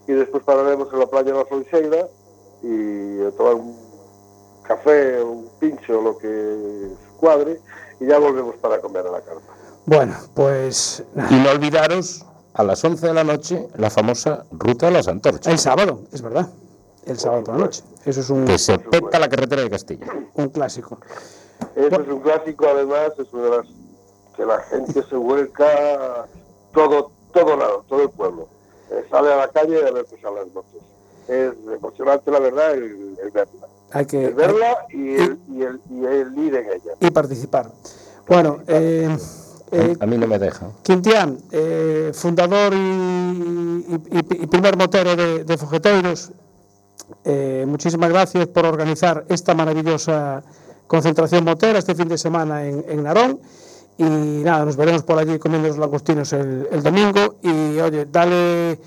y 0.07 0.13
después 0.13 0.43
pararemos 0.45 0.93
en 0.93 0.99
la 0.99 1.07
playa 1.07 1.33
de 1.33 1.39
la 1.39 1.45
Fonseira 1.47 2.07
y 2.63 3.23
a 3.25 3.31
tomar 3.33 3.55
un 3.55 3.77
café, 4.65 5.23
un 5.23 5.49
pincho, 5.59 6.01
lo 6.03 6.19
que 6.19 6.89
cuadre 7.19 7.61
y 8.01 8.07
ya 8.07 8.19
volvemos 8.19 8.57
para 8.57 8.79
comer 8.81 9.07
a 9.07 9.11
la 9.13 9.21
carpa. 9.21 9.53
Bueno, 9.87 10.15
pues 10.35 11.03
Y 11.31 11.35
no 11.35 11.51
olvidaros, 11.51 12.25
a 12.55 12.63
las 12.63 12.85
11 12.85 13.07
de 13.09 13.15
la 13.15 13.25
noche, 13.25 13.67
la 13.77 13.91
famosa 13.91 14.45
Ruta 14.53 14.87
de 14.87 14.93
las 14.93 15.09
Antorchas, 15.09 15.47
el 15.53 15.59
sábado, 15.59 16.03
es 16.13 16.23
verdad. 16.23 16.49
El 17.05 17.19
sábado 17.19 17.43
por 17.45 17.55
la 17.57 17.65
noche. 17.65 17.83
Eso 18.05 18.21
es 18.21 18.31
un, 18.31 18.45
que 18.45 18.59
se 18.59 18.79
peta 18.79 19.19
la 19.19 19.29
carretera 19.29 19.63
de 19.63 19.71
Castilla. 19.71 20.07
un 20.35 20.49
clásico. 20.51 20.99
Eso 21.75 22.01
es 22.01 22.09
un 22.09 22.21
clásico, 22.21 22.67
además, 22.69 23.13
es 23.19 23.33
una 23.33 23.43
de 23.45 23.51
las 23.51 23.67
que 24.37 24.45
la 24.47 24.59
gente 24.61 25.03
se 25.03 25.17
vuelca 25.17 26.27
todo, 26.73 27.11
todo 27.33 27.57
lado, 27.57 27.85
todo 27.89 28.03
el 28.03 28.11
pueblo. 28.11 28.49
Eh, 28.91 29.05
sale 29.11 29.33
a 29.33 29.37
la 29.37 29.49
calle 29.49 29.79
a 29.87 29.91
ver 29.91 30.05
pasar 30.05 30.33
las 30.33 30.47
motos. 30.49 30.81
Es 31.29 31.53
emocionante, 31.75 32.31
la 32.31 32.39
verdad, 32.41 32.73
el, 32.75 33.17
el 33.23 33.31
verla. 33.31 33.67
Hay 33.93 34.07
que 34.07 34.25
El 34.27 34.35
verla 34.35 34.87
y 34.91 35.15
el, 35.17 35.39
y, 35.49 35.63
el, 35.63 35.81
y 35.91 36.05
el 36.05 36.39
ir 36.39 36.55
en 36.57 36.67
ella. 36.67 36.93
y 37.01 37.11
participar. 37.11 37.71
Bueno, 38.29 38.61
eh, 38.67 39.17
eh, 39.73 39.97
A 40.01 40.07
mí 40.07 40.17
no 40.19 40.27
me 40.27 40.39
deja. 40.39 40.69
Quintián, 40.83 41.39
eh, 41.51 42.11
fundador 42.15 42.73
y, 42.75 42.77
y- 42.77 44.19
y- 44.19 44.43
y 44.43 44.47
primer 44.47 44.77
motero 44.77 45.17
de, 45.17 45.45
de 45.45 45.57
Fogeteiros, 45.59 46.31
eh, 47.25 47.65
muchísimas 47.67 48.11
gracias 48.11 48.47
por 48.49 48.65
organizar 48.67 49.25
esta 49.29 49.55
maravillosa 49.55 50.43
concentración 50.87 51.45
motera 51.45 51.79
este 51.79 51.95
fin 51.95 52.09
de 52.09 52.19
semana 52.19 52.67
en, 52.67 52.85
en 52.89 53.03
Narón. 53.03 53.41
Y 53.99 54.05
nada, 54.05 54.65
nos 54.65 54.77
veremos 54.77 55.03
por 55.03 55.19
allí 55.19 55.39
comiendo 55.39 55.69
los 55.69 55.79
langostinos 55.79 56.33
el, 56.33 56.67
el 56.71 56.83
domingo. 56.83 57.37
Y 57.43 57.79
oye, 57.81 58.07
dale 58.11 58.79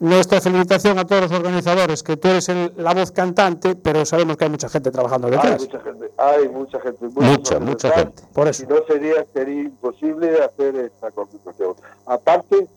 nuestra 0.00 0.40
felicitación 0.40 0.98
a 0.98 1.06
todos 1.06 1.22
los 1.22 1.32
organizadores, 1.32 2.02
que 2.02 2.16
tú 2.16 2.28
eres 2.28 2.48
el- 2.48 2.72
la 2.76 2.94
voz 2.94 3.10
cantante, 3.10 3.74
pero 3.74 4.04
sabemos 4.06 4.36
que 4.36 4.44
hay 4.44 4.50
mucha 4.50 4.68
gente 4.68 4.90
trabajando 4.90 5.26
Hay 5.26 5.32
detrás. 5.32 5.60
mucha 5.62 5.80
gente, 5.80 6.10
hay 6.16 6.48
mucha 6.48 6.80
gente. 6.80 7.08
Mucha, 7.08 7.58
mucha 7.58 7.90
gente. 7.90 8.22
Por 8.32 8.46
eso. 8.48 8.62
Si 8.62 8.68
no 8.68 8.76
sería, 8.86 9.24
sería 9.32 9.62
imposible 9.62 10.42
hacer 10.44 10.76
esta 10.76 11.10
concentración. 11.10 11.74
Aparte, 12.06 12.68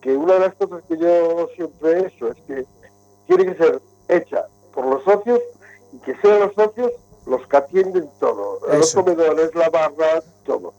que 0.00 0.16
una 0.16 0.34
de 0.34 0.40
las 0.40 0.54
cosas 0.54 0.82
que 0.88 0.96
yo 0.98 1.48
siempre 1.56 1.90
he 1.92 2.06
hecho 2.06 2.28
es 2.28 2.36
que 2.46 2.64
tiene 3.26 3.46
que 3.46 3.54
ser 3.56 3.80
hecha 4.08 4.46
por 4.72 4.86
los 4.86 5.02
socios 5.02 5.40
y 5.92 5.98
que 5.98 6.14
sean 6.20 6.40
los 6.40 6.54
socios 6.54 6.92
los 7.26 7.46
que 7.46 7.56
atienden 7.56 8.08
todo, 8.20 8.60
los 8.72 8.94
comedores, 8.94 9.54
la 9.54 9.68
barra, 9.68 10.22
todo. 10.46 10.72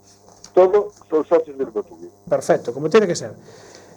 Todo 0.53 0.91
son 1.09 1.25
socios 1.25 1.57
del 1.57 1.67
Motubi. 1.67 2.09
Perfecto, 2.27 2.73
como 2.73 2.89
tiene 2.89 3.05
que 3.05 3.15
ser. 3.15 3.33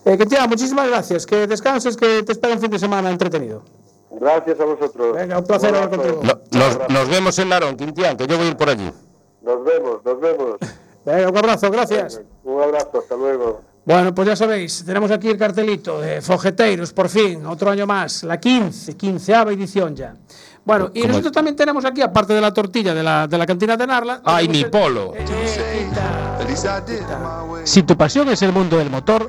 Eh, 0.04 0.18
que 0.18 0.26
tía, 0.26 0.46
muchísimas 0.46 0.88
gracias. 0.88 1.24
Que 1.26 1.46
descanses, 1.46 1.96
que 1.96 2.22
te 2.22 2.32
espera 2.32 2.54
un 2.54 2.60
fin 2.60 2.70
de 2.70 2.78
semana 2.78 3.10
entretenido. 3.10 3.62
Gracias 4.10 4.58
a 4.60 4.64
vosotros. 4.64 5.14
Venga, 5.16 5.38
un 5.38 5.44
placer 5.44 5.74
hablar 5.74 5.90
contigo. 5.90 6.20
No- 6.22 6.38
nos, 6.58 6.78
nos 6.88 7.08
vemos 7.08 7.38
en 7.38 7.48
Narón, 7.48 7.76
Quintián, 7.76 8.16
que 8.16 8.26
yo 8.26 8.36
voy 8.36 8.46
a 8.46 8.50
ir 8.50 8.56
por 8.56 8.68
allí. 8.68 8.90
Nos 9.42 9.64
vemos, 9.64 10.04
nos 10.04 10.20
vemos. 10.20 10.56
Venga, 11.04 11.30
un 11.30 11.36
abrazo, 11.36 11.70
gracias. 11.70 12.20
Un 12.44 12.62
abrazo, 12.62 12.98
hasta 12.98 13.16
luego. 13.16 13.62
Bueno, 13.84 14.14
pues 14.14 14.28
ya 14.28 14.36
sabéis, 14.36 14.84
tenemos 14.86 15.10
aquí 15.10 15.28
el 15.28 15.36
cartelito 15.36 16.00
de 16.00 16.20
Fogeteiros, 16.22 16.92
por 16.92 17.08
fin, 17.08 17.44
otro 17.46 17.68
año 17.70 17.84
más, 17.84 18.22
la 18.22 18.38
15, 18.38 18.96
quinceava 18.96 19.52
edición 19.52 19.96
ya. 19.96 20.14
Bueno, 20.64 20.92
y 20.94 21.02
nosotros 21.04 21.32
también 21.32 21.56
tenemos 21.56 21.84
aquí, 21.84 22.00
aparte 22.00 22.32
de 22.32 22.40
la 22.40 22.54
tortilla 22.54 22.94
de 22.94 23.02
la, 23.02 23.26
de 23.26 23.36
la 23.36 23.44
cantina 23.44 23.76
de 23.76 23.84
Narla. 23.84 24.20
¡Ay, 24.24 24.48
mi 24.48 24.60
el- 24.60 24.70
polo! 24.70 25.12
Eh, 25.16 25.24
eh, 25.28 25.88
quita. 25.90 26.38
Si 27.64 27.82
tu 27.82 27.96
pasión 27.96 28.28
es 28.28 28.42
el 28.42 28.52
mundo 28.52 28.76
del 28.78 28.88
motor, 28.90 29.28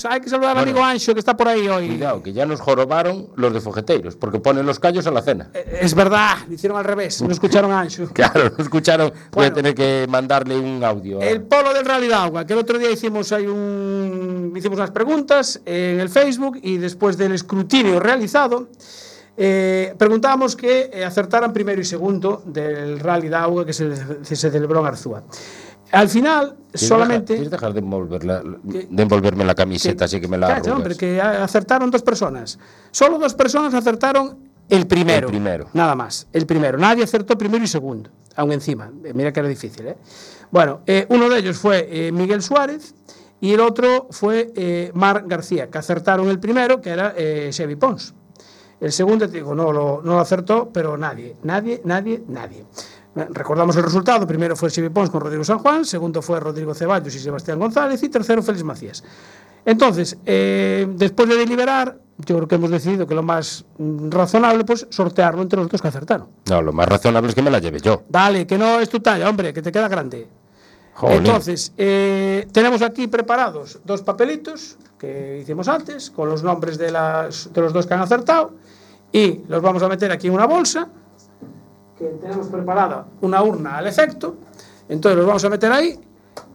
saludamos, 0.00 0.14
hay 0.14 0.20
que 0.20 0.30
saludar 0.30 0.50
al 0.50 0.64
Bueno. 0.64 0.70
amigo 0.70 0.84
Ancho 0.84 1.14
que 1.14 1.20
está 1.20 1.36
por 1.36 1.48
ahí 1.48 1.68
hoy. 1.68 1.88
Cuidado, 1.88 2.22
que 2.22 2.32
ya 2.32 2.46
nos 2.46 2.60
jorobaron 2.60 3.28
los 3.36 3.52
de 3.52 3.60
Fogeteiros, 3.60 4.16
porque 4.16 4.40
ponen 4.40 4.66
los 4.66 4.78
callos 4.80 5.06
a 5.06 5.10
la 5.10 5.22
cena. 5.22 5.50
Eh, 5.54 5.78
Es 5.82 5.94
verdad, 5.94 6.36
lo 6.48 6.54
hicieron 6.54 6.78
al 6.78 6.84
revés, 6.84 7.22
no 7.22 7.30
escucharon 7.32 7.70
a 7.72 7.80
Ancho. 7.80 8.08
Claro, 8.12 8.50
no 8.56 8.62
escucharon. 8.64 9.12
Voy 9.32 9.46
a 9.46 9.52
tener 9.52 9.74
que 9.74 10.06
mandarle 10.08 10.58
un 10.58 10.82
audio. 10.84 11.20
El 11.20 11.42
polo 11.42 11.72
del 11.72 11.84
Rally 11.84 12.08
de 12.08 12.14
Agua, 12.14 12.46
que 12.46 12.52
el 12.54 12.58
otro 12.58 12.78
día 12.78 12.90
hicimos 12.90 13.32
ahí 13.32 13.46
un, 13.46 14.52
hicimos 14.56 14.78
unas 14.78 14.90
preguntas 14.90 15.60
en 15.64 16.00
el 16.00 16.08
Facebook 16.08 16.58
y 16.62 16.76
después 16.78 17.16
del 17.16 17.32
escrutinio 17.32 18.00
realizado, 18.00 18.68
eh, 19.36 19.94
preguntábamos 19.96 20.54
que 20.56 20.90
eh, 20.92 21.04
acertaran 21.04 21.52
primero 21.52 21.80
y 21.80 21.84
segundo 21.84 22.42
del 22.44 22.98
Rally 23.00 23.28
de 23.28 23.36
Agua 23.36 23.64
que 23.64 23.72
se, 23.72 24.24
se 24.24 24.36
celebró 24.36 24.80
en 24.80 24.86
Arzúa. 24.86 25.22
Al 25.92 26.08
final, 26.08 26.56
¿Quieres 26.70 26.88
solamente... 26.88 27.34
dejar- 27.34 27.72
¿Quieres 27.72 27.84
dejar 27.84 28.60
de, 28.62 28.80
Que- 28.80 28.86
de 28.90 29.02
envolverme 29.02 29.44
la 29.44 29.54
camiseta 29.54 30.04
así 30.04 30.20
que 30.20 30.28
me 30.28 30.38
la 30.38 30.48
Cállate, 30.48 30.70
hombre, 30.70 30.96
que 30.96 31.20
acertaron 31.20 31.90
dos 31.90 32.02
personas. 32.02 32.58
Solo 32.90 33.18
dos 33.18 33.34
personas 33.34 33.74
acertaron 33.74 34.38
el 34.68 34.86
primero. 34.86 35.26
El 35.26 35.32
primero. 35.32 35.68
Nada 35.72 35.94
más, 35.96 36.28
el 36.32 36.46
primero. 36.46 36.78
Nadie 36.78 37.02
acertó 37.04 37.36
primero 37.36 37.64
y 37.64 37.66
segundo, 37.68 38.10
aún 38.36 38.52
encima. 38.52 38.90
Eh, 39.04 39.12
Mira 39.14 39.32
que 39.32 39.40
era 39.40 39.48
difícil, 39.48 39.88
¿eh? 39.88 39.96
Bueno, 40.52 40.80
eh, 40.86 41.06
uno 41.08 41.28
de 41.28 41.38
ellos 41.40 41.58
fue 41.58 41.88
eh, 41.90 42.12
Miguel 42.12 42.42
Suárez 42.42 42.94
y 43.40 43.52
el 43.52 43.60
otro 43.60 44.06
fue 44.10 44.52
eh, 44.54 44.90
Mar 44.94 45.24
García, 45.26 45.68
que 45.70 45.78
acertaron 45.78 46.28
el 46.28 46.38
primero, 46.38 46.80
que 46.80 46.90
era 46.90 47.14
eh, 47.16 47.48
Chevy 47.52 47.74
Pons. 47.76 48.14
El 48.80 48.92
segundo, 48.92 49.28
te 49.28 49.34
digo, 49.38 49.54
no 49.54 49.72
lo, 49.72 50.00
no 50.02 50.14
lo 50.14 50.20
acertó, 50.20 50.70
pero 50.72 50.96
nadie, 50.96 51.36
nadie, 51.42 51.82
nadie, 51.84 52.22
nadie. 52.28 52.64
Recordamos 53.14 53.76
el 53.76 53.82
resultado. 53.82 54.26
Primero 54.26 54.54
fue 54.54 54.70
Chevy 54.70 54.88
Pons 54.88 55.10
con 55.10 55.20
Rodrigo 55.20 55.42
San 55.42 55.58
Juan, 55.58 55.84
segundo 55.84 56.22
fue 56.22 56.38
Rodrigo 56.38 56.74
Ceballos 56.74 57.14
y 57.14 57.18
Sebastián 57.18 57.58
González 57.58 58.02
y 58.02 58.08
tercero 58.08 58.42
Félix 58.42 58.64
Macías. 58.64 59.04
Entonces, 59.64 60.16
eh, 60.24 60.86
después 60.94 61.28
de 61.28 61.36
deliberar, 61.36 61.98
yo 62.18 62.36
creo 62.36 62.48
que 62.48 62.54
hemos 62.54 62.70
decidido 62.70 63.06
que 63.06 63.14
lo 63.14 63.22
más 63.22 63.64
mm, 63.78 64.10
razonable, 64.10 64.64
pues 64.64 64.86
sortearlo 64.90 65.42
entre 65.42 65.58
los 65.58 65.68
dos 65.68 65.82
que 65.82 65.88
acertaron. 65.88 66.28
No, 66.48 66.62
lo 66.62 66.72
más 66.72 66.88
razonable 66.88 67.28
es 67.28 67.34
que 67.34 67.42
me 67.42 67.50
la 67.50 67.58
lleve 67.58 67.80
yo. 67.80 68.02
Dale, 68.08 68.46
que 68.46 68.56
no 68.56 68.80
es 68.80 68.88
tu 68.88 69.00
talla, 69.00 69.28
hombre, 69.28 69.52
que 69.52 69.62
te 69.62 69.72
queda 69.72 69.88
grande. 69.88 70.28
Entonces, 71.02 71.72
eh, 71.78 72.46
tenemos 72.52 72.82
aquí 72.82 73.06
preparados 73.06 73.80
dos 73.84 74.02
papelitos 74.02 74.76
que 74.98 75.38
hicimos 75.40 75.68
antes, 75.68 76.10
con 76.10 76.28
los 76.28 76.42
nombres 76.42 76.76
de, 76.76 76.90
las, 76.90 77.50
de 77.52 77.60
los 77.60 77.72
dos 77.72 77.86
que 77.86 77.94
han 77.94 78.00
acertado, 78.00 78.52
y 79.10 79.40
los 79.48 79.62
vamos 79.62 79.82
a 79.82 79.88
meter 79.88 80.12
aquí 80.12 80.26
en 80.26 80.34
una 80.34 80.46
bolsa, 80.46 80.88
que 82.00 82.06
tenemos 82.18 82.46
preparada 82.48 83.04
una 83.20 83.42
urna 83.42 83.76
al 83.76 83.86
efecto, 83.86 84.34
entonces 84.88 85.18
los 85.18 85.26
vamos 85.26 85.44
a 85.44 85.50
meter 85.50 85.70
ahí, 85.70 85.98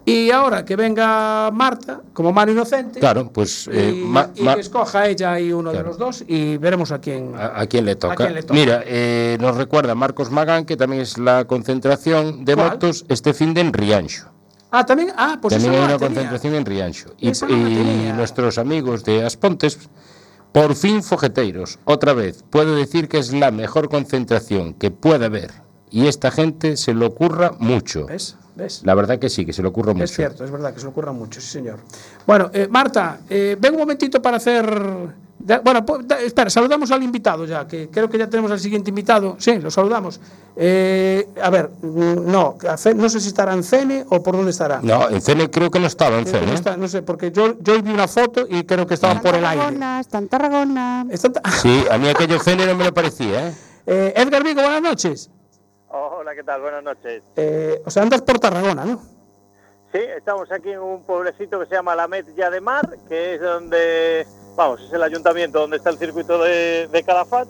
y 0.04 0.32
ahora 0.32 0.66
que 0.66 0.76
venga 0.76 1.52
Marta, 1.52 2.02
como 2.14 2.32
mano 2.34 2.52
inocente, 2.52 3.00
Claro, 3.00 3.30
pues 3.32 3.70
eh, 3.72 3.94
y, 3.96 4.06
ma- 4.08 4.32
y 4.34 4.42
ma- 4.42 4.56
que 4.56 4.62
escoja 4.62 5.08
ella 5.08 5.34
ahí 5.34 5.52
uno 5.54 5.70
Claro. 5.70 5.84
de 5.84 5.90
los 5.90 5.98
dos, 6.00 6.24
y 6.28 6.58
veremos 6.58 6.92
a 6.92 7.00
quién... 7.00 7.34
¿A, 7.38 7.62
a 7.62 7.68
quién 7.68 7.86
le 7.86 7.96
toca? 7.96 8.16
quién 8.16 8.34
le 8.34 8.42
toca? 8.42 8.54
Mira, 8.56 8.82
eh, 8.88 9.38
nos 9.40 9.56
recuerda 9.56 9.94
Marcos 9.94 10.32
Magán 10.32 10.66
que 10.66 10.76
también 10.78 11.04
es 11.04 11.20
la 11.20 11.46
concentración 11.46 12.44
de 12.44 12.56
¿Cuál? 12.56 12.72
motos 12.72 13.06
este 13.08 13.34
fin 13.36 13.54
de 13.54 13.62
en 13.62 13.72
Rianxo. 13.72 14.26
Ah, 14.72 14.84
también, 14.84 15.10
ah, 15.16 15.38
pues 15.40 15.54
también 15.54 15.74
hay 15.76 15.80
una 15.80 15.98
tenía. 15.98 16.08
concentración 16.08 16.56
en 16.56 16.66
Rianxo. 16.66 17.10
Y, 17.20 17.30
y 17.30 18.12
nuestros 18.16 18.58
amigos 18.58 19.04
de 19.06 19.24
Aspontes, 19.24 19.78
por 20.56 20.74
fin 20.74 21.04
fogeteiros, 21.04 21.80
otra 21.84 22.14
vez, 22.14 22.46
puedo 22.50 22.78
decir 22.78 23.10
que 23.10 23.18
es 23.18 23.34
la 23.34 23.52
mejor 23.52 23.90
concentración 23.90 24.74
que 24.74 24.90
pueda 24.90 25.26
haber. 25.26 25.65
Y 25.96 26.08
esta 26.08 26.30
gente 26.30 26.76
se 26.76 26.94
le 26.94 27.06
ocurra 27.06 27.54
mucho. 27.58 28.06
¿Ves? 28.08 28.36
¿Ves? 28.54 28.82
La 28.84 28.96
verdad 28.96 29.18
que 29.18 29.30
sí, 29.30 29.46
que 29.46 29.54
se 29.54 29.62
le 29.62 29.70
ocurra 29.70 29.94
mucho. 29.94 30.04
Es 30.04 30.12
cierto, 30.14 30.44
es 30.44 30.52
verdad 30.52 30.74
que 30.74 30.80
se 30.82 30.86
le 30.86 30.90
ocurra 30.90 31.14
mucho, 31.14 31.40
sí, 31.40 31.48
señor. 31.48 31.80
Bueno, 32.28 32.50
eh, 32.54 32.68
Marta, 32.70 33.20
eh, 33.30 33.56
ven 33.58 33.76
un 33.76 33.80
momentito 33.80 34.22
para 34.22 34.36
hacer. 34.36 34.66
bueno, 35.64 35.86
espera, 36.22 36.50
saludamos 36.50 36.92
al 36.92 37.02
invitado 37.02 37.46
ya, 37.46 37.66
que 37.66 37.88
creo 37.90 38.10
que 38.10 38.18
ya 38.18 38.30
tenemos 38.30 38.52
al 38.52 38.60
siguiente 38.60 38.90
invitado. 38.90 39.38
Sí, 39.40 39.58
lo 39.60 39.72
saludamos. 39.72 40.20
Eh, 40.58 41.30
a 41.42 41.50
ver, 41.50 41.70
mm, 41.82 42.30
no, 42.30 42.58
no 42.96 43.10
sé 43.10 43.20
si 43.22 43.30
estará 43.30 43.54
en 43.54 43.64
Cene 43.64 44.04
o 44.10 44.22
por 44.22 44.36
dónde 44.36 44.52
estará. 44.52 44.82
No, 44.84 45.10
en 45.10 45.22
Cene 45.22 45.50
creo 45.50 45.72
que 45.72 45.80
no 45.80 45.88
estaba 45.88 46.18
en 46.20 46.26
Cene. 46.26 46.48
no, 46.48 46.54
está, 46.56 46.76
no 46.76 46.90
sé, 46.90 47.04
porque 47.04 47.32
yo, 47.32 47.58
yo 47.62 47.82
vi 47.82 47.92
una 47.92 48.10
foto 48.10 48.46
y 48.50 48.64
creo 48.66 48.86
que 48.86 48.96
estaban 48.96 49.22
por 49.22 49.34
el 49.34 49.46
aire. 49.46 49.64
Tarragona, 49.64 50.00
está 50.02 50.18
en 50.18 50.28
Tarragona. 50.28 51.06
Está 51.10 51.28
en 51.28 51.34
Ta- 51.36 51.52
Sí, 51.52 51.86
a 51.90 51.98
mí 51.98 52.10
aquello 52.10 52.38
Cene 52.40 52.66
no 52.66 52.76
me 52.76 52.84
lo 52.84 52.94
parecía, 52.94 53.48
¿eh? 53.48 53.54
Eh, 53.88 54.14
Edgar 54.18 54.44
Vigo, 54.44 54.62
buenas 54.64 54.82
noches. 54.82 55.30
Hola, 56.26 56.34
¿qué 56.34 56.44
tal? 56.44 56.60
Buenas 56.60 56.84
noches. 56.84 57.22
Eh, 57.36 57.84
o 57.86 57.92
sea, 57.92 58.02
andas 58.02 58.24
por 58.24 58.40
Tarragona, 58.40 58.84
¿no? 58.84 59.00
Sí, 59.94 60.00
estamos 60.18 60.52
aquí 60.52 60.72
en 60.72 60.80
un 60.80 61.04
pueblecito 61.04 61.60
que 61.60 61.68
se 61.68 61.76
llama 61.76 61.96
La 61.96 62.08
Metlla 62.08 62.50
de 62.50 62.62
Mar, 62.62 62.98
que 63.08 63.36
es 63.36 63.42
donde, 63.42 64.26
vamos, 64.56 64.82
es 64.82 64.92
el 64.92 65.04
ayuntamiento 65.04 65.60
donde 65.60 65.78
está 65.78 65.92
el 65.92 66.00
circuito 66.00 66.40
de, 66.40 66.90
de 66.92 67.04
Calafat. 67.04 67.48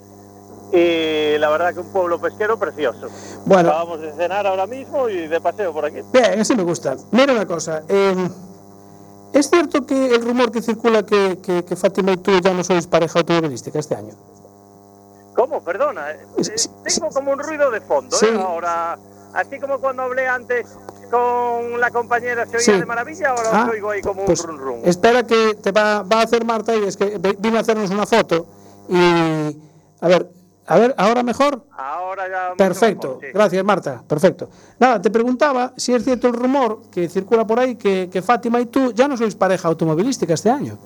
Y 0.73 1.37
la 1.37 1.49
verdad 1.51 1.73
que 1.73 1.79
un 1.79 1.93
pueblo 1.93 2.19
pesquero 2.19 2.59
precioso. 2.59 3.07
Bueno. 3.45 3.69
Acabamos 3.69 4.01
de 4.01 4.11
cenar 4.11 4.45
ahora 4.45 4.67
mismo 4.67 5.07
y 5.07 5.25
de 5.27 5.39
paseo 5.39 5.71
por 5.71 5.85
aquí. 5.85 6.01
Bien, 6.11 6.41
así 6.41 6.53
me 6.53 6.63
gusta. 6.63 6.97
Mira 7.11 7.31
una 7.31 7.45
cosa. 7.47 7.81
eh, 7.87 8.27
¿Es 9.31 9.49
cierto 9.49 9.85
que 9.85 10.15
el 10.15 10.21
rumor 10.21 10.51
que 10.51 10.61
circula 10.61 11.03
que, 11.03 11.37
que, 11.41 11.63
que 11.63 11.75
Fátima 11.77 12.11
y 12.11 12.17
tú 12.17 12.37
ya 12.41 12.53
no 12.53 12.61
sois 12.61 12.87
pareja 12.87 13.19
automovilística 13.19 13.79
este 13.79 13.95
año? 13.95 14.15
¿Cómo? 15.35 15.61
Perdona. 15.63 16.11
eh, 16.11 16.17
tengo 16.83 17.09
como 17.09 17.31
un 17.31 17.39
ruido 17.39 17.69
de 17.71 17.81
fondo, 17.81 18.15
Sí. 18.15 18.25
¿eh? 18.27 18.39
Ahora, 18.41 18.97
así 19.33 19.59
como 19.59 19.79
cuando 19.79 20.03
hablé 20.03 20.27
antes 20.27 20.67
con 21.11 21.79
la 21.79 21.91
compañera, 21.91 22.45
¿se 22.45 22.57
oía 22.57 22.59
Sí. 22.65 22.71
de 22.71 22.85
maravilla? 22.85 23.29
Ahora 23.29 23.49
Ah, 23.51 23.63
os 23.65 23.71
oigo 23.73 23.89
ahí 23.91 24.01
como 24.01 24.25
Pues 24.25 24.39
un 24.41 24.47
run 24.47 24.59
run. 24.59 24.79
espera 24.85 25.23
que 25.23 25.55
te 25.61 25.71
va, 25.71 26.03
va 26.03 26.21
a 26.21 26.23
hacer 26.23 26.43
Marta 26.45 26.75
y 26.75 26.83
es 26.85 26.97
que 26.97 27.17
vino 27.39 27.57
a 27.57 27.61
hacernos 27.61 27.89
una 27.91 28.05
foto 28.05 28.47
y 28.89 28.95
a 30.01 30.07
ver, 30.07 30.29
a 30.67 30.79
ver, 30.79 30.95
ahora 30.97 31.21
mejor. 31.21 31.63
Ahora 31.77 32.27
ya. 32.27 32.53
Perfecto, 32.57 33.07
mejor, 33.09 33.21
sí. 33.21 33.27
gracias 33.33 33.63
Marta, 33.63 34.03
perfecto. 34.07 34.49
Nada, 34.79 35.01
te 35.01 35.09
preguntaba 35.11 35.73
si 35.77 35.93
es 35.93 36.03
cierto 36.03 36.27
el 36.27 36.33
rumor 36.33 36.81
que 36.91 37.07
circula 37.09 37.45
por 37.45 37.59
ahí 37.59 37.75
que, 37.75 38.09
que 38.11 38.21
Fátima 38.21 38.59
y 38.61 38.65
tú 38.67 38.91
ya 38.93 39.07
no 39.07 39.15
sois 39.17 39.35
pareja 39.35 39.67
automovilística 39.67 40.33
este 40.33 40.49
año. 40.49 40.77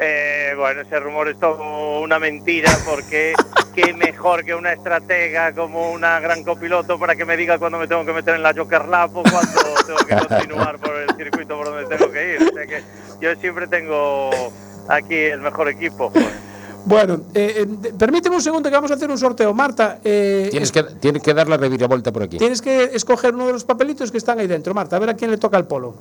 Eh, 0.00 0.54
bueno, 0.56 0.80
ese 0.80 0.98
rumor 0.98 1.28
es 1.28 1.38
todo 1.38 2.00
una 2.00 2.18
mentira 2.18 2.70
porque 2.84 3.34
qué 3.74 3.92
mejor 3.92 4.44
que 4.44 4.54
una 4.54 4.72
estratega 4.72 5.54
como 5.54 5.92
una 5.92 6.18
gran 6.20 6.42
copiloto 6.42 6.98
para 6.98 7.14
que 7.14 7.24
me 7.24 7.36
diga 7.36 7.58
cuándo 7.58 7.78
me 7.78 7.86
tengo 7.86 8.04
que 8.04 8.12
meter 8.12 8.34
en 8.34 8.42
la 8.42 8.52
Joker 8.54 8.86
Lap 8.88 9.16
o 9.16 9.22
cuándo 9.22 9.60
tengo 9.86 9.98
que 9.98 10.26
continuar 10.26 10.78
por 10.78 10.96
el 10.96 11.14
circuito 11.16 11.56
por 11.56 11.66
donde 11.66 11.96
tengo 11.96 12.10
que 12.10 12.34
ir. 12.34 12.42
O 12.42 12.52
sea 12.52 12.66
que 12.66 12.82
yo 13.20 13.34
siempre 13.36 13.66
tengo 13.68 14.30
aquí 14.88 15.16
el 15.16 15.40
mejor 15.40 15.68
equipo. 15.68 16.12
Bueno, 16.86 17.22
eh, 17.32 17.64
eh, 17.66 17.92
permíteme 17.98 18.36
un 18.36 18.42
segundo 18.42 18.68
que 18.68 18.74
vamos 18.74 18.90
a 18.90 18.94
hacer 18.94 19.10
un 19.10 19.16
sorteo. 19.16 19.54
Marta, 19.54 20.00
eh, 20.04 20.48
Tienes 20.50 20.70
que, 20.70 20.82
tienes 20.82 21.22
que 21.22 21.32
dar 21.32 21.48
la 21.48 21.56
reviravuelta 21.56 22.12
por 22.12 22.22
aquí. 22.22 22.36
Tienes 22.36 22.60
que 22.60 22.90
escoger 22.92 23.34
uno 23.34 23.46
de 23.46 23.54
los 23.54 23.64
papelitos 23.64 24.10
que 24.10 24.18
están 24.18 24.38
ahí 24.38 24.46
dentro, 24.46 24.74
Marta, 24.74 24.96
a 24.96 24.98
ver 24.98 25.08
a 25.08 25.14
quién 25.14 25.30
le 25.30 25.38
toca 25.38 25.56
el 25.56 25.64
polo. 25.64 25.94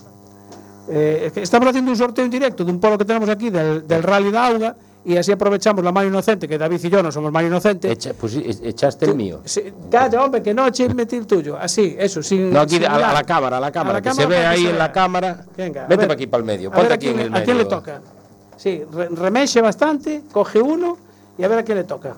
Eh, 0.89 1.23
es 1.27 1.33
que 1.33 1.41
estamos 1.41 1.67
haciendo 1.69 1.91
un 1.91 1.97
sorteo 1.97 2.25
en 2.25 2.31
directo 2.31 2.63
de 2.65 2.71
un 2.71 2.79
polo 2.79 2.97
que 2.97 3.05
tenemos 3.05 3.29
aquí 3.29 3.49
del, 3.49 3.87
del 3.87 4.03
Rally 4.03 4.31
de 4.31 4.37
Auga 4.37 4.75
y 5.05 5.15
así 5.17 5.31
aprovechamos 5.31 5.83
la 5.83 5.91
mano 5.91 6.07
inocente, 6.09 6.47
que 6.47 6.57
David 6.57 6.79
y 6.83 6.89
yo 6.89 7.01
no 7.03 7.11
somos 7.11 7.31
mano 7.31 7.47
inocente. 7.47 7.89
Echa- 7.91 8.13
pues 8.13 8.35
echaste 8.35 9.05
el 9.05 9.15
mío. 9.15 9.41
Sí, 9.45 9.61
calla, 9.91 10.23
hombre, 10.23 10.41
que 10.41 10.53
no 10.53 10.67
eche 10.67 10.87
metí 10.93 11.15
el 11.17 11.25
tuyo. 11.27 11.57
Así, 11.57 11.95
eso, 11.99 12.21
sin. 12.23 12.51
No, 12.51 12.61
aquí 12.61 12.75
sin 12.75 12.85
a, 12.85 12.97
la- 12.97 13.09
a 13.09 13.13
la 13.13 13.23
cámara, 13.23 13.57
a 13.57 13.59
la 13.59 13.71
cámara, 13.71 14.01
que 14.01 14.11
se 14.13 14.21
cámara 14.23 14.29
ve 14.29 14.35
para 14.43 14.49
que 14.49 14.55
ahí 14.57 14.63
se 14.65 14.69
en 14.71 14.77
la 14.77 14.91
cámara. 14.91 15.45
Venga, 15.57 15.81
a 15.83 15.87
Vete 15.87 15.97
ver- 15.97 16.07
para 16.07 16.13
aquí, 16.15 16.27
para 16.27 16.39
el 16.39 16.45
medio. 16.45 16.69
a 16.69 16.71
ver 16.71 16.79
Ponte 16.79 16.93
a 16.93 16.95
aquí 16.95 17.07
en 17.09 17.19
el 17.19 17.31
medio. 17.31 17.41
¿A 17.41 17.45
quién 17.45 17.57
le 17.57 17.65
toca? 17.65 18.01
Sí, 18.57 18.81
re- 18.93 19.09
remeche 19.09 19.61
bastante, 19.61 20.23
coge 20.31 20.61
uno 20.61 20.97
y 21.37 21.43
a 21.43 21.47
ver 21.49 21.59
a 21.59 21.63
quién 21.63 21.77
le 21.77 21.83
toca. 21.85 22.15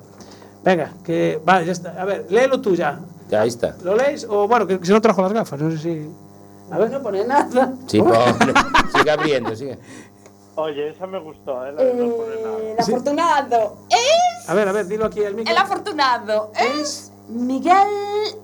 Venga, 0.63 0.91
que. 1.03 1.39
Vale, 1.45 1.65
ya 1.67 1.71
está. 1.71 1.99
A 1.99 2.05
ver, 2.05 2.25
léelo 2.29 2.61
tú 2.61 2.75
ya. 2.75 2.99
Ya, 3.29 3.41
ahí 3.41 3.47
está. 3.49 3.75
¿Lo 3.83 3.95
lees? 3.95 4.25
O 4.29 4.47
bueno, 4.47 4.67
que, 4.67 4.79
que 4.79 4.85
se 4.85 4.91
no 4.93 5.01
trajo 5.01 5.21
las 5.23 5.33
gafas, 5.33 5.59
no 5.59 5.71
sé 5.71 5.77
si. 5.79 6.07
A 6.71 6.77
ver, 6.77 6.91
no 6.91 7.01
pone 7.01 7.23
nada. 7.25 7.73
Sí, 7.87 7.99
pobre. 7.99 8.53
sigue 8.95 9.11
abriendo, 9.11 9.55
sigue. 9.55 9.77
Oye, 10.55 10.89
esa 10.89 11.05
me 11.05 11.19
gustó, 11.19 11.65
¿eh? 11.65 11.73
La 11.73 11.83
de 11.83 11.93
no 11.93 12.15
poner 12.15 12.39
nada. 12.41 12.57
El 12.59 12.79
afortunado 12.79 13.77
es. 13.89 14.49
A 14.49 14.53
ver, 14.53 14.67
a 14.67 14.71
ver, 14.71 14.87
dilo 14.87 15.05
aquí 15.05 15.23
al 15.23 15.35
micro. 15.35 15.51
El 15.51 15.57
afortunado 15.57 16.51
es. 16.55 17.11
Miguel 17.27 17.75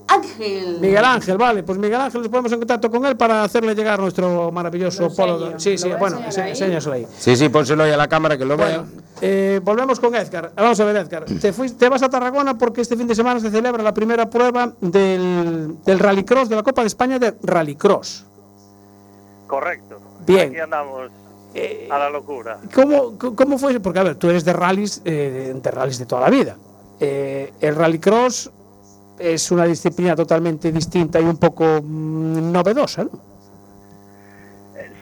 Ángel. 0.08 0.80
Miguel 0.80 1.06
Ángel, 1.06 1.38
vale, 1.38 1.62
pues 1.64 1.78
Miguel 1.78 2.02
Ángel 2.02 2.22
nos 2.22 2.30
ponemos 2.30 2.52
en 2.52 2.60
contacto 2.60 2.90
con 2.90 3.06
él 3.06 3.16
para 3.16 3.44
hacerle 3.44 3.76
llegar 3.76 4.00
nuestro 4.00 4.52
maravilloso 4.52 5.04
Lo 5.04 5.14
polo. 5.16 5.60
Sí, 5.60 5.78
sí, 5.78 5.90
bueno, 6.00 6.20
enséñaselo 6.26 6.96
ahí. 6.96 7.08
Sí, 7.18 7.36
sí, 7.36 7.50
pónselo 7.50 7.84
ahí 7.84 7.92
a 7.92 7.98
la 7.98 8.08
cámara 8.08 8.38
que 8.38 8.44
lo 8.46 8.58
Bueno, 8.58 8.84
vea. 8.92 9.02
eh, 9.22 9.62
volvemos 9.64 10.00
con 10.00 10.16
Edgar. 10.16 10.52
Vamos 10.56 10.80
a 10.80 10.86
ver, 10.86 10.96
Edgar. 10.96 11.26
Te, 11.26 11.54
fuiste, 11.54 11.78
te 11.78 11.90
vas 11.90 12.02
a 12.02 12.10
Tarragona 12.10 12.58
porque 12.58 12.82
este 12.82 12.98
fin 12.98 13.08
de 13.08 13.14
semana 13.16 13.40
se 13.40 13.52
celebra 13.52 13.84
la 13.84 13.94
primera 13.94 14.30
prueba 14.30 14.74
del, 14.82 15.76
del 15.86 16.00
Rallycross, 16.00 16.50
de 16.50 16.56
la 16.56 16.64
Copa 16.64 16.82
de 16.82 16.88
España 16.88 17.20
de 17.20 17.36
Rallycross. 17.44 18.26
Correcto. 19.48 20.00
Bien. 20.26 20.50
Aquí 20.50 20.60
andamos 20.60 21.12
Eh, 21.54 21.88
a 21.92 22.00
la 22.00 22.10
locura. 22.10 22.58
¿Cómo, 22.74 23.18
¿Cómo 23.18 23.58
fue? 23.58 23.78
Porque, 23.82 24.00
a 24.00 24.04
ver, 24.04 24.16
tú 24.16 24.30
eres 24.30 24.46
de 24.46 24.54
rallies, 24.54 25.02
eh, 25.04 25.54
de 25.62 25.72
rallies 25.72 26.00
de 26.00 26.06
toda 26.06 26.22
la 26.22 26.30
vida. 26.30 26.56
Eh, 27.02 27.52
el 27.60 27.76
Rallycross 27.76 28.50
es 29.22 29.52
una 29.52 29.66
disciplina 29.66 30.16
totalmente 30.16 30.72
distinta 30.72 31.20
y 31.20 31.24
un 31.24 31.38
poco 31.38 31.82
mm, 31.84 32.52
novedosa, 32.52 33.04
¿no? 33.04 33.12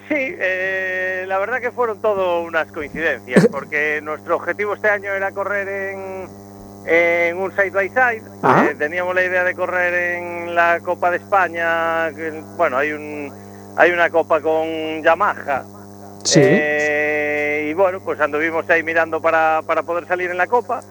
Sí, 0.08 0.16
eh, 0.18 1.26
la 1.28 1.38
verdad 1.38 1.62
que 1.62 1.72
fueron 1.72 2.02
todo 2.02 2.42
unas 2.42 2.72
coincidencias, 2.72 3.48
porque 3.52 4.02
nuestro 4.02 4.36
objetivo 4.36 4.74
este 4.74 4.90
año 4.90 5.14
era 5.14 5.32
correr 5.32 5.68
en, 5.68 6.28
en 6.88 7.38
un 7.38 7.52
side 7.52 7.70
by 7.70 7.90
side. 7.90 8.24
Eh, 8.44 8.76
teníamos 8.78 9.14
la 9.14 9.24
idea 9.24 9.44
de 9.44 9.54
correr 9.54 9.94
en 9.94 10.56
la 10.56 10.80
Copa 10.80 11.12
de 11.12 11.18
España. 11.18 12.12
que, 12.16 12.44
bueno, 12.58 12.78
hay 12.78 12.92
un 12.92 13.32
hay 13.80 13.92
una 13.92 14.10
copa 14.10 14.42
con 14.42 15.02
Yamaha. 15.02 15.64
Sí. 16.24 16.42
Eh, 16.44 17.68
y 17.70 17.74
bueno, 17.74 18.02
pues 18.02 18.20
anduvimos 18.20 18.70
ahí 18.70 18.84
mirando 18.84 19.22
para, 19.22 19.62
para 19.66 19.84
poder 19.84 20.06
salir 20.06 20.30
en 20.30 20.38
la 20.38 20.48
Copa. 20.48 20.82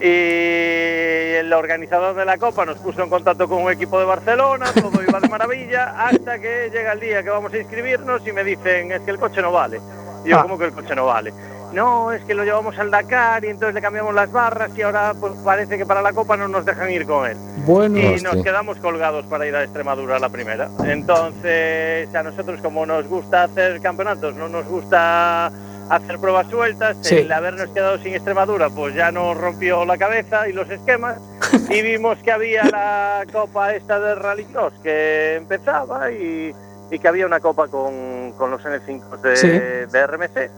Y 0.00 1.34
el 1.36 1.52
organizador 1.52 2.14
de 2.16 2.24
la 2.24 2.38
Copa 2.38 2.64
nos 2.64 2.78
puso 2.78 3.02
en 3.02 3.10
contacto 3.10 3.48
con 3.48 3.62
un 3.62 3.70
equipo 3.70 3.98
de 3.98 4.06
Barcelona, 4.06 4.66
todo 4.72 5.02
iba 5.06 5.20
de 5.20 5.28
maravilla, 5.28 6.06
hasta 6.06 6.38
que 6.38 6.70
llega 6.72 6.92
el 6.92 7.00
día 7.00 7.22
que 7.22 7.30
vamos 7.30 7.52
a 7.52 7.58
inscribirnos 7.58 8.26
y 8.26 8.32
me 8.32 8.42
dicen, 8.42 8.92
es 8.92 9.00
que 9.02 9.10
el 9.10 9.18
coche 9.18 9.42
no 9.42 9.52
vale. 9.52 9.80
Y 10.24 10.30
yo, 10.30 10.38
Ah. 10.38 10.42
¿cómo 10.42 10.58
que 10.58 10.64
el 10.66 10.72
coche 10.72 10.94
no 10.94 11.06
vale? 11.06 11.32
No, 11.72 12.10
es 12.12 12.22
que 12.24 12.34
lo 12.34 12.42
llevamos 12.44 12.76
al 12.78 12.90
Dakar 12.90 13.44
y 13.44 13.48
entonces 13.48 13.74
le 13.74 13.80
cambiamos 13.80 14.12
las 14.12 14.32
barras 14.32 14.70
y 14.76 14.82
ahora 14.82 15.14
pues 15.20 15.34
parece 15.44 15.78
que 15.78 15.86
para 15.86 16.02
la 16.02 16.12
Copa 16.12 16.36
no 16.36 16.48
nos 16.48 16.64
dejan 16.64 16.90
ir 16.90 17.06
con 17.06 17.28
él. 17.30 17.36
Bueno, 17.58 17.96
Y 17.98 18.20
nos 18.22 18.42
quedamos 18.42 18.78
colgados 18.78 19.24
para 19.26 19.46
ir 19.46 19.54
a 19.54 19.62
Extremadura 19.62 20.16
a 20.16 20.18
la 20.18 20.28
primera. 20.30 20.68
Entonces, 20.84 22.12
a 22.14 22.22
nosotros 22.24 22.60
como 22.60 22.86
nos 22.86 23.06
gusta 23.06 23.44
hacer 23.44 23.80
campeonatos, 23.80 24.34
no 24.34 24.48
nos 24.48 24.64
gusta 24.66 25.52
hacer 25.90 26.18
pruebas 26.18 26.48
sueltas, 26.48 26.96
Sí. 27.02 27.16
el 27.18 27.32
habernos 27.32 27.68
quedado 27.70 27.98
sin 27.98 28.14
Extremadura, 28.14 28.70
pues 28.70 28.94
ya 28.94 29.10
nos 29.10 29.36
rompió 29.36 29.84
la 29.84 29.98
cabeza 29.98 30.48
y 30.48 30.52
los 30.52 30.70
esquemas. 30.70 31.18
y 31.68 31.82
vimos 31.82 32.16
que 32.18 32.32
había 32.32 32.64
la 32.64 33.24
copa 33.32 33.74
esta 33.74 33.98
de 34.00 34.14
Rallycross 34.14 34.72
que 34.82 35.34
empezaba 35.36 36.10
y, 36.12 36.54
y 36.90 36.98
que 36.98 37.08
había 37.08 37.26
una 37.26 37.40
copa 37.40 37.68
con, 37.68 38.32
con 38.38 38.50
los 38.50 38.64
N5 38.64 39.20
de, 39.20 39.36
Sí. 39.36 39.48
de 39.48 40.06
RMC. 40.06 40.50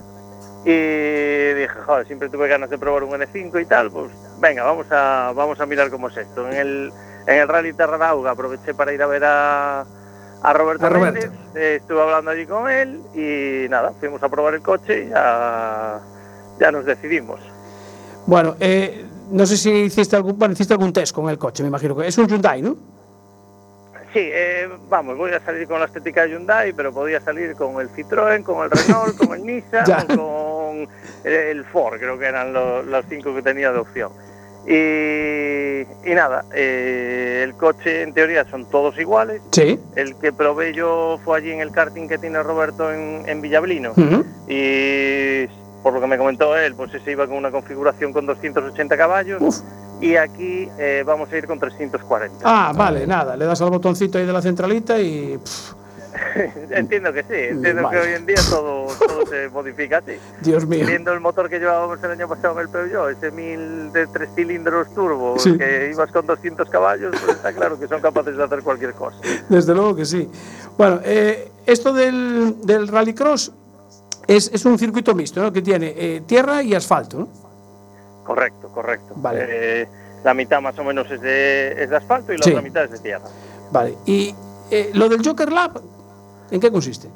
Y 0.64 1.54
dije, 1.54 1.74
joder, 1.84 2.06
siempre 2.06 2.28
tuve 2.28 2.46
ganas 2.46 2.70
de 2.70 2.78
probar 2.78 3.02
un 3.02 3.10
N5 3.10 3.60
y 3.60 3.64
tal, 3.64 3.90
pues 3.90 4.12
venga, 4.38 4.62
vamos 4.62 4.86
a, 4.92 5.32
vamos 5.34 5.58
a 5.60 5.66
mirar 5.66 5.90
cómo 5.90 6.08
es 6.08 6.16
esto. 6.16 6.46
En 6.48 6.54
el, 6.54 6.92
en 7.26 7.34
el 7.40 7.48
Rally 7.48 7.72
Terranauga 7.72 8.30
aproveché 8.32 8.72
para 8.74 8.92
ir 8.92 9.02
a 9.02 9.06
ver 9.06 9.22
a, 9.24 9.84
a 10.42 10.52
Roberto 10.52 10.86
A 10.86 10.88
Roberto. 10.88 11.20
Méndez, 11.20 11.40
eh, 11.54 11.76
estuve 11.80 12.02
hablando 12.02 12.30
allí 12.30 12.46
con 12.46 12.68
él 12.70 13.00
y 13.14 13.68
nada, 13.68 13.92
fuimos 14.00 14.22
a 14.22 14.28
probar 14.28 14.54
el 14.54 14.62
coche 14.62 15.04
y 15.04 15.08
ya, 15.10 16.00
ya 16.58 16.72
nos 16.72 16.84
decidimos. 16.84 17.40
Bueno, 18.26 18.56
eh, 18.60 19.04
no 19.30 19.46
sé 19.46 19.56
si 19.56 19.70
hiciste 19.70 20.16
algún, 20.16 20.38
bueno, 20.38 20.52
hiciste 20.52 20.74
algún 20.74 20.92
test 20.92 21.14
con 21.14 21.28
el 21.28 21.38
coche, 21.38 21.62
me 21.62 21.68
imagino 21.68 21.96
que 21.96 22.06
es 22.06 22.18
un 22.18 22.26
Hyundai, 22.28 22.62
¿no? 22.62 22.76
Sí, 24.12 24.20
eh, 24.20 24.68
vamos, 24.90 25.16
voy 25.16 25.32
a 25.32 25.40
salir 25.40 25.66
con 25.66 25.80
la 25.80 25.86
estética 25.86 26.22
de 26.22 26.30
Hyundai, 26.34 26.74
pero 26.74 26.92
podía 26.92 27.18
salir 27.22 27.54
con 27.56 27.80
el 27.80 27.88
Citroën, 27.90 28.42
con 28.42 28.62
el 28.62 28.70
Renault, 28.70 29.16
con 29.16 29.32
el 29.34 29.42
Nissan, 29.46 30.06
con 30.08 30.86
el 31.24 31.64
Ford, 31.64 31.98
creo 31.98 32.18
que 32.18 32.26
eran 32.26 32.52
lo- 32.52 32.82
los 32.82 33.06
cinco 33.08 33.34
que 33.34 33.40
tenía 33.42 33.72
de 33.72 33.78
opción. 33.78 34.12
Y, 34.66 35.82
y 36.10 36.14
nada, 36.14 36.44
eh, 36.54 37.42
el 37.44 37.54
coche 37.54 38.02
en 38.02 38.12
teoría 38.12 38.44
son 38.48 38.64
todos 38.66 38.98
iguales. 38.98 39.42
Sí. 39.50 39.78
El 39.96 40.14
que 40.16 40.32
probé 40.32 40.72
yo 40.72 41.18
fue 41.24 41.38
allí 41.38 41.50
en 41.50 41.60
el 41.60 41.72
karting 41.72 42.08
que 42.08 42.18
tiene 42.18 42.42
Roberto 42.42 42.92
en, 42.92 43.22
en 43.26 43.40
Villablino. 43.40 43.92
Y 44.48 45.46
por 45.82 45.92
lo 45.94 46.00
que 46.00 46.06
me 46.06 46.16
comentó 46.16 46.56
él, 46.56 46.74
pues 46.74 46.94
ese 46.94 47.12
iba 47.12 47.26
con 47.26 47.36
una 47.36 47.50
configuración 47.50 48.12
con 48.12 48.26
280 48.26 48.96
caballos. 48.96 49.64
Y 50.00 50.16
aquí 50.16 50.68
eh, 50.78 51.04
vamos 51.06 51.32
a 51.32 51.36
ir 51.36 51.46
con 51.46 51.60
340. 51.60 52.40
Ah, 52.44 52.72
vale, 52.74 53.06
nada, 53.06 53.36
le 53.36 53.44
das 53.44 53.60
al 53.62 53.70
botoncito 53.70 54.18
ahí 54.18 54.26
de 54.26 54.32
la 54.32 54.42
centralita 54.42 54.98
y... 55.00 55.38
pff, 55.38 55.74
Entiendo 56.70 57.12
que 57.12 57.22
sí, 57.22 57.28
entiendo 57.34 57.82
Vale. 57.82 58.00
que 58.00 58.06
hoy 58.08 58.12
en 58.14 58.26
día 58.26 58.36
todo, 58.50 58.86
todo 58.98 59.26
se 59.26 59.48
modifica 59.48 59.98
así. 59.98 60.12
Dios 60.42 60.66
mío. 60.66 60.86
Viendo 60.86 61.12
el 61.12 61.20
motor 61.20 61.48
que 61.48 61.58
llevábamos 61.58 62.02
el 62.04 62.10
año 62.10 62.28
pasado 62.28 62.54
en 62.54 62.60
el 62.60 62.68
Peugeot, 62.68 63.10
ese 63.10 63.30
1000 63.30 63.92
de 63.92 64.06
tres 64.08 64.28
cilindros 64.34 64.92
turbo, 64.94 65.38
Sí. 65.38 65.56
que 65.56 65.90
ibas 65.92 66.10
con 66.12 66.26
200 66.26 66.68
caballos, 66.68 67.14
pues 67.24 67.36
está 67.36 67.52
claro 67.52 67.78
que 67.78 67.88
son 67.88 68.00
capaces 68.00 68.36
de 68.36 68.44
hacer 68.44 68.62
cualquier 68.62 68.92
cosa. 68.94 69.16
Desde 69.48 69.74
luego 69.74 69.96
que 69.96 70.04
sí. 70.04 70.28
Bueno, 70.76 71.00
eh, 71.04 71.50
esto 71.66 71.92
del, 71.92 72.56
del 72.62 72.88
Rallycross 72.88 73.52
es, 74.26 74.50
es 74.52 74.64
un 74.64 74.78
circuito 74.78 75.14
mixto, 75.14 75.42
¿no? 75.42 75.52
Que 75.52 75.62
tiene 75.62 75.94
eh, 75.96 76.22
tierra 76.26 76.62
y 76.62 76.74
asfalto, 76.74 77.18
¿no? 77.18 77.28
Correcto, 78.24 78.68
correcto. 78.68 79.14
Vale. 79.16 79.46
Eh, 79.48 79.88
la 80.24 80.34
mitad 80.34 80.60
más 80.60 80.78
o 80.78 80.84
menos 80.84 81.10
es 81.10 81.20
de, 81.20 81.82
es 81.82 81.90
de 81.90 81.96
asfalto 81.96 82.32
y 82.32 82.36
la 82.38 82.44
Sí. 82.44 82.50
otra 82.50 82.62
mitad 82.62 82.84
es 82.84 82.90
de 82.92 82.98
tierra. 83.00 83.24
Vale. 83.72 83.96
Y 84.06 84.34
lo 84.94 85.08
del 85.08 85.26
Joker 85.26 85.50
Lab, 85.52 85.80
¿en 86.52 86.60
qué 86.60 86.70
consiste? 86.70 87.08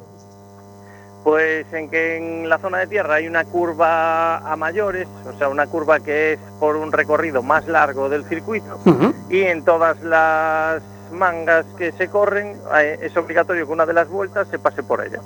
Pues 1.22 1.72
en 1.72 1.90
que 1.90 2.16
en 2.16 2.48
la 2.48 2.58
zona 2.58 2.78
de 2.78 2.86
tierra 2.86 3.14
hay 3.14 3.26
una 3.26 3.44
curva 3.44 4.38
a 4.38 4.56
mayores, 4.56 5.08
o 5.26 5.36
sea, 5.38 5.48
una 5.48 5.66
curva 5.66 6.00
que 6.00 6.34
es 6.34 6.38
por 6.58 6.76
un 6.76 6.92
recorrido 6.92 7.42
más 7.42 7.66
largo 7.66 8.08
del 8.08 8.24
circuito. 8.24 8.78
y 9.28 9.42
en 9.42 9.64
todas 9.64 10.00
las 10.02 10.82
mangas 11.12 11.66
que 11.78 11.92
se 11.92 12.08
corren 12.08 12.56
eh, 12.76 12.98
es 13.02 13.16
obligatorio 13.16 13.66
que 13.66 13.72
una 13.72 13.86
de 13.86 13.92
las 13.92 14.08
vueltas 14.08 14.48
se 14.48 14.58
pase 14.58 14.82
por 14.82 15.04
ella. 15.04 15.20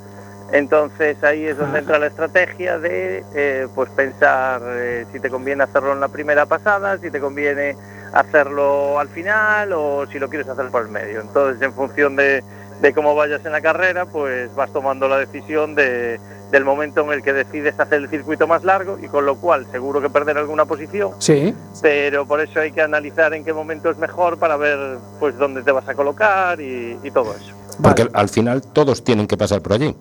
Entonces 0.52 1.22
ahí 1.22 1.44
es 1.44 1.58
donde 1.58 1.78
entra 1.78 1.98
la 1.98 2.06
estrategia 2.06 2.78
de 2.78 3.22
eh, 3.34 3.68
pues 3.74 3.88
pensar 3.90 4.60
eh, 4.64 5.06
si 5.12 5.20
te 5.20 5.30
conviene 5.30 5.62
hacerlo 5.62 5.92
en 5.92 6.00
la 6.00 6.08
primera 6.08 6.46
pasada, 6.46 6.98
si 6.98 7.10
te 7.10 7.20
conviene 7.20 7.76
hacerlo 8.12 8.98
al 8.98 9.08
final 9.08 9.72
o 9.72 10.06
si 10.06 10.18
lo 10.18 10.28
quieres 10.28 10.48
hacer 10.48 10.68
por 10.70 10.82
el 10.82 10.88
medio. 10.88 11.20
Entonces 11.20 11.62
en 11.62 11.72
función 11.72 12.16
de, 12.16 12.42
de 12.80 12.92
cómo 12.94 13.14
vayas 13.14 13.44
en 13.44 13.52
la 13.52 13.60
carrera, 13.60 14.06
pues 14.06 14.54
vas 14.54 14.72
tomando 14.72 15.06
la 15.08 15.18
decisión 15.18 15.74
de, 15.74 16.18
del 16.50 16.64
momento 16.64 17.02
en 17.02 17.12
el 17.12 17.22
que 17.22 17.32
decides 17.32 17.78
hacer 17.78 18.02
el 18.02 18.08
circuito 18.08 18.46
más 18.46 18.64
largo 18.64 18.98
y 19.02 19.08
con 19.08 19.26
lo 19.26 19.36
cual 19.36 19.66
seguro 19.70 20.00
que 20.00 20.08
perder 20.08 20.38
alguna 20.38 20.64
posición 20.64 21.12
Sí. 21.18 21.54
pero 21.82 22.26
por 22.26 22.40
eso 22.40 22.60
hay 22.60 22.72
que 22.72 22.80
analizar 22.82 23.34
en 23.34 23.44
qué 23.44 23.52
momento 23.52 23.90
es 23.90 23.98
mejor 23.98 24.38
para 24.38 24.56
ver 24.56 24.96
pues 25.18 25.36
dónde 25.36 25.62
te 25.62 25.72
vas 25.72 25.88
a 25.88 25.94
colocar 25.94 26.60
y, 26.60 26.98
y 27.02 27.10
todo 27.10 27.34
eso. 27.34 27.54
Porque 27.82 28.08
al 28.12 28.28
final 28.28 28.62
todos 28.62 29.04
tienen 29.04 29.26
que 29.26 29.36
pasar 29.36 29.60
por 29.62 29.74
allí. 29.74 29.94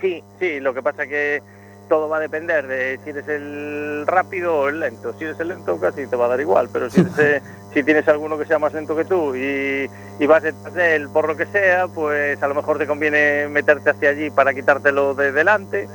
Sí, 0.00 0.22
sí, 0.38 0.60
lo 0.60 0.72
que 0.74 0.82
pasa 0.82 1.06
que 1.06 1.42
todo 1.88 2.08
va 2.08 2.18
a 2.18 2.20
depender 2.20 2.66
de 2.66 2.98
si 3.02 3.10
eres 3.10 3.26
el 3.28 4.04
rápido 4.06 4.56
o 4.56 4.68
el 4.68 4.80
lento. 4.80 5.14
Si 5.18 5.24
eres 5.24 5.40
el 5.40 5.48
lento 5.48 5.78
casi 5.80 6.06
te 6.06 6.16
va 6.16 6.26
a 6.26 6.28
dar 6.28 6.40
igual, 6.40 6.68
pero 6.72 6.90
si, 6.90 7.00
eres, 7.00 7.18
eh, 7.18 7.42
si 7.74 7.82
tienes 7.82 8.06
alguno 8.08 8.38
que 8.38 8.44
sea 8.44 8.58
más 8.58 8.72
lento 8.72 8.94
que 8.94 9.04
tú 9.04 9.34
y, 9.34 9.90
y 10.18 10.26
vas 10.26 10.42
detrás 10.42 10.74
de 10.74 10.96
él 10.96 11.08
por 11.08 11.26
lo 11.26 11.36
que 11.36 11.46
sea, 11.46 11.88
pues 11.88 12.42
a 12.42 12.48
lo 12.48 12.54
mejor 12.54 12.78
te 12.78 12.86
conviene 12.86 13.48
meterte 13.48 13.90
hacia 13.90 14.10
allí 14.10 14.30
para 14.30 14.54
quitártelo 14.54 15.14
de 15.14 15.32
delante. 15.32 15.88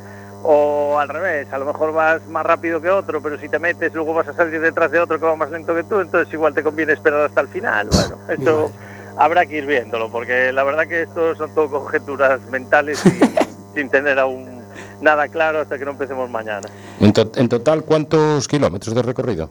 O 0.45 0.99
al 0.99 1.07
revés, 1.07 1.47
a 1.53 1.57
lo 1.57 1.65
mejor 1.65 1.93
vas 1.93 2.27
más 2.27 2.45
rápido 2.45 2.81
que 2.81 2.89
otro, 2.89 3.21
pero 3.21 3.39
si 3.39 3.47
te 3.47 3.59
metes 3.59 3.93
luego 3.93 4.13
vas 4.13 4.27
a 4.27 4.33
salir 4.33 4.59
detrás 4.59 4.91
de 4.91 4.99
otro 4.99 5.17
que 5.17 5.25
va 5.25 5.37
más 5.37 5.49
lento 5.49 5.73
que 5.73 5.83
tú, 5.83 6.01
entonces 6.01 6.33
igual 6.33 6.53
te 6.53 6.63
conviene 6.63 6.91
esperar 6.91 7.21
hasta 7.21 7.39
el 7.39 7.47
final. 7.47 7.87
Bueno, 7.89 8.17
eso 8.27 8.71
habrá 9.17 9.45
que 9.45 9.57
ir 9.57 9.65
viéndolo, 9.65 10.11
porque 10.11 10.51
la 10.51 10.63
verdad 10.63 10.85
que 10.85 11.03
esto 11.03 11.33
son 11.35 11.53
todo 11.55 11.69
conjeturas 11.69 12.41
mentales 12.49 13.05
y 13.05 13.21
sin 13.75 13.89
tener 13.89 14.19
aún 14.19 14.62
nada 15.03 15.27
claro 15.27 15.59
hasta 15.59 15.77
que 15.77 15.85
no 15.85 15.91
empecemos 15.91 16.29
mañana. 16.29 16.67
En, 16.99 17.11
to- 17.13 17.31
en 17.35 17.49
total, 17.49 17.83
¿cuántos 17.83 18.47
kilómetros 18.47 18.95
de 18.95 19.01
recorrido? 19.01 19.49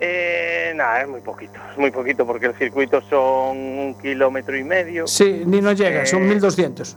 Eh, 0.00 0.72
nada, 0.74 1.02
es 1.02 1.08
muy 1.08 1.20
poquito, 1.20 1.58
es 1.70 1.78
muy 1.78 1.90
poquito 1.92 2.26
porque 2.26 2.46
el 2.46 2.54
circuito 2.54 3.00
son 3.08 3.56
un 3.56 3.94
kilómetro 4.02 4.56
y 4.56 4.64
medio. 4.64 5.06
Sí, 5.06 5.44
ni 5.46 5.60
nos 5.60 5.78
llega, 5.78 6.04
son 6.04 6.22
Eh, 6.24 6.26
1200. 6.30 6.96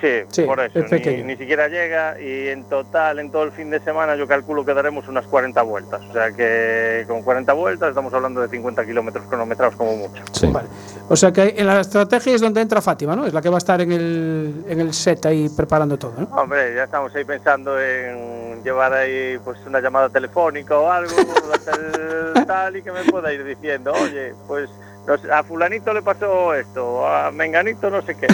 Sí, 0.00 0.08
Sí, 0.30 0.42
por 0.44 0.60
eso, 0.60 0.78
es 0.78 0.84
ni, 0.84 0.90
pequeño. 0.90 1.24
ni 1.24 1.36
siquiera 1.36 1.68
llega 1.68 2.20
y 2.20 2.48
en 2.48 2.64
total, 2.64 3.18
en 3.18 3.30
todo 3.30 3.42
el 3.44 3.52
fin 3.52 3.70
de 3.70 3.80
semana, 3.80 4.16
yo 4.16 4.26
calculo 4.26 4.64
que 4.64 4.72
daremos 4.72 5.06
unas 5.08 5.26
40 5.26 5.60
vueltas. 5.62 6.00
O 6.08 6.12
sea 6.12 6.32
que 6.32 7.04
con 7.06 7.22
40 7.22 7.52
vueltas 7.52 7.90
estamos 7.90 8.12
hablando 8.14 8.40
de 8.40 8.48
50 8.48 8.84
kilómetros 8.86 9.26
cronometrados 9.26 9.76
como 9.76 9.96
mucho. 9.96 10.22
Vale. 10.50 10.68
O 11.08 11.16
sea 11.16 11.32
que 11.32 11.54
en 11.56 11.66
la 11.66 11.80
estrategia 11.80 12.34
es 12.34 12.40
donde 12.40 12.60
entra 12.60 12.80
Fátima, 12.80 13.14
¿no? 13.14 13.26
Es 13.26 13.34
la 13.34 13.42
que 13.42 13.48
va 13.50 13.56
a 13.56 13.58
estar 13.58 13.80
en 13.80 13.92
el, 13.92 14.64
en 14.68 14.80
el 14.80 14.94
set 14.94 15.26
ahí 15.26 15.48
preparando 15.48 15.98
todo, 15.98 16.14
¿no? 16.18 16.26
Hombre, 16.36 16.74
ya 16.74 16.84
estamos 16.84 17.14
ahí 17.14 17.24
pensando 17.24 17.78
en 17.80 18.62
llevar 18.64 18.92
ahí 18.92 19.38
pues 19.44 19.58
una 19.66 19.80
llamada 19.80 20.08
telefónica 20.08 20.78
o 20.78 20.90
algo, 20.90 21.12
hacer 21.54 22.46
tal 22.46 22.76
y 22.76 22.82
que 22.82 22.92
me 22.92 23.04
pueda 23.04 23.32
ir 23.32 23.44
diciendo, 23.44 23.92
oye, 23.92 24.34
pues 24.46 24.70
no 25.06 25.16
sé, 25.18 25.32
a 25.32 25.42
fulanito 25.42 25.92
le 25.92 26.02
pasó 26.02 26.54
esto, 26.54 27.06
a 27.06 27.30
menganito 27.30 27.90
no 27.90 28.02
sé 28.02 28.14
qué. 28.16 28.26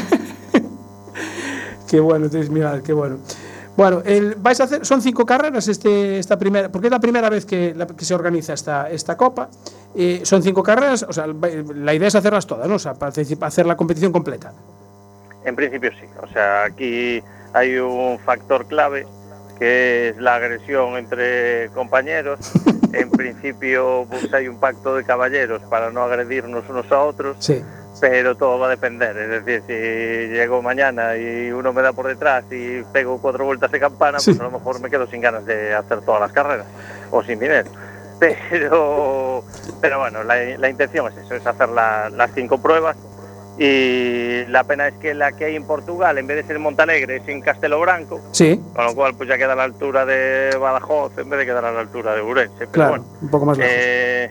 Qué 1.89 2.01
bueno, 2.01 2.27
entonces, 2.27 2.51
mira, 2.51 2.81
qué 2.85 2.93
bueno. 2.93 3.19
Bueno, 3.77 4.01
el, 4.07 4.37
vais 4.37 4.59
a 4.61 4.65
hacer, 4.65 4.87
son 4.87 5.03
cinco 5.03 5.27
carreras 5.27 5.69
este, 5.69 6.19
esta 6.19 6.39
primera, 6.39 6.71
porque 6.71 6.87
es 6.87 6.91
la 6.91 6.99
primera 7.01 7.29
vez 7.29 7.45
que, 7.45 7.75
la- 7.75 7.87
que 7.87 8.05
se 8.07 8.15
organiza 8.15 8.55
esta, 8.55 8.89
esta 8.91 9.17
copa. 9.17 9.49
Eh, 9.95 10.21
son 10.25 10.43
cinco 10.43 10.63
carreras, 10.63 11.03
o 11.07 11.13
sea, 11.13 11.27
la 11.27 11.95
idea 11.95 12.09
es 12.09 12.15
hacerlas 12.15 12.47
todas, 12.47 12.67
¿no? 12.69 12.77
O 12.77 12.79
sea, 12.79 12.95
participar- 12.95 13.49
hacer 13.49 13.67
la 13.67 13.77
competición 13.77 14.13
completa. 14.13 14.53
En 15.45 15.55
principio 15.55 15.91
sí, 15.93 16.07
o 16.23 16.27
sea, 16.33 16.65
aquí 16.65 17.23
hay 17.53 17.77
un 17.77 18.19
factor 18.19 18.67
clave 18.67 19.07
que 19.59 20.09
es 20.11 20.17
la 20.19 20.37
agresión 20.37 20.97
entre 20.97 21.69
compañeros. 21.71 22.39
En 22.93 23.11
principio 23.11 24.07
pues 24.09 24.33
hay 24.33 24.49
un 24.49 24.59
pacto 24.59 24.95
de 24.95 25.05
caballeros 25.05 25.61
para 25.69 25.91
no 25.91 26.03
agredirnos 26.03 26.65
unos 26.71 26.91
a 26.91 27.01
otros. 27.03 27.37
Sí. 27.41 27.63
Pero 28.01 28.37
todo 28.37 28.59
va 28.59 28.67
a 28.67 28.71
depender. 28.71 29.17
Es 29.17 29.45
decir, 29.45 29.63
si 29.67 29.73
llego 30.35 30.61
mañana 30.63 31.17
y 31.17 31.51
uno 31.51 31.73
me 31.73 31.83
da 31.83 31.93
por 31.93 32.07
detrás 32.07 32.45
y 32.51 32.83
pego 32.93 33.19
cuatro 33.21 33.45
vueltas 33.45 33.71
de 33.73 33.81
campana, 33.81 34.19
Sí. 34.19 34.33
pues 34.33 34.41
a 34.41 34.45
lo 34.45 34.51
mejor 34.59 34.81
me 34.81 34.91
quedo 34.91 35.07
sin 35.07 35.21
ganas 35.21 35.47
de 35.47 35.75
hacer 35.75 36.01
todas 36.03 36.21
las 36.21 36.33
carreras 36.33 36.67
o 37.11 37.23
sin 37.23 37.39
dinero. 37.39 37.71
Pero, 38.19 39.45
pero 39.83 39.99
bueno, 39.99 40.25
la, 40.25 40.37
la 40.57 40.71
intención 40.71 41.07
es 41.13 41.19
eso, 41.19 41.35
es 41.35 41.47
hacer 41.47 41.69
la- 41.69 42.09
las 42.09 42.31
cinco 42.35 42.57
pruebas. 42.57 42.97
Y 43.59 44.45
la 44.47 44.65
pena 44.65 44.89
es 44.89 44.95
que 44.95 45.13
la 45.15 45.33
que 45.33 45.47
hay 45.47 45.57
en 45.57 45.65
Portugal, 45.67 46.17
en 46.19 46.27
vez 46.27 46.39
de 46.39 46.43
ser 46.45 46.57
en 46.57 46.63
Montalegre, 46.63 47.17
es 47.17 47.29
en 47.29 47.41
Castelo 47.41 47.79
Branco, 47.81 48.21
Sí, 48.33 48.59
con 48.75 48.85
lo 48.87 48.95
cual 48.95 49.15
pues 49.17 49.29
ya 49.29 49.37
queda 49.39 49.53
a 49.53 49.57
la 49.57 49.65
altura 49.65 50.05
de 50.07 50.57
Badajoz 50.59 51.17
en 51.19 51.29
vez 51.31 51.41
de 51.41 51.47
quedar 51.47 51.65
a 51.67 51.73
la 51.73 51.81
altura 51.81 52.15
de 52.15 52.23
Urense. 52.23 52.55
Pero 52.59 52.71
claro, 52.73 52.91
bueno, 52.91 53.05
un 53.23 53.29
poco 53.29 53.47
más 53.47 53.59
lejos. 53.59 53.73
eh, 53.77 54.31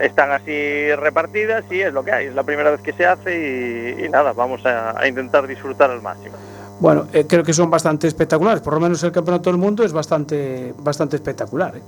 están 0.00 0.32
así 0.32 0.94
repartidas 0.94 1.64
y 1.70 1.80
es 1.80 1.92
lo 1.92 2.04
que 2.04 2.12
hay. 2.12 2.26
Es 2.26 2.34
la 2.34 2.42
primera 2.44 2.70
vez 2.70 2.80
que 2.80 2.92
se 2.92 3.06
hace 3.06 3.96
y, 3.98 4.04
y 4.04 4.08
nada, 4.08 4.32
vamos 4.32 4.64
a, 4.66 4.98
a 4.98 5.06
intentar 5.06 5.46
disfrutar 5.46 5.90
al 5.90 6.02
máximo. 6.02 6.36
Bueno, 6.80 7.06
eh, 7.12 7.24
creo 7.28 7.44
que 7.44 7.52
son 7.52 7.70
bastante 7.70 8.08
espectaculares, 8.08 8.60
por 8.60 8.74
lo 8.74 8.80
menos 8.80 9.02
el 9.04 9.12
campeonato 9.12 9.50
del 9.50 9.58
mundo 9.58 9.84
es 9.84 9.92
bastante, 9.92 10.74
bastante 10.78 11.16
espectacular. 11.16 11.76
¿eh? 11.76 11.82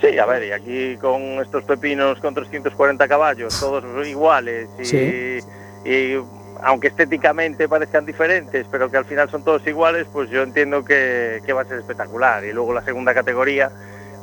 Sí, 0.00 0.18
a 0.18 0.26
ver, 0.26 0.44
y 0.44 0.52
aquí 0.52 0.96
con 0.98 1.22
estos 1.40 1.64
pepinos 1.64 2.20
con 2.20 2.34
340 2.34 3.08
caballos, 3.08 3.58
todos 3.58 3.84
iguales 4.06 4.68
y, 4.78 4.84
Sí. 4.84 5.38
y 5.86 6.16
aunque 6.62 6.88
estéticamente 6.88 7.68
parezcan 7.68 8.04
diferentes, 8.04 8.66
pero 8.70 8.90
que 8.90 8.96
al 8.98 9.04
final 9.06 9.30
son 9.30 9.42
todos 9.42 9.66
iguales, 9.66 10.06
pues 10.12 10.28
yo 10.30 10.42
entiendo 10.42 10.84
que, 10.84 11.40
que 11.46 11.52
va 11.52 11.62
a 11.62 11.64
ser 11.64 11.78
espectacular. 11.78 12.44
Y 12.44 12.52
luego 12.52 12.72
la 12.74 12.82
segunda 12.84 13.14
categoría 13.14 13.70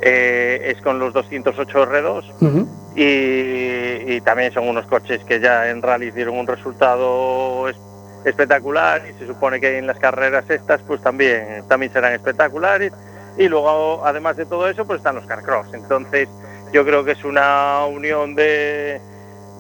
eh, 0.01 0.73
es 0.75 0.81
con 0.81 0.99
los 0.99 1.13
208 1.13 1.85
R2, 1.85 2.23
Ujú. 2.41 2.67
y, 2.95 4.13
y 4.15 4.21
también 4.21 4.51
son 4.53 4.67
unos 4.67 4.85
coches 4.87 5.23
que 5.25 5.39
ya 5.39 5.69
en 5.69 5.81
rally 5.81 6.11
dieron 6.11 6.37
un 6.37 6.47
resultado 6.47 7.67
es- 7.69 7.77
espectacular 8.25 9.01
y 9.09 9.17
se 9.19 9.25
supone 9.27 9.59
que 9.59 9.77
en 9.77 9.87
las 9.87 9.97
carreras 9.97 10.47
estas 10.49 10.81
pues 10.83 11.01
también 11.01 11.63
también 11.67 11.91
serán 11.91 12.13
espectaculares. 12.13 12.91
Y 13.37 13.47
luego 13.47 14.05
además 14.05 14.37
de 14.37 14.45
todo 14.45 14.67
eso 14.69 14.85
pues 14.85 14.97
están 14.97 15.15
los 15.15 15.25
carcross. 15.25 15.73
Entonces 15.73 16.27
yo 16.73 16.85
creo 16.85 17.03
que 17.03 17.11
es 17.11 17.23
una 17.23 17.85
unión 17.85 18.35
de, 18.35 18.99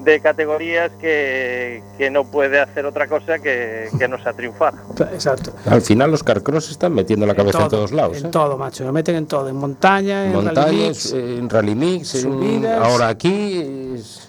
de 0.03 0.19
categorías 0.19 0.91
que, 0.99 1.83
que 1.97 2.09
no 2.09 2.23
puede 2.29 2.59
hacer 2.59 2.85
otra 2.85 3.07
cosa 3.07 3.39
que, 3.39 3.87
que 3.99 4.07
no 4.07 4.21
sea 4.21 4.33
triunfar 4.33 4.73
Exacto. 5.13 5.53
Al 5.65 5.81
final 5.81 6.09
los 6.11 6.23
carcross 6.23 6.71
están 6.71 6.93
metiendo 6.93 7.25
la 7.25 7.35
cabeza 7.35 7.59
en, 7.59 7.63
todo, 7.69 7.77
todos 7.77 7.91
lados. 7.91 8.17
En 8.17 8.25
¿eh? 8.27 8.29
todo, 8.31 8.57
macho. 8.57 8.83
Lo 8.83 8.91
meten 8.93 9.15
en 9.15 9.27
todo. 9.27 9.47
En 9.49 9.55
montaña, 9.55 10.25
en 10.25 10.33
rally 10.33 10.45
Montañas, 10.45 10.87
mix. 10.87 11.13
eh, 11.13 11.37
en 11.37 11.49
rally 11.49 11.75
mix, 11.75 12.15
en- 12.15 12.21
subidas. 12.21 12.81
ahora 12.87 13.07
aquí, 13.09 13.93
es- 13.95 14.27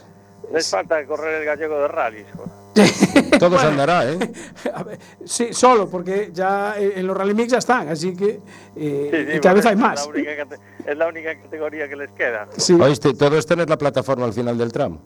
les 0.53 0.69
falta 0.69 1.05
correr 1.07 1.41
el 1.41 1.45
gallego 1.47 1.79
de 1.81 1.89
rallies 1.89 2.27
joder. 2.37 2.63
todo 3.39 3.59
se 3.59 3.67
andará, 3.67 4.11
¿eh? 4.11 4.19
A 4.75 4.83
ver, 4.83 4.99
sí, 5.25 5.49
solo, 5.53 5.89
porque 5.89 6.31
ya 6.33 6.75
en 6.79 7.07
los 7.07 7.17
rally 7.17 7.35
mix 7.35 7.53
ya 7.53 7.59
están, 7.59 7.89
así 7.89 8.15
que 8.15 8.41
eh, 8.77 9.09
Sí, 9.11 9.33
sí, 9.33 9.37
y 9.37 9.41
cada 9.41 9.55
vez 9.55 9.67
hay 9.67 9.77
más. 9.77 10.01
Es 10.01 10.07
la, 10.07 10.11
única, 10.13 10.37
cate- 10.37 10.59
es 10.87 10.97
la 10.97 11.07
única 11.09 11.41
categoría 11.43 11.89
que 11.89 11.97
les 11.97 12.11
queda. 12.13 12.49
Sí. 12.57 12.75
Oíste, 12.75 13.13
todo 13.15 13.37
es 13.39 13.47
tener 13.47 13.69
la 13.71 13.77
plataforma 13.79 14.25
al 14.27 14.33
final 14.33 14.57
del 14.59 14.73
tramo. 14.73 15.01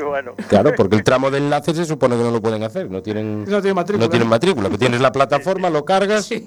Bueno, 0.00 0.34
Claro, 0.48 0.72
porque 0.76 0.96
el 0.96 1.04
tramo 1.04 1.30
de 1.30 1.38
enlace 1.38 1.74
se 1.74 1.84
supone 1.84 2.16
que 2.16 2.22
no 2.22 2.30
lo 2.30 2.40
pueden 2.40 2.62
hacer, 2.62 2.90
no 2.90 3.02
tienen, 3.02 3.44
No 3.44 3.60
tiene 3.60 3.74
matrícula. 3.74 4.06
no 4.06 4.10
tienen 4.10 4.28
matrícula. 4.28 4.68
que 4.70 4.78
Tienes 4.78 5.00
la 5.00 5.12
plataforma, 5.12 5.68
lo 5.70 5.84
cargas. 5.84 6.30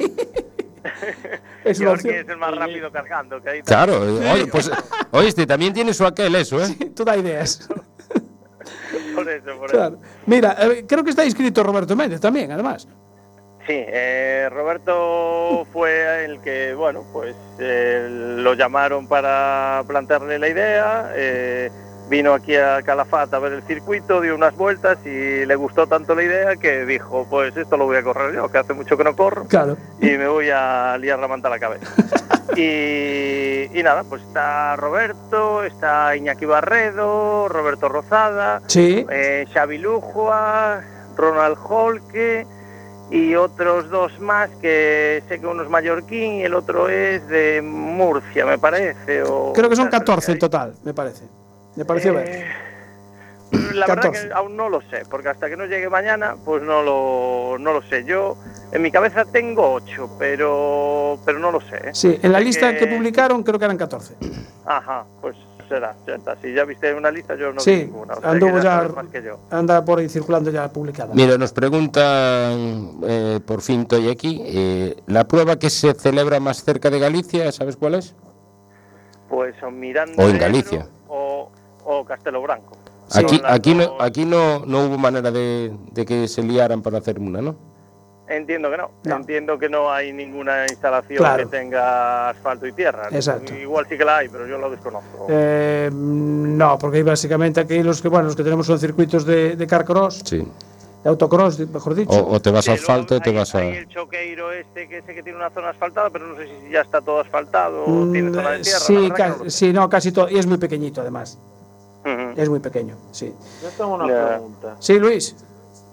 Es 1.63 1.79
que 1.79 1.87
opción. 1.87 2.13
es 2.15 2.29
el 2.29 2.37
más 2.37 2.55
rápido 2.55 2.91
cargando. 2.91 3.41
Que 3.41 3.49
ahí 3.49 3.61
Claro, 3.63 3.99
oye, 4.01 4.45
pues, 4.47 4.69
oíste, 5.11 5.47
también 5.47 5.73
tiene 5.73 5.93
su 5.95 6.05
aquel 6.05 6.35
eso, 6.35 6.63
¿eh? 6.63 6.75
Tú 6.95 7.03
da 7.03 7.17
ideas. 7.17 7.67
Por 9.15 9.27
eso, 9.29 9.57
por 9.57 9.71
Claro. 9.71 9.99
Mira, 10.25 10.55
eh, 10.59 10.85
creo 10.87 11.03
que 11.03 11.09
está 11.09 11.23
inscrito 11.25 11.63
Roberto 11.63 11.95
Méndez 11.95 12.19
también, 12.19 12.51
además. 12.51 12.87
Sí, 13.65 13.73
eh, 13.73 14.47
Roberto 14.51 15.65
fue 15.73 16.25
el 16.25 16.39
que, 16.41 16.73
bueno, 16.75 17.03
pues 17.13 17.35
eh, 17.59 18.07
lo 18.09 18.53
llamaron 18.53 19.07
para 19.07 19.83
plantearle 19.87 20.37
la 20.37 20.47
idea. 20.49 21.11
eh, 21.15 21.71
vino 22.09 22.33
aquí 22.33 22.55
a 22.55 22.81
Calafat 22.83 23.33
a 23.33 23.39
ver 23.39 23.53
el 23.53 23.63
circuito, 23.63 24.21
dio 24.21 24.35
unas 24.35 24.55
vueltas 24.55 24.97
y 25.05 25.45
le 25.45 25.55
gustó 25.55 25.87
tanto 25.87 26.13
la 26.15 26.23
idea 26.23 26.55
que 26.55 26.85
dijo, 26.85 27.25
pues 27.29 27.55
esto 27.57 27.77
lo 27.77 27.85
voy 27.85 27.97
a 27.97 28.03
correr 28.03 28.35
yo, 28.35 28.49
que 28.51 28.57
hace 28.59 28.73
mucho 28.73 28.95
que 28.97 29.03
no 29.03 29.15
corro. 29.15 29.45
Claro. 29.45 29.77
y 29.99 30.11
me 30.11 30.27
voy 30.27 30.49
a 30.51 30.97
liar 30.99 31.17
la 31.19 31.27
manta 31.27 31.47
a 31.47 31.51
la 31.51 31.59
cabeza. 31.59 31.87
y, 32.55 33.69
y 33.77 33.83
nada, 33.83 34.03
pues 34.03 34.21
está 34.21 34.75
Roberto, 34.75 35.63
está 35.63 36.15
Iñaki 36.15 36.45
Barredo, 36.45 37.47
Roberto 37.49 37.89
Rozada, 37.89 38.61
Sí. 38.67 39.05
eh, 39.09 39.45
Xavi 39.53 39.77
Lujua, 39.79 40.81
Ronald 41.17 41.57
Holke 41.67 42.45
y 43.11 43.35
otros 43.35 43.89
dos 43.89 44.19
más 44.19 44.49
que 44.61 45.23
sé 45.27 45.39
que 45.39 45.45
uno 45.47 45.63
es 45.63 45.69
mallorquín 45.69 46.33
y 46.35 46.43
el 46.43 46.53
otro 46.55 46.89
es 46.89 47.27
de 47.27 47.61
Murcia, 47.63 48.45
me 48.45 48.57
parece. 48.57 49.23
O, 49.23 49.53
Creo 49.53 49.69
que 49.69 49.75
son 49.75 49.89
14 49.89 50.31
en 50.33 50.39
total, 50.39 50.73
me 50.83 50.93
parece. 50.93 51.23
Me 51.75 51.85
pareció 51.85 52.11
Eh, 52.11 52.15
ver. 52.15 52.65
La 53.75 53.85
verdad 53.87 54.03
14. 54.03 54.27
que 54.27 54.33
aún 54.33 54.55
no 54.57 54.69
lo 54.69 54.81
sé, 54.89 55.03
porque 55.09 55.29
hasta 55.29 55.49
que 55.49 55.55
no 55.57 55.65
llegue 55.65 55.89
mañana, 55.89 56.35
pues 56.43 56.63
no 56.63 56.81
lo, 56.81 57.57
no 57.59 57.73
lo 57.73 57.81
sé. 57.83 58.03
Yo 58.05 58.37
en 58.71 58.81
mi 58.81 58.91
cabeza 58.91 59.23
tengo 59.25 59.73
ocho, 59.73 60.09
pero, 60.17 61.19
pero 61.25 61.39
no 61.39 61.51
lo 61.51 61.61
sé. 61.61 61.75
¿eh? 61.77 61.89
Sí, 61.93 62.19
en 62.21 62.31
la 62.31 62.39
lista 62.39 62.75
que 62.77 62.87
publicaron 62.87 63.43
creo 63.43 63.59
que 63.59 63.65
eran 63.65 63.77
14. 63.77 64.15
Ajá, 64.65 65.05
pues 65.21 65.35
será, 65.69 65.95
ya 66.07 66.15
está. 66.15 66.35
Si 66.41 66.53
ya 66.53 66.63
viste 66.65 66.93
una 66.93 67.11
lista, 67.11 67.35
yo 67.35 67.47
no 67.47 67.55
vi 67.55 67.61
sí, 67.61 67.75
ninguna. 67.85 68.13
o 68.15 68.21
sea 68.21 68.31
anduvo 68.31 68.57
ya, 68.57 68.61
sabes 68.63 68.93
más 68.95 69.07
que 69.07 69.23
yo. 69.23 69.39
anda 69.51 69.83
por 69.85 69.99
ahí 69.99 70.09
circulando 70.09 70.51
ya 70.51 70.67
publicada. 70.71 71.13
Mira, 71.13 71.37
nos 71.37 71.53
preguntan, 71.53 72.99
eh, 73.07 73.39
por 73.45 73.61
fin 73.61 73.81
estoy 73.81 74.09
aquí, 74.09 74.41
eh, 74.45 74.95
la 75.07 75.27
prueba 75.27 75.57
que 75.57 75.69
se 75.69 75.93
celebra 75.93 76.39
más 76.39 76.63
cerca 76.63 76.89
de 76.89 76.99
Galicia, 76.99 77.51
¿sabes 77.51 77.75
cuál 77.77 77.95
es? 77.95 78.15
Pues 79.29 79.55
son 79.59 79.79
Miranda 79.79 80.13
O 80.17 80.27
en 80.29 80.35
Ebro 80.35 80.39
Galicia. 80.41 80.87
O, 81.85 81.99
o 81.99 82.05
Castelo 82.05 82.41
Branco. 82.41 82.75
Aquí, 83.13 83.39
aquí, 83.45 83.75
no, 83.75 83.97
aquí 83.99 84.25
no, 84.25 84.65
no 84.65 84.85
hubo 84.85 84.97
manera 84.97 85.29
de, 85.31 85.71
de 85.91 86.05
que 86.05 86.27
se 86.27 86.41
liaran 86.41 86.81
para 86.81 86.97
hacer 86.97 87.19
una, 87.19 87.41
¿no? 87.41 87.55
Entiendo 88.27 88.71
que 88.71 88.77
no. 88.77 88.89
No. 89.03 89.15
Entiendo 89.17 89.59
que 89.59 89.69
no 89.69 89.91
hay 89.91 90.11
ninguna 90.11 90.63
instalación 90.67 91.19
Claro. 91.19 91.43
que 91.43 91.57
tenga 91.57 92.29
asfalto 92.29 92.65
y 92.65 92.71
tierra. 92.73 93.07
Exacto. 93.11 93.53
Igual 93.53 93.85
sí 93.87 93.95
que 93.99 94.03
la 94.03 94.17
hay, 94.17 94.29
pero 94.29 94.47
yo 94.47 94.57
lo 94.57 94.71
desconozco. 94.71 95.27
Eh, 95.29 95.91
no, 95.93 96.79
porque 96.79 97.03
básicamente 97.03 97.59
aquí 97.61 97.83
los 97.83 98.01
que 98.01 98.07
bueno 98.07 98.25
los 98.25 98.35
que 98.35 98.43
tenemos 98.43 98.65
son 98.65 98.79
circuitos 98.79 99.23
de, 99.27 99.55
de 99.55 99.67
carcross, 99.67 100.23
Sí. 100.25 100.37
de 101.03 101.09
autocross, 101.11 101.59
mejor 101.59 101.93
dicho. 101.93 102.09
O, 102.17 102.33
o 102.33 102.39
te 102.41 102.49
vas 102.49 102.67
a 102.67 102.73
asfalto 102.73 103.17
o 103.17 103.19
te 103.19 103.29
hay- 103.29 103.35
vas 103.35 103.53
a... 103.53 103.59
hay 103.59 103.69
el 103.75 103.87
choqueiro 103.89 104.51
este 104.51 104.87
que 104.89 105.03
sé 105.03 105.13
que 105.13 105.21
tiene 105.21 105.37
una 105.37 105.51
zona 105.51 105.69
asfaltada, 105.69 106.09
pero 106.09 106.25
no 106.25 106.35
sé 106.35 106.47
si 106.47 106.71
ya 106.71 106.81
está 106.81 107.01
todo 107.01 107.19
asfaltado 107.19 107.83
o 107.83 107.89
Mm, 107.89 108.11
tiene 108.11 108.31
zona 108.33 108.49
de 108.53 108.59
tierra. 108.61 108.79
sí, 108.79 109.09
no 109.43 109.49
sí, 109.51 109.71
no, 109.71 109.87
casi 109.87 110.11
todo. 110.11 110.31
Y 110.31 110.39
es 110.39 110.47
muy 110.47 110.57
pequeñito 110.57 111.01
además. 111.01 111.37
Es 112.35 112.49
muy 112.49 112.59
pequeño, 112.59 112.95
sí. 113.11 113.33
Yo 113.63 113.69
tengo 113.69 113.95
una 113.95 114.05
pregunta. 114.05 114.75
Sí, 114.79 114.99
Luis. 114.99 115.35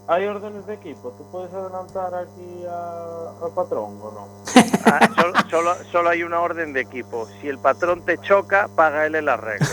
Hay 0.09 0.27
órdenes 0.27 0.67
de 0.67 0.75
equipo. 0.75 1.11
¿Tú 1.17 1.25
puedes 1.31 1.53
adelantar 1.55 2.13
aquí 2.15 2.65
al 2.67 3.51
patrón 3.55 3.99
o 4.03 4.13
no? 4.13 4.29
Ah, 4.85 5.09
solo, 5.15 5.33
solo, 5.49 5.75
solo 5.93 6.09
hay 6.11 6.25
una 6.25 6.41
orden 6.41 6.73
de 6.73 6.81
equipo. 6.81 7.29
Si 7.41 7.49
el 7.49 7.59
patrón 7.59 8.05
te 8.05 8.19
choca, 8.19 8.67
paga 8.75 9.07
él 9.07 9.15
el 9.15 9.29
arreglo. 9.29 9.65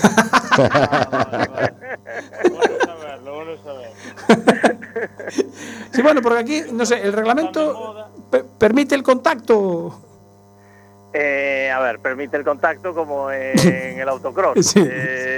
Bueno 2.49 2.75
saberlo, 2.85 3.35
bueno 3.35 3.63
saber. 3.63 3.91
Sí, 5.91 6.01
bueno, 6.03 6.21
porque 6.21 6.39
aquí, 6.39 6.61
no 6.71 6.85
sé, 6.85 7.01
el 7.01 7.13
reglamento 7.13 8.11
pe- 8.29 8.43
permite 8.57 8.93
el 8.95 9.01
contacto. 9.03 9.99
Eh, 11.11 11.71
a 11.73 11.79
ver, 11.79 11.99
permite 11.99 12.37
el 12.37 12.43
contacto 12.43 12.93
como 12.93 13.31
en 13.31 13.99
el 13.99 14.07
autocross. 14.09 14.63
Sí. 14.63 14.79
Eh, 14.85 15.28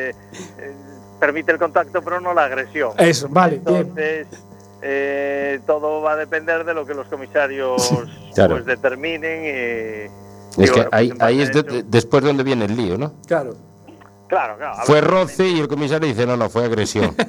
permite 1.22 1.52
el 1.54 1.60
contacto, 1.60 2.02
pero 2.02 2.20
no 2.20 2.34
la 2.34 2.46
agresión. 2.46 2.92
Eso, 2.98 3.28
vale, 3.30 3.62
bien. 3.64 3.78
Entonces, 3.78 4.28
eh, 4.82 5.60
todo 5.68 6.02
va 6.02 6.14
a 6.14 6.16
depender 6.18 6.66
de 6.66 6.74
lo 6.74 6.86
que 6.86 6.96
los 6.96 7.08
comisarios 7.08 7.94
Claro. 8.34 8.56
pues 8.56 8.66
determinen. 8.66 9.46
Y, 9.46 10.60
y 10.60 10.64
Es 10.64 10.72
que 10.72 10.78
bueno, 10.82 10.90
pues, 10.90 10.94
ahí, 10.94 11.14
ahí 11.20 11.42
es 11.42 11.54
de- 11.54 11.84
después 11.88 12.24
donde 12.24 12.44
viene 12.44 12.66
el 12.66 12.76
lío, 12.76 12.98
¿no? 12.98 13.14
Claro. 13.28 13.56
Claro, 14.28 14.58
claro. 14.58 14.78
Fue 14.86 14.96
ver, 15.02 15.10
roce 15.12 15.48
y 15.48 15.60
el 15.60 15.68
comisario 15.68 16.08
dice, 16.08 16.26
no, 16.26 16.36
no, 16.36 16.50
fue 16.50 16.66
agresión. 16.66 17.16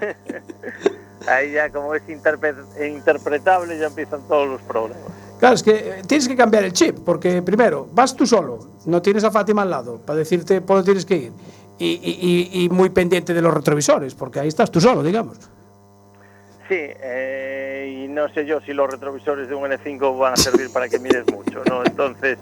Ahí 1.28 1.52
ya 1.52 1.70
como 1.70 1.94
es 1.94 2.02
interpre- 2.08 2.54
interpretable 2.86 3.78
ya 3.78 3.86
empiezan 3.86 4.20
todos 4.28 4.48
los 4.48 4.60
problemas. 4.62 5.02
Claro, 5.38 5.54
es 5.54 5.62
que 5.62 5.70
eh, 5.72 6.02
tienes 6.06 6.28
que 6.28 6.36
cambiar 6.36 6.64
el 6.64 6.72
chip, 6.72 6.98
porque 7.04 7.42
primero, 7.42 7.88
vas 7.92 8.14
tú 8.14 8.26
solo, 8.26 8.58
no 8.86 9.00
tienes 9.02 9.24
a 9.24 9.30
Fátima 9.30 9.62
al 9.62 9.70
lado 9.70 9.98
para 10.04 10.18
decirte 10.18 10.60
por 10.60 10.76
dónde 10.76 10.86
tienes 10.86 11.04
que 11.06 11.16
ir. 11.16 11.32
Y, 11.84 11.98
y- 12.00 12.62
y- 12.64 12.68
muy 12.68 12.90
pendiente 12.90 13.34
de 13.34 13.42
los 13.42 13.52
retrovisores, 13.52 14.14
porque 14.14 14.38
ahí 14.38 14.46
estás 14.46 14.70
tú 14.70 14.80
solo, 14.80 15.02
digamos. 15.02 15.36
Sí, 16.68 16.76
eh, 16.78 18.04
y 18.04 18.08
no 18.08 18.28
sé 18.32 18.46
yo 18.46 18.60
si 18.60 18.72
los 18.72 18.88
retrovisores 18.88 19.48
de 19.48 19.54
un 19.56 19.64
N5 19.64 20.16
van 20.16 20.34
a 20.34 20.36
servir 20.36 20.72
para 20.72 20.88
que 20.88 21.00
mires 21.00 21.24
mucho, 21.32 21.60
¿no? 21.68 21.82
Entonces, 21.84 22.38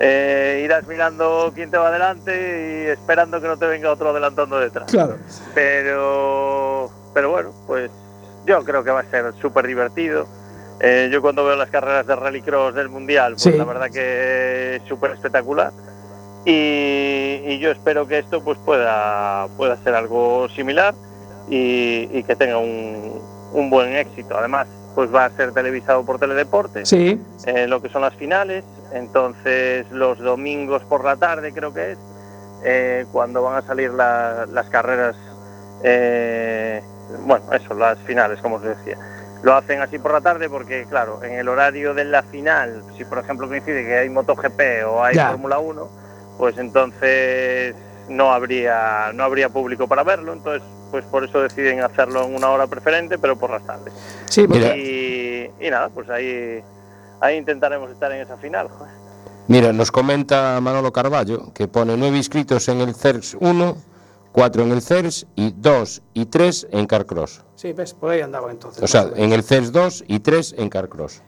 eh, 0.00 0.62
irás 0.64 0.86
mirando 0.86 1.52
quién 1.54 1.70
te 1.70 1.76
va 1.76 1.88
adelante 1.88 2.86
y 2.86 2.90
esperando 2.90 3.40
que 3.42 3.46
no 3.46 3.58
te 3.58 3.66
venga 3.66 3.92
otro 3.92 4.08
adelantando 4.08 4.58
detrás. 4.58 4.90
Claro. 4.90 5.16
Pero, 5.54 6.90
pero 7.12 7.30
bueno, 7.30 7.50
pues 7.66 7.90
yo 8.46 8.64
creo 8.64 8.82
que 8.82 8.90
va 8.90 9.00
a 9.00 9.10
ser 9.10 9.34
súper 9.40 9.66
divertido. 9.66 10.26
Eh, 10.80 11.10
yo 11.12 11.20
cuando 11.20 11.44
veo 11.44 11.56
las 11.56 11.68
carreras 11.68 12.06
de 12.06 12.16
rallycross 12.16 12.74
del 12.74 12.88
Mundial, 12.88 13.32
pues 13.32 13.42
Sí. 13.42 13.52
la 13.52 13.64
verdad 13.64 13.90
que 13.90 14.76
es 14.76 14.82
súper 14.88 15.10
espectacular. 15.10 15.72
Y, 16.48 17.42
y 17.44 17.58
yo 17.58 17.70
espero 17.70 18.06
que 18.08 18.18
esto 18.20 18.42
pues 18.42 18.56
pueda, 18.64 19.46
pueda 19.58 19.76
ser 19.84 19.94
algo 19.94 20.48
similar 20.48 20.94
y, 21.50 22.08
y 22.10 22.22
que 22.22 22.34
tenga 22.36 22.56
un, 22.56 23.20
un 23.52 23.68
buen 23.68 23.94
éxito. 23.94 24.34
Además, 24.38 24.66
pues 24.94 25.14
va 25.14 25.26
a 25.26 25.30
ser 25.36 25.52
televisado 25.52 26.04
por 26.06 26.18
Teledeporte 26.18 26.86
Sí. 26.86 27.20
eh, 27.46 27.66
lo 27.68 27.82
que 27.82 27.90
son 27.90 28.00
las 28.00 28.14
finales. 28.14 28.64
Entonces, 28.92 29.84
los 29.90 30.18
domingos 30.18 30.82
por 30.84 31.04
la 31.04 31.16
tarde, 31.16 31.52
creo 31.52 31.74
que 31.74 31.92
es, 31.92 31.98
eh, 32.64 33.04
cuando 33.12 33.42
van 33.42 33.56
a 33.62 33.66
salir 33.66 33.90
la- 33.92 34.46
las 34.50 34.70
carreras, 34.70 35.16
eh, 35.84 36.82
bueno, 37.26 37.44
eso, 37.52 37.74
las 37.74 37.98
finales, 38.00 38.40
como 38.40 38.56
os 38.56 38.62
decía. 38.62 38.96
Lo 39.42 39.54
hacen 39.54 39.80
así 39.82 39.98
por 39.98 40.12
la 40.12 40.22
tarde 40.22 40.48
porque, 40.48 40.86
claro, 40.88 41.22
en 41.22 41.34
el 41.34 41.48
horario 41.48 41.92
de 41.94 42.04
la 42.06 42.22
final, 42.22 42.82
si 42.96 43.04
por 43.04 43.18
ejemplo 43.18 43.46
coincide 43.46 43.84
que 43.84 43.98
hay 43.98 44.08
MotoGP 44.08 44.60
o 44.88 45.04
hay. 45.04 45.14
Fórmula 45.16 45.58
1, 45.60 46.07
pues 46.38 46.56
entonces 46.58 47.74
no 48.08 48.32
habría 48.32 49.12
no 49.12 49.24
habría 49.24 49.48
público 49.50 49.86
para 49.86 50.02
verlo. 50.04 50.32
Entonces, 50.32 50.62
pues 50.90 51.04
por 51.04 51.24
eso 51.24 51.40
deciden 51.42 51.82
hacerlo 51.82 52.24
en 52.24 52.34
una 52.34 52.48
hora 52.50 52.66
preferente, 52.66 53.18
pero 53.18 53.36
por 53.38 53.50
las 53.50 53.66
tardes. 53.66 53.92
Sí, 54.26 54.46
porque- 54.46 55.52
y, 55.60 55.66
y 55.66 55.70
nada, 55.70 55.90
pues 55.90 56.08
ahí, 56.08 56.62
ahí 57.20 57.36
intentaremos 57.36 57.90
estar 57.90 58.10
en 58.12 58.22
esa 58.22 58.36
final. 58.38 58.68
joder. 58.68 58.92
Mira, 59.48 59.72
nos 59.72 59.90
comenta 59.90 60.58
Manolo 60.60 60.92
Carballo 60.92 61.52
que 61.52 61.68
pone 61.68 61.96
nueve 61.96 62.16
inscritos 62.16 62.68
en 62.68 62.80
el 62.80 62.94
CERS 62.94 63.36
1, 63.40 63.76
cuatro 64.32 64.62
en 64.62 64.72
el 64.72 64.82
CERS 64.82 65.26
y 65.36 65.52
dos 65.56 66.02
y 66.14 66.26
tres 66.26 66.66
en 66.70 66.86
Carcross. 66.86 67.42
Sí, 67.56 67.72
ves, 67.72 67.92
por 67.94 68.10
ahí 68.10 68.20
andaba 68.20 68.50
entonces. 68.50 68.82
O 68.82 68.86
sea, 68.86 69.08
en 69.16 69.32
el 69.32 69.42
CERS 69.42 69.72
2 69.72 70.04
y 70.06 70.20
tres 70.20 70.54
en 70.56 70.68
Carcross. 70.68 71.22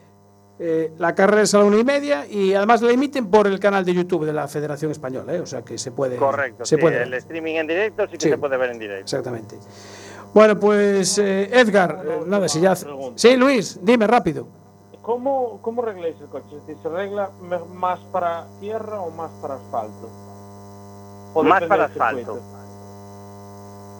Eh, 0.62 0.92
la 0.98 1.14
carrera 1.14 1.40
es 1.40 1.54
a 1.54 1.58
la 1.58 1.64
una 1.64 1.78
y 1.78 1.84
media 1.84 2.26
y 2.26 2.52
además 2.52 2.82
la 2.82 2.92
emiten 2.92 3.30
por 3.30 3.46
el 3.46 3.58
canal 3.58 3.82
de 3.82 3.94
YouTube 3.94 4.26
de 4.26 4.34
la 4.34 4.46
Federación 4.46 4.90
Española, 4.92 5.32
¿eh? 5.34 5.40
o 5.40 5.46
sea 5.46 5.62
que 5.62 5.78
se 5.78 5.90
puede. 5.90 6.16
Correcto, 6.16 6.66
Se 6.66 6.76
sí, 6.76 6.80
puede. 6.82 7.02
el 7.02 7.14
streaming 7.14 7.54
en 7.54 7.66
directo 7.66 8.04
sí 8.08 8.18
que 8.18 8.24
Sí. 8.24 8.28
se 8.28 8.36
puede 8.36 8.58
ver 8.58 8.70
en 8.72 8.78
directo. 8.78 9.04
Exactamente. 9.04 9.56
Bueno, 10.34 10.60
pues 10.60 11.16
eh, 11.16 11.48
Edgar, 11.58 12.04
nada, 12.26 12.46
si 12.46 12.60
ya. 12.60 12.74
Sí, 13.14 13.36
Luis, 13.36 13.78
dime 13.82 14.06
rápido. 14.06 14.46
¿Cómo, 15.00 15.60
¿Cómo 15.62 15.82
arregláis 15.82 16.16
el 16.20 16.28
coche? 16.28 16.56
¿se 16.66 16.88
arregla 16.88 17.30
más 17.72 17.98
para 18.12 18.46
tierra 18.60 19.00
o 19.00 19.10
más 19.10 19.30
para 19.40 19.54
asfalto? 19.54 20.10
¿O 21.32 21.42
Más 21.42 21.62
para 21.64 21.88
circuito? 21.88 22.38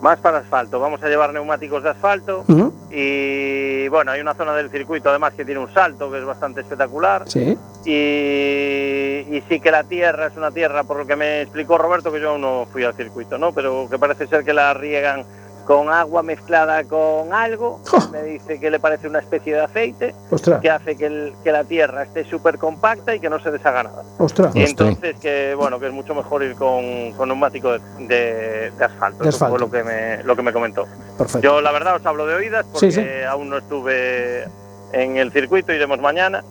Más 0.01 0.19
para 0.19 0.39
asfalto. 0.39 0.81
Vamos 0.81 1.03
a 1.03 1.09
llevar 1.09 1.33
neumáticos 1.33 1.83
de 1.83 1.91
asfalto 1.91 2.45
y 2.91 3.89
bueno, 3.89 4.13
hay 4.13 4.21
una 4.21 4.35
zona 4.35 4.55
del 4.55 4.71
circuito 4.71 5.11
además 5.11 5.35
que 5.35 5.45
tiene 5.45 5.61
un 5.61 5.73
salto 5.73 6.11
que 6.11 6.19
es 6.19 6.25
bastante 6.25 6.63
espectacular. 6.63 7.25
Sí. 7.29 7.57
Y, 7.85 9.37
y 9.37 9.43
sí 9.49 9.61
que 9.61 9.71
la 9.71 9.85
tierra 9.85 10.27
es 10.27 10.37
una 10.37 10.51
tierra, 10.51 10.85
por 10.85 10.99
lo 10.99 11.07
que 11.07 11.17
me 11.17 11.43
explicó 11.43 11.79
Roberto, 11.79 12.13
que 12.13 12.21
yo 12.21 12.31
aún 12.31 12.41
no 12.41 12.67
fui 12.73 12.85
al 12.85 12.95
circuito, 12.95 13.39
¿no? 13.39 13.53
Pero 13.53 13.89
que 13.91 13.99
parece 13.99 14.27
ser 14.27 14.45
que 14.45 14.53
la 14.53 14.73
riegan 14.75 15.25
con 15.71 15.89
agua 15.89 16.25
mezclada 16.25 16.83
con 16.83 17.33
algo. 17.33 17.81
Me 18.11 18.25
dice 18.25 18.59
que 18.59 18.73
le 18.73 18.81
parece 18.81 19.07
una 19.07 19.21
especie 19.21 19.55
de 19.55 19.61
aceite 19.61 20.17
Ostras. 20.29 20.61
que 20.61 20.69
hace 20.69 20.97
que, 20.97 21.07
el- 21.07 21.33
que 21.45 21.53
la 21.53 21.63
tierra 21.63 22.03
esté 22.03 22.25
súper 22.25 22.59
compacta 22.59 23.15
y 23.15 23.21
que 23.21 23.31
no 23.31 23.39
se 23.39 23.53
deshaga 23.53 23.85
nada. 23.85 24.03
Ostras. 24.19 24.57
Y 24.57 24.65
entonces 24.65 25.15
que 25.21 25.55
bueno, 25.55 25.79
que 25.79 25.87
es 25.87 25.93
mucho 25.93 26.13
mejor 26.13 26.43
ir 26.43 26.57
con, 26.57 27.13
con 27.13 27.29
neumático 27.29 27.71
de, 27.71 27.79
de- 28.09 28.71
de 28.77 28.85
asfalto. 28.85 29.23
De 29.23 29.31
Eso 29.31 29.47
fue 29.49 29.61
lo 29.61 29.71
que 29.71 29.85
me, 29.85 30.25
lo 30.25 30.35
que 30.35 30.43
me 30.43 30.53
comentó. 30.53 30.87
Perfecto. 31.17 31.39
Yo 31.41 31.61
la 31.61 31.71
verdad 31.71 31.95
os 31.95 32.05
hablo 32.05 32.27
de 32.27 32.35
oídas 32.35 32.67
porque 32.73 32.91
Sí, 32.91 33.01
sí. 33.03 33.07
aún 33.29 33.49
no 33.49 33.59
estuve 33.59 34.49
en 34.93 35.19
el 35.19 35.31
circuito, 35.31 35.73
iremos 35.73 36.01
mañana. 36.01 36.43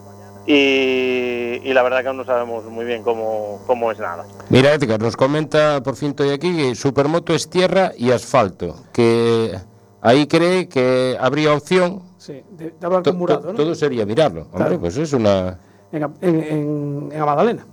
Y, 0.48 1.62
y 1.64 1.74
la 1.74 1.84
verdad 1.84 2.02
que 2.02 2.08
aún 2.08 2.18
no 2.18 2.26
sabemos 2.26 2.66
muy 2.66 2.86
bien 2.86 3.04
cómo, 3.04 3.60
cómo 3.68 3.92
es 3.92 4.00
nada. 4.00 4.26
Mira, 4.50 4.74
Edgar, 4.74 5.00
nos 5.00 5.16
comenta, 5.16 5.82
por 5.84 5.96
fin 5.96 6.10
estoy 6.10 6.30
aquí, 6.30 6.56
que 6.56 6.76
Supermoto 6.76 7.34
es 7.34 7.50
tierra 7.50 7.92
y 7.98 8.12
asfalto. 8.12 8.76
Que 8.92 9.58
ahí 10.02 10.28
cree 10.28 10.68
que 10.68 11.18
habría 11.20 11.54
opción. 11.54 12.02
Sí, 12.18 12.44
de, 12.52 12.72
de 12.72 12.86
hablar 12.86 13.04
con 13.04 13.18
Murado, 13.18 13.42
to- 13.42 13.48
¿no? 13.54 13.54
Todo 13.54 13.76
sería 13.76 14.06
mirarlo. 14.06 14.42
Hombre, 14.52 14.58
Claro. 14.58 14.80
pues 14.80 14.98
es 14.98 15.14
una. 15.14 15.60
En, 15.92 16.04
en, 16.04 16.14
en, 16.44 17.10
en 17.12 17.20
Magdalena. 17.26 17.66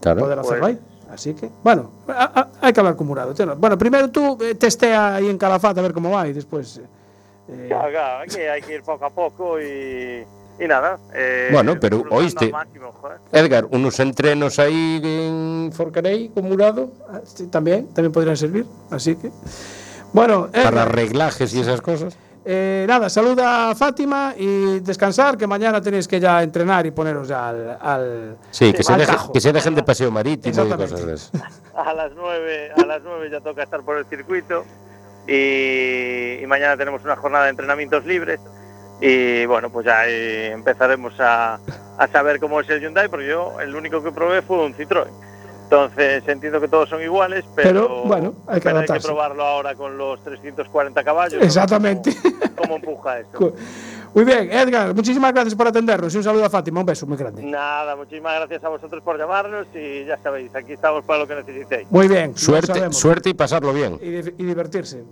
Claro. 0.00 0.20
Poder 0.20 0.38
hacerlo 0.38 0.60
Pues- 0.60 0.76
ahí. 0.76 0.80
Así 1.12 1.34
que, 1.34 1.50
bueno, 1.62 1.90
a- 2.08 2.40
a- 2.40 2.48
hay 2.66 2.72
que 2.72 2.80
hablar 2.80 2.96
con 2.96 3.06
Murado. 3.06 3.34
Bueno, 3.58 3.76
primero 3.76 4.10
tú 4.10 4.38
eh, 4.40 4.54
testea 4.54 5.16
ahí 5.16 5.28
en 5.28 5.36
Calafate 5.36 5.78
a 5.78 5.82
ver 5.82 5.92
cómo 5.92 6.10
va 6.10 6.26
y 6.26 6.32
después. 6.32 6.78
eh, 7.48 7.66
Claro, 7.68 7.90
claro, 7.90 8.20
hay 8.22 8.28
que, 8.28 8.48
hay 8.50 8.62
que 8.62 8.74
ir 8.76 8.82
poco 8.82 9.04
a 9.04 9.10
poco 9.10 9.60
y, 9.60 10.24
y 10.58 10.66
nada. 10.66 10.98
eh, 11.14 11.48
Bueno, 11.52 11.78
pero 11.80 12.04
oíste. 12.10 12.50
máximo. 12.50 12.92
Edgar, 13.32 13.66
unos 13.70 13.98
entrenos 14.00 14.58
ahí 14.58 15.00
en 15.02 15.70
Forcarey 15.72 16.28
con 16.28 16.44
Murado 16.44 16.92
ah, 17.08 17.20
sí, 17.24 17.46
también, 17.48 17.86
también 17.94 18.12
podrían 18.12 18.36
servir. 18.36 18.66
Así 18.90 19.16
que. 19.16 19.30
Bueno, 20.12 20.48
para 20.52 20.84
reglajes 20.84 21.54
y 21.54 21.60
esas 21.60 21.80
cosas. 21.80 22.16
eh, 22.44 22.84
nada, 22.86 23.08
saluda 23.08 23.70
a 23.70 23.74
Fátima 23.74 24.34
y 24.36 24.80
descansar, 24.80 25.38
que 25.38 25.46
mañana 25.46 25.80
tenéis 25.80 26.06
que 26.06 26.20
ya 26.20 26.42
entrenar 26.42 26.84
y 26.86 26.90
poneros 26.90 27.28
ya 27.28 27.48
al. 27.48 27.78
al 27.80 28.36
Sí, 28.50 28.72
que 28.72 28.82
se, 28.82 28.92
deje- 28.92 29.32
que 29.32 29.40
se 29.40 29.52
dejen 29.52 29.74
de 29.74 29.82
paseo 29.82 30.10
marítimo 30.10 30.64
y 30.64 30.68
cosas 30.70 31.06
de. 31.32 31.38
A 31.74 31.94
las 31.94 32.12
9, 32.14 32.72
a 32.76 32.84
las 32.84 33.02
9 33.02 33.30
ya 33.30 33.40
toca 33.40 33.62
estar 33.62 33.80
por 33.82 33.96
el 33.96 34.04
circuito 34.04 34.62
y, 35.26 36.42
y 36.42 36.46
mañana 36.46 36.76
tenemos 36.76 37.02
una 37.04 37.16
jornada 37.16 37.44
de 37.44 37.50
entrenamientos 37.50 38.04
libres 38.04 38.40
y 39.02 39.44
bueno, 39.46 39.68
pues 39.68 39.84
ya 39.84 40.00
ahí 40.00 40.46
empezaremos 40.52 41.18
a, 41.18 41.58
a 41.98 42.08
saber 42.08 42.38
cómo 42.38 42.60
es 42.60 42.70
el 42.70 42.80
Hyundai, 42.80 43.08
porque 43.08 43.26
yo 43.26 43.60
el 43.60 43.74
único 43.74 44.00
que 44.00 44.12
probé 44.12 44.42
fue 44.42 44.64
un 44.64 44.74
Citroën. 44.74 45.08
Entonces 45.64 46.22
entiendo 46.28 46.60
que 46.60 46.68
todos 46.68 46.88
son 46.88 47.02
iguales, 47.02 47.44
pero, 47.56 47.88
Pero, 47.88 48.04
bueno, 48.04 48.34
hay 48.46 48.60
que 48.60 48.70
pero 48.70 49.00
probarlo 49.00 49.42
ahora 49.42 49.74
con 49.74 49.98
los 49.98 50.22
340 50.22 51.02
caballos. 51.02 51.42
Exactamente. 51.42 52.14
¿Cómo, 52.22 52.54
cómo 52.56 52.76
empuja 52.76 53.18
esto? 53.20 53.54
Muy 54.14 54.24
bien, 54.24 54.52
Edgar, 54.52 54.94
muchísimas 54.94 55.32
gracias 55.32 55.54
por 55.56 55.66
atendernos 55.66 56.14
y 56.14 56.18
un 56.18 56.22
saludo 56.22 56.44
a 56.44 56.50
Fátima, 56.50 56.80
un 56.80 56.86
beso 56.86 57.06
muy 57.06 57.16
grande. 57.16 57.42
Nada, 57.42 57.96
muchísimas 57.96 58.34
gracias 58.36 58.62
a 58.62 58.68
vosotros 58.68 59.02
por 59.02 59.18
llamarnos 59.18 59.66
y 59.74 60.04
ya 60.04 60.18
sabéis, 60.18 60.54
aquí 60.54 60.74
estamos 60.74 61.02
para 61.04 61.20
lo 61.20 61.26
que 61.26 61.34
necesitéis. 61.36 61.90
Muy 61.90 62.06
bien, 62.06 62.36
Suerte, 62.36 62.92
suerte 62.92 63.30
y 63.30 63.34
pasarlo 63.34 63.72
bien. 63.72 63.98
Y 64.00 64.44
divertirse. 64.44 65.02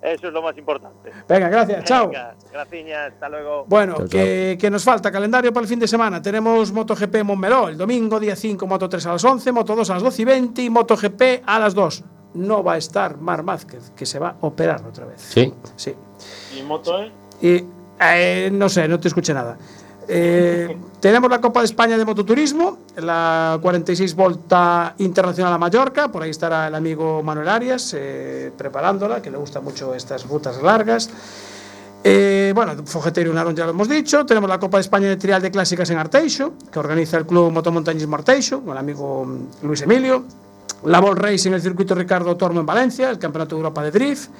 Eso 0.00 0.28
es 0.28 0.32
lo 0.32 0.42
más 0.42 0.56
importante. 0.56 1.10
Venga, 1.28 1.48
gracias, 1.48 1.84
chao. 1.84 2.06
Venga, 2.06 2.34
gracias, 2.52 3.12
hasta 3.12 3.28
luego. 3.28 3.64
Bueno, 3.66 3.96
Chao, 3.96 4.08
que, 4.08 4.56
que 4.60 4.70
nos 4.70 4.84
falta 4.84 5.10
calendario 5.10 5.52
para 5.52 5.62
el 5.64 5.68
fin 5.68 5.80
de 5.80 5.88
semana. 5.88 6.22
Tenemos 6.22 6.70
MotoGP 6.72 7.24
Montmeló 7.24 7.68
el 7.68 7.76
domingo, 7.76 8.20
día 8.20 8.36
5, 8.36 8.66
Moto 8.66 8.88
3 8.88 9.06
a 9.06 9.12
las 9.12 9.24
11, 9.24 9.50
Moto 9.52 9.74
2 9.74 9.90
a 9.90 9.94
las 9.94 10.02
12 10.04 10.22
y 10.22 10.24
20 10.24 10.62
y 10.62 10.70
MotoGP 10.70 11.22
a 11.44 11.58
las 11.58 11.74
2. 11.74 12.04
no 12.34 12.62
va 12.62 12.74
a 12.74 12.76
estar 12.76 13.18
Mar 13.18 13.42
Mázquez, 13.42 13.90
que 13.96 14.06
se 14.06 14.18
va 14.18 14.36
a 14.40 14.46
operar 14.46 14.86
otra 14.86 15.06
vez. 15.06 15.20
Sí. 15.20 15.52
Sí. 15.74 15.94
¿Y 16.56 16.62
Moto 16.62 17.02
E? 17.02 17.12
Y 17.40 17.64
eh, 18.00 18.50
no 18.52 18.68
sé, 18.68 18.86
no 18.86 19.00
te 19.00 19.08
escuché 19.08 19.34
nada. 19.34 19.58
Eh, 20.10 20.74
tenemos 21.00 21.30
la 21.30 21.38
Copa 21.40 21.60
de 21.60 21.66
España 21.66 21.98
de 21.98 22.04
Mototurismo, 22.04 22.78
la 22.96 23.58
46 23.60 24.14
Volta 24.14 24.94
Internacional 24.98 25.52
a 25.52 25.58
Mallorca, 25.58 26.10
por 26.10 26.22
ahí 26.22 26.30
estará 26.30 26.68
el 26.68 26.74
amigo 26.74 27.22
Manuel 27.22 27.48
Arias 27.48 27.94
eh, 27.94 28.50
preparándola, 28.56 29.20
que 29.20 29.30
le 29.30 29.36
gustan 29.36 29.62
mucho 29.62 29.94
estas 29.94 30.26
rutas 30.26 30.62
largas. 30.62 31.10
Eh, 32.02 32.52
bueno, 32.54 32.74
Fogetero 32.86 33.30
y 33.30 33.34
Narón 33.34 33.54
ya 33.54 33.64
lo 33.64 33.70
hemos 33.70 33.88
dicho. 33.88 34.24
Tenemos 34.24 34.48
la 34.48 34.58
Copa 34.58 34.78
de 34.78 34.82
España 34.82 35.08
de 35.08 35.16
Trial 35.16 35.42
de 35.42 35.50
Clásicas 35.50 35.90
en 35.90 35.98
Arteixo, 35.98 36.54
que 36.72 36.78
organiza 36.78 37.18
el 37.18 37.26
Club 37.26 37.52
Motomontañismo 37.52 38.16
Arteixo, 38.16 38.62
con 38.62 38.72
el 38.72 38.78
amigo 38.78 39.26
mm, 39.26 39.66
Luis 39.66 39.82
Emilio. 39.82 40.24
La 40.84 41.00
Ball 41.00 41.16
Race 41.16 41.48
en 41.48 41.54
el 41.54 41.60
circuito 41.60 41.94
Ricardo 41.94 42.36
Tormo 42.36 42.60
en 42.60 42.66
Valencia, 42.66 43.10
el 43.10 43.18
Campeonato 43.18 43.56
de 43.56 43.60
Europa 43.60 43.82
de 43.82 43.90
Drift. 43.90 44.30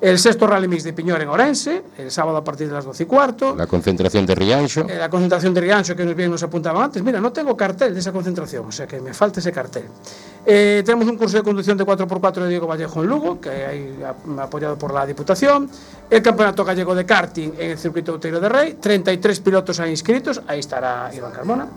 El 0.00 0.18
sexto 0.18 0.46
Rally 0.46 0.68
Mix 0.68 0.84
de 0.84 0.92
Piñor 0.92 1.22
en 1.22 1.28
Orense, 1.28 1.82
el 1.96 2.10
sábado 2.10 2.36
a 2.36 2.44
partir 2.44 2.68
de 2.68 2.74
las 2.74 2.84
12 2.84 3.04
y 3.04 3.06
cuarto. 3.06 3.56
La 3.56 3.66
concentración 3.66 4.26
de 4.26 4.34
Rianxo. 4.34 4.82
Eh, 4.82 4.96
la 4.98 5.08
concentración 5.08 5.54
de 5.54 5.60
Riancho, 5.62 5.96
que 5.96 6.04
nos 6.04 6.14
bien 6.14 6.30
nos 6.30 6.42
apuntaba 6.42 6.84
antes. 6.84 7.02
Mira, 7.02 7.20
no 7.20 7.32
tengo 7.32 7.56
cartel 7.56 7.94
de 7.94 8.00
esa 8.00 8.12
concentración, 8.12 8.66
o 8.66 8.72
sea 8.72 8.86
que 8.86 9.00
me 9.00 9.14
falta 9.14 9.40
ese 9.40 9.52
cartel. 9.52 9.84
Eh, 10.44 10.82
tenemos 10.84 11.08
un 11.08 11.16
curso 11.16 11.38
de 11.38 11.42
conducción 11.42 11.78
de 11.78 11.84
4x4 11.84 12.42
de 12.42 12.48
Diego 12.48 12.66
Vallejo 12.66 13.02
en 13.02 13.08
Lugo, 13.08 13.40
que 13.40 13.48
hay 13.50 13.96
apoyado 14.38 14.76
por 14.76 14.92
la 14.92 15.06
Diputación. 15.06 15.70
El 16.10 16.22
Campeonato 16.22 16.64
Gallego 16.64 16.94
de 16.94 17.06
Karting 17.06 17.52
en 17.58 17.70
el 17.70 17.78
circuito 17.78 18.12
Outeiro 18.12 18.38
de 18.38 18.48
Rey. 18.48 18.74
33 18.74 19.40
pilotos 19.40 19.80
hay 19.80 19.90
inscritos, 19.90 20.42
ahí 20.46 20.60
estará 20.60 21.10
Iván 21.14 21.32
Carmona. 21.32 21.68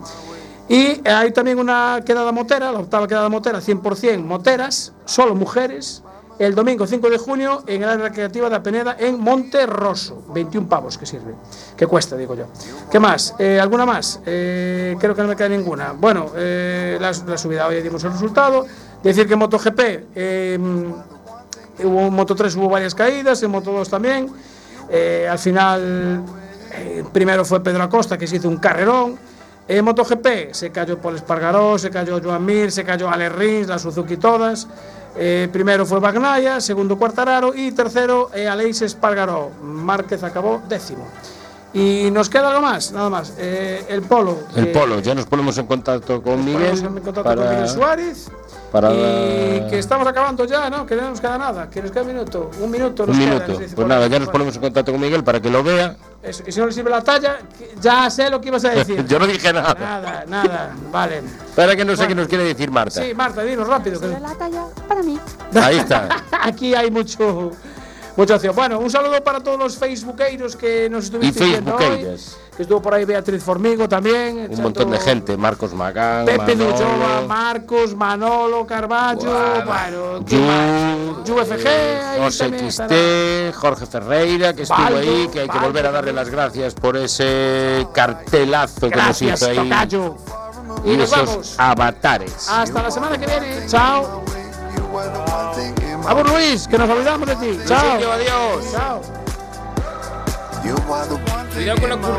Y 0.67 1.07
hay 1.07 1.31
también 1.31 1.57
una 1.57 2.01
quedada 2.05 2.31
motera, 2.31 2.71
la 2.71 2.79
octava 2.79 3.07
quedada 3.07 3.27
motera, 3.27 3.59
100% 3.59 4.23
moteras, 4.23 4.93
solo 5.05 5.33
mujeres, 5.33 6.03
el 6.39 6.55
domingo 6.55 6.87
5 6.87 7.09
de 7.09 7.17
junio 7.17 7.63
en 7.67 7.83
el 7.83 7.89
área 7.89 8.05
recreativa 8.07 8.49
de 8.49 8.55
Apeneda 8.55 8.95
en 8.97 9.19
Monte 9.19 9.65
Rosso. 9.65 10.23
21 10.33 10.69
pavos 10.69 10.97
que 10.97 11.05
sirve, 11.05 11.35
que 11.75 11.85
cuesta, 11.85 12.15
digo 12.15 12.33
yo. 12.33 12.45
¿Qué 12.89 12.97
más? 12.97 13.35
Eh, 13.37 13.59
¿Alguna 13.59 13.85
más? 13.85 14.21
Eh, 14.25 14.95
creo 14.99 15.13
que 15.13 15.21
no 15.21 15.27
me 15.27 15.35
queda 15.35 15.49
ninguna. 15.49 15.91
Bueno, 15.91 16.31
eh, 16.35 16.97
la, 16.99 17.11
la 17.27 17.37
subida 17.37 17.67
hoy 17.67 17.81
dimos 17.81 18.01
el 18.05 18.13
resultado. 18.13 18.65
Decir 19.03 19.27
que 19.27 19.33
en 19.33 19.39
MotoGP, 19.39 19.79
hubo 21.83 21.99
en 22.07 22.13
Moto 22.13 22.35
3 22.35 22.55
hubo 22.55 22.69
varias 22.69 22.95
caídas, 22.95 23.43
en 23.43 23.51
Moto 23.51 23.73
2 23.73 23.89
también. 23.89 24.31
Al 25.29 25.39
final, 25.39 26.23
primero 27.11 27.43
fue 27.43 27.61
Pedro 27.61 27.83
Acosta, 27.83 28.17
que 28.17 28.27
se 28.27 28.37
hizo 28.37 28.47
un 28.47 28.57
carrerón. 28.57 29.17
En 29.67 29.85
MotoGP 29.85 30.51
se 30.51 30.71
cayó 30.71 30.97
Paul 30.97 31.15
Espargaró, 31.15 31.77
se 31.77 31.91
cayó 31.91 32.19
Joan 32.23 32.43
Mir, 32.43 32.71
se 32.71 32.83
cayó 32.83 33.09
Ale 33.09 33.29
Rins, 33.29 33.67
la 33.67 33.77
Suzuki 33.77 34.17
todas. 34.17 34.67
Eh, 35.21 35.49
primero 35.51 35.85
fue 35.85 35.99
Bagnaya, 35.99 36.61
segundo 36.61 36.97
Quartararo 36.97 37.53
y 37.53 37.73
tercero 37.73 38.31
eh, 38.33 38.47
Aleix 38.47 38.81
Espargaró. 38.83 39.51
Márquez 39.61 40.23
acabó 40.23 40.61
décimo. 40.69 41.05
Y 41.73 42.09
nos 42.09 42.29
queda 42.29 42.51
algo 42.51 42.61
más, 42.61 42.93
nada 42.93 43.09
más. 43.09 43.33
Eh, 43.37 43.85
el 43.89 44.01
polo. 44.03 44.37
El 44.55 44.71
Polo, 44.71 45.01
ya 45.01 45.13
nos 45.13 45.25
ponemos 45.25 45.57
en 45.57 45.67
contacto 45.67 46.21
con 46.23 46.45
Miguel. 46.45 46.69
ponemos 46.69 46.97
en 46.97 47.03
contacto 47.03 47.35
con 47.35 47.49
Miguel 47.49 47.67
Suárez. 47.67 48.31
Para 48.71 48.93
y 48.93 49.59
la- 49.61 49.67
que 49.69 49.79
estamos 49.79 50.07
acabando 50.07 50.45
ya, 50.45 50.69
¿no? 50.69 50.85
Que 50.85 50.95
no 50.95 51.09
nos 51.09 51.19
queda 51.21 51.37
nada, 51.37 51.69
que 51.69 51.81
nos 51.81 51.91
queda 51.91 52.01
un 52.03 52.07
minuto. 52.07 52.51
Un 52.61 52.71
minuto 52.71 53.05
nos 53.05 53.15
Un 53.15 53.21
queda, 53.23 53.33
minuto. 53.35 53.57
dice 53.59 53.75
Pues 53.75 53.87
nada, 53.87 54.07
ya 54.07 54.19
nos 54.19 54.29
ponemos 54.29 54.55
en 54.55 54.61
contacto 54.61 54.91
con 54.91 55.01
Miguel 55.01 55.23
para 55.23 55.39
que 55.39 55.49
lo 55.49 55.63
vea. 55.63 55.95
Eso, 56.21 56.43
y 56.45 56.51
si 56.51 56.59
no 56.59 56.65
le 56.65 56.71
sirve 56.73 56.89
la 56.89 57.01
talla, 57.01 57.37
ya 57.81 58.09
sé 58.09 58.29
lo 58.29 58.41
que 58.41 58.49
ibas 58.49 58.65
a 58.65 58.69
decir. 58.69 59.05
Yo 59.07 59.19
no 59.19 59.25
dije 59.27 59.53
nada. 59.53 59.73
Nada, 59.79 60.25
nada, 60.27 60.75
vale. 60.91 61.19
Espera 61.49 61.75
que 61.75 61.85
no 61.85 61.95
sé 61.95 62.07
qué 62.07 62.15
nos 62.15 62.27
quiere 62.27 62.43
decir 62.43 62.69
Marta. 62.71 63.01
Sí, 63.01 63.13
Marta, 63.13 63.41
dinos 63.43 63.67
rápido. 63.67 63.99
que- 64.01 64.07
La 64.07 64.35
talla 64.35 64.65
para 64.87 65.01
mí. 65.01 65.17
Ahí 65.55 65.77
está. 65.77 66.07
Aquí 66.43 66.75
hay 66.75 66.91
mucho, 66.91 67.51
mucha 68.15 68.35
opción. 68.35 68.55
Bueno, 68.55 68.79
un 68.79 68.89
saludo 68.89 69.23
para 69.23 69.41
todos 69.41 69.59
los 69.59 69.77
facebookeiros 69.77 70.55
que 70.55 70.89
nos 70.89 71.05
Y 71.05 71.07
estuviste 71.07 71.45
viendo 71.45 71.75
hoy. 71.75 72.07
Que 72.55 72.63
estuvo 72.63 72.81
por 72.81 72.93
ahí 72.93 73.05
Beatriz 73.05 73.41
Formigo 73.41 73.87
también. 73.87 74.49
Un 74.51 74.61
montón 74.61 74.91
de 74.91 74.99
gente. 74.99 75.37
Marcos 75.37 75.73
Magán, 75.73 76.25
Pepe 76.25 76.55
Duchoa, 76.55 77.23
Marcos, 77.27 77.95
Manolo, 77.95 78.65
Carballo, 78.67 79.31
bueno, 79.65 80.19
UFG, 81.21 81.67
ahí 81.67 82.19
José. 82.19 82.51
Quisté, 82.51 83.53
Jorge 83.55 83.85
Ferreira, 83.85 84.53
que 84.53 84.63
estuvo 84.63 84.77
ahí, 84.77 85.29
que 85.31 85.41
hay 85.41 85.47
que 85.49 85.59
volver 85.59 85.85
a 85.85 85.91
darle 85.91 86.11
las 86.11 86.29
gracias 86.29 86.73
por 86.73 86.97
ese 86.97 87.87
cartelazo 87.93 88.89
que 88.89 88.95
nos 88.95 89.21
Gracias, 89.21 89.41
hizo 89.41 89.61
ahí. 89.61 89.69
Y 90.85 91.01
esos 91.01 91.55
avatares. 91.57 92.49
Hasta 92.49 92.83
la 92.83 92.91
semana 92.91 93.17
que 93.17 93.25
viene. 93.25 93.67
Chao. 93.67 94.23
Vamos, 96.09 96.27
Luis, 96.31 96.67
que 96.67 96.75
nos 96.75 96.89
olvidamos 96.89 97.27
de 97.27 97.35
ti. 97.35 97.59
Chao. 97.67 98.11
adiós. 98.11 98.71
Chao. 98.71 98.99
Cuidado 101.53 101.79
con 101.79 101.89
la. 101.91 101.99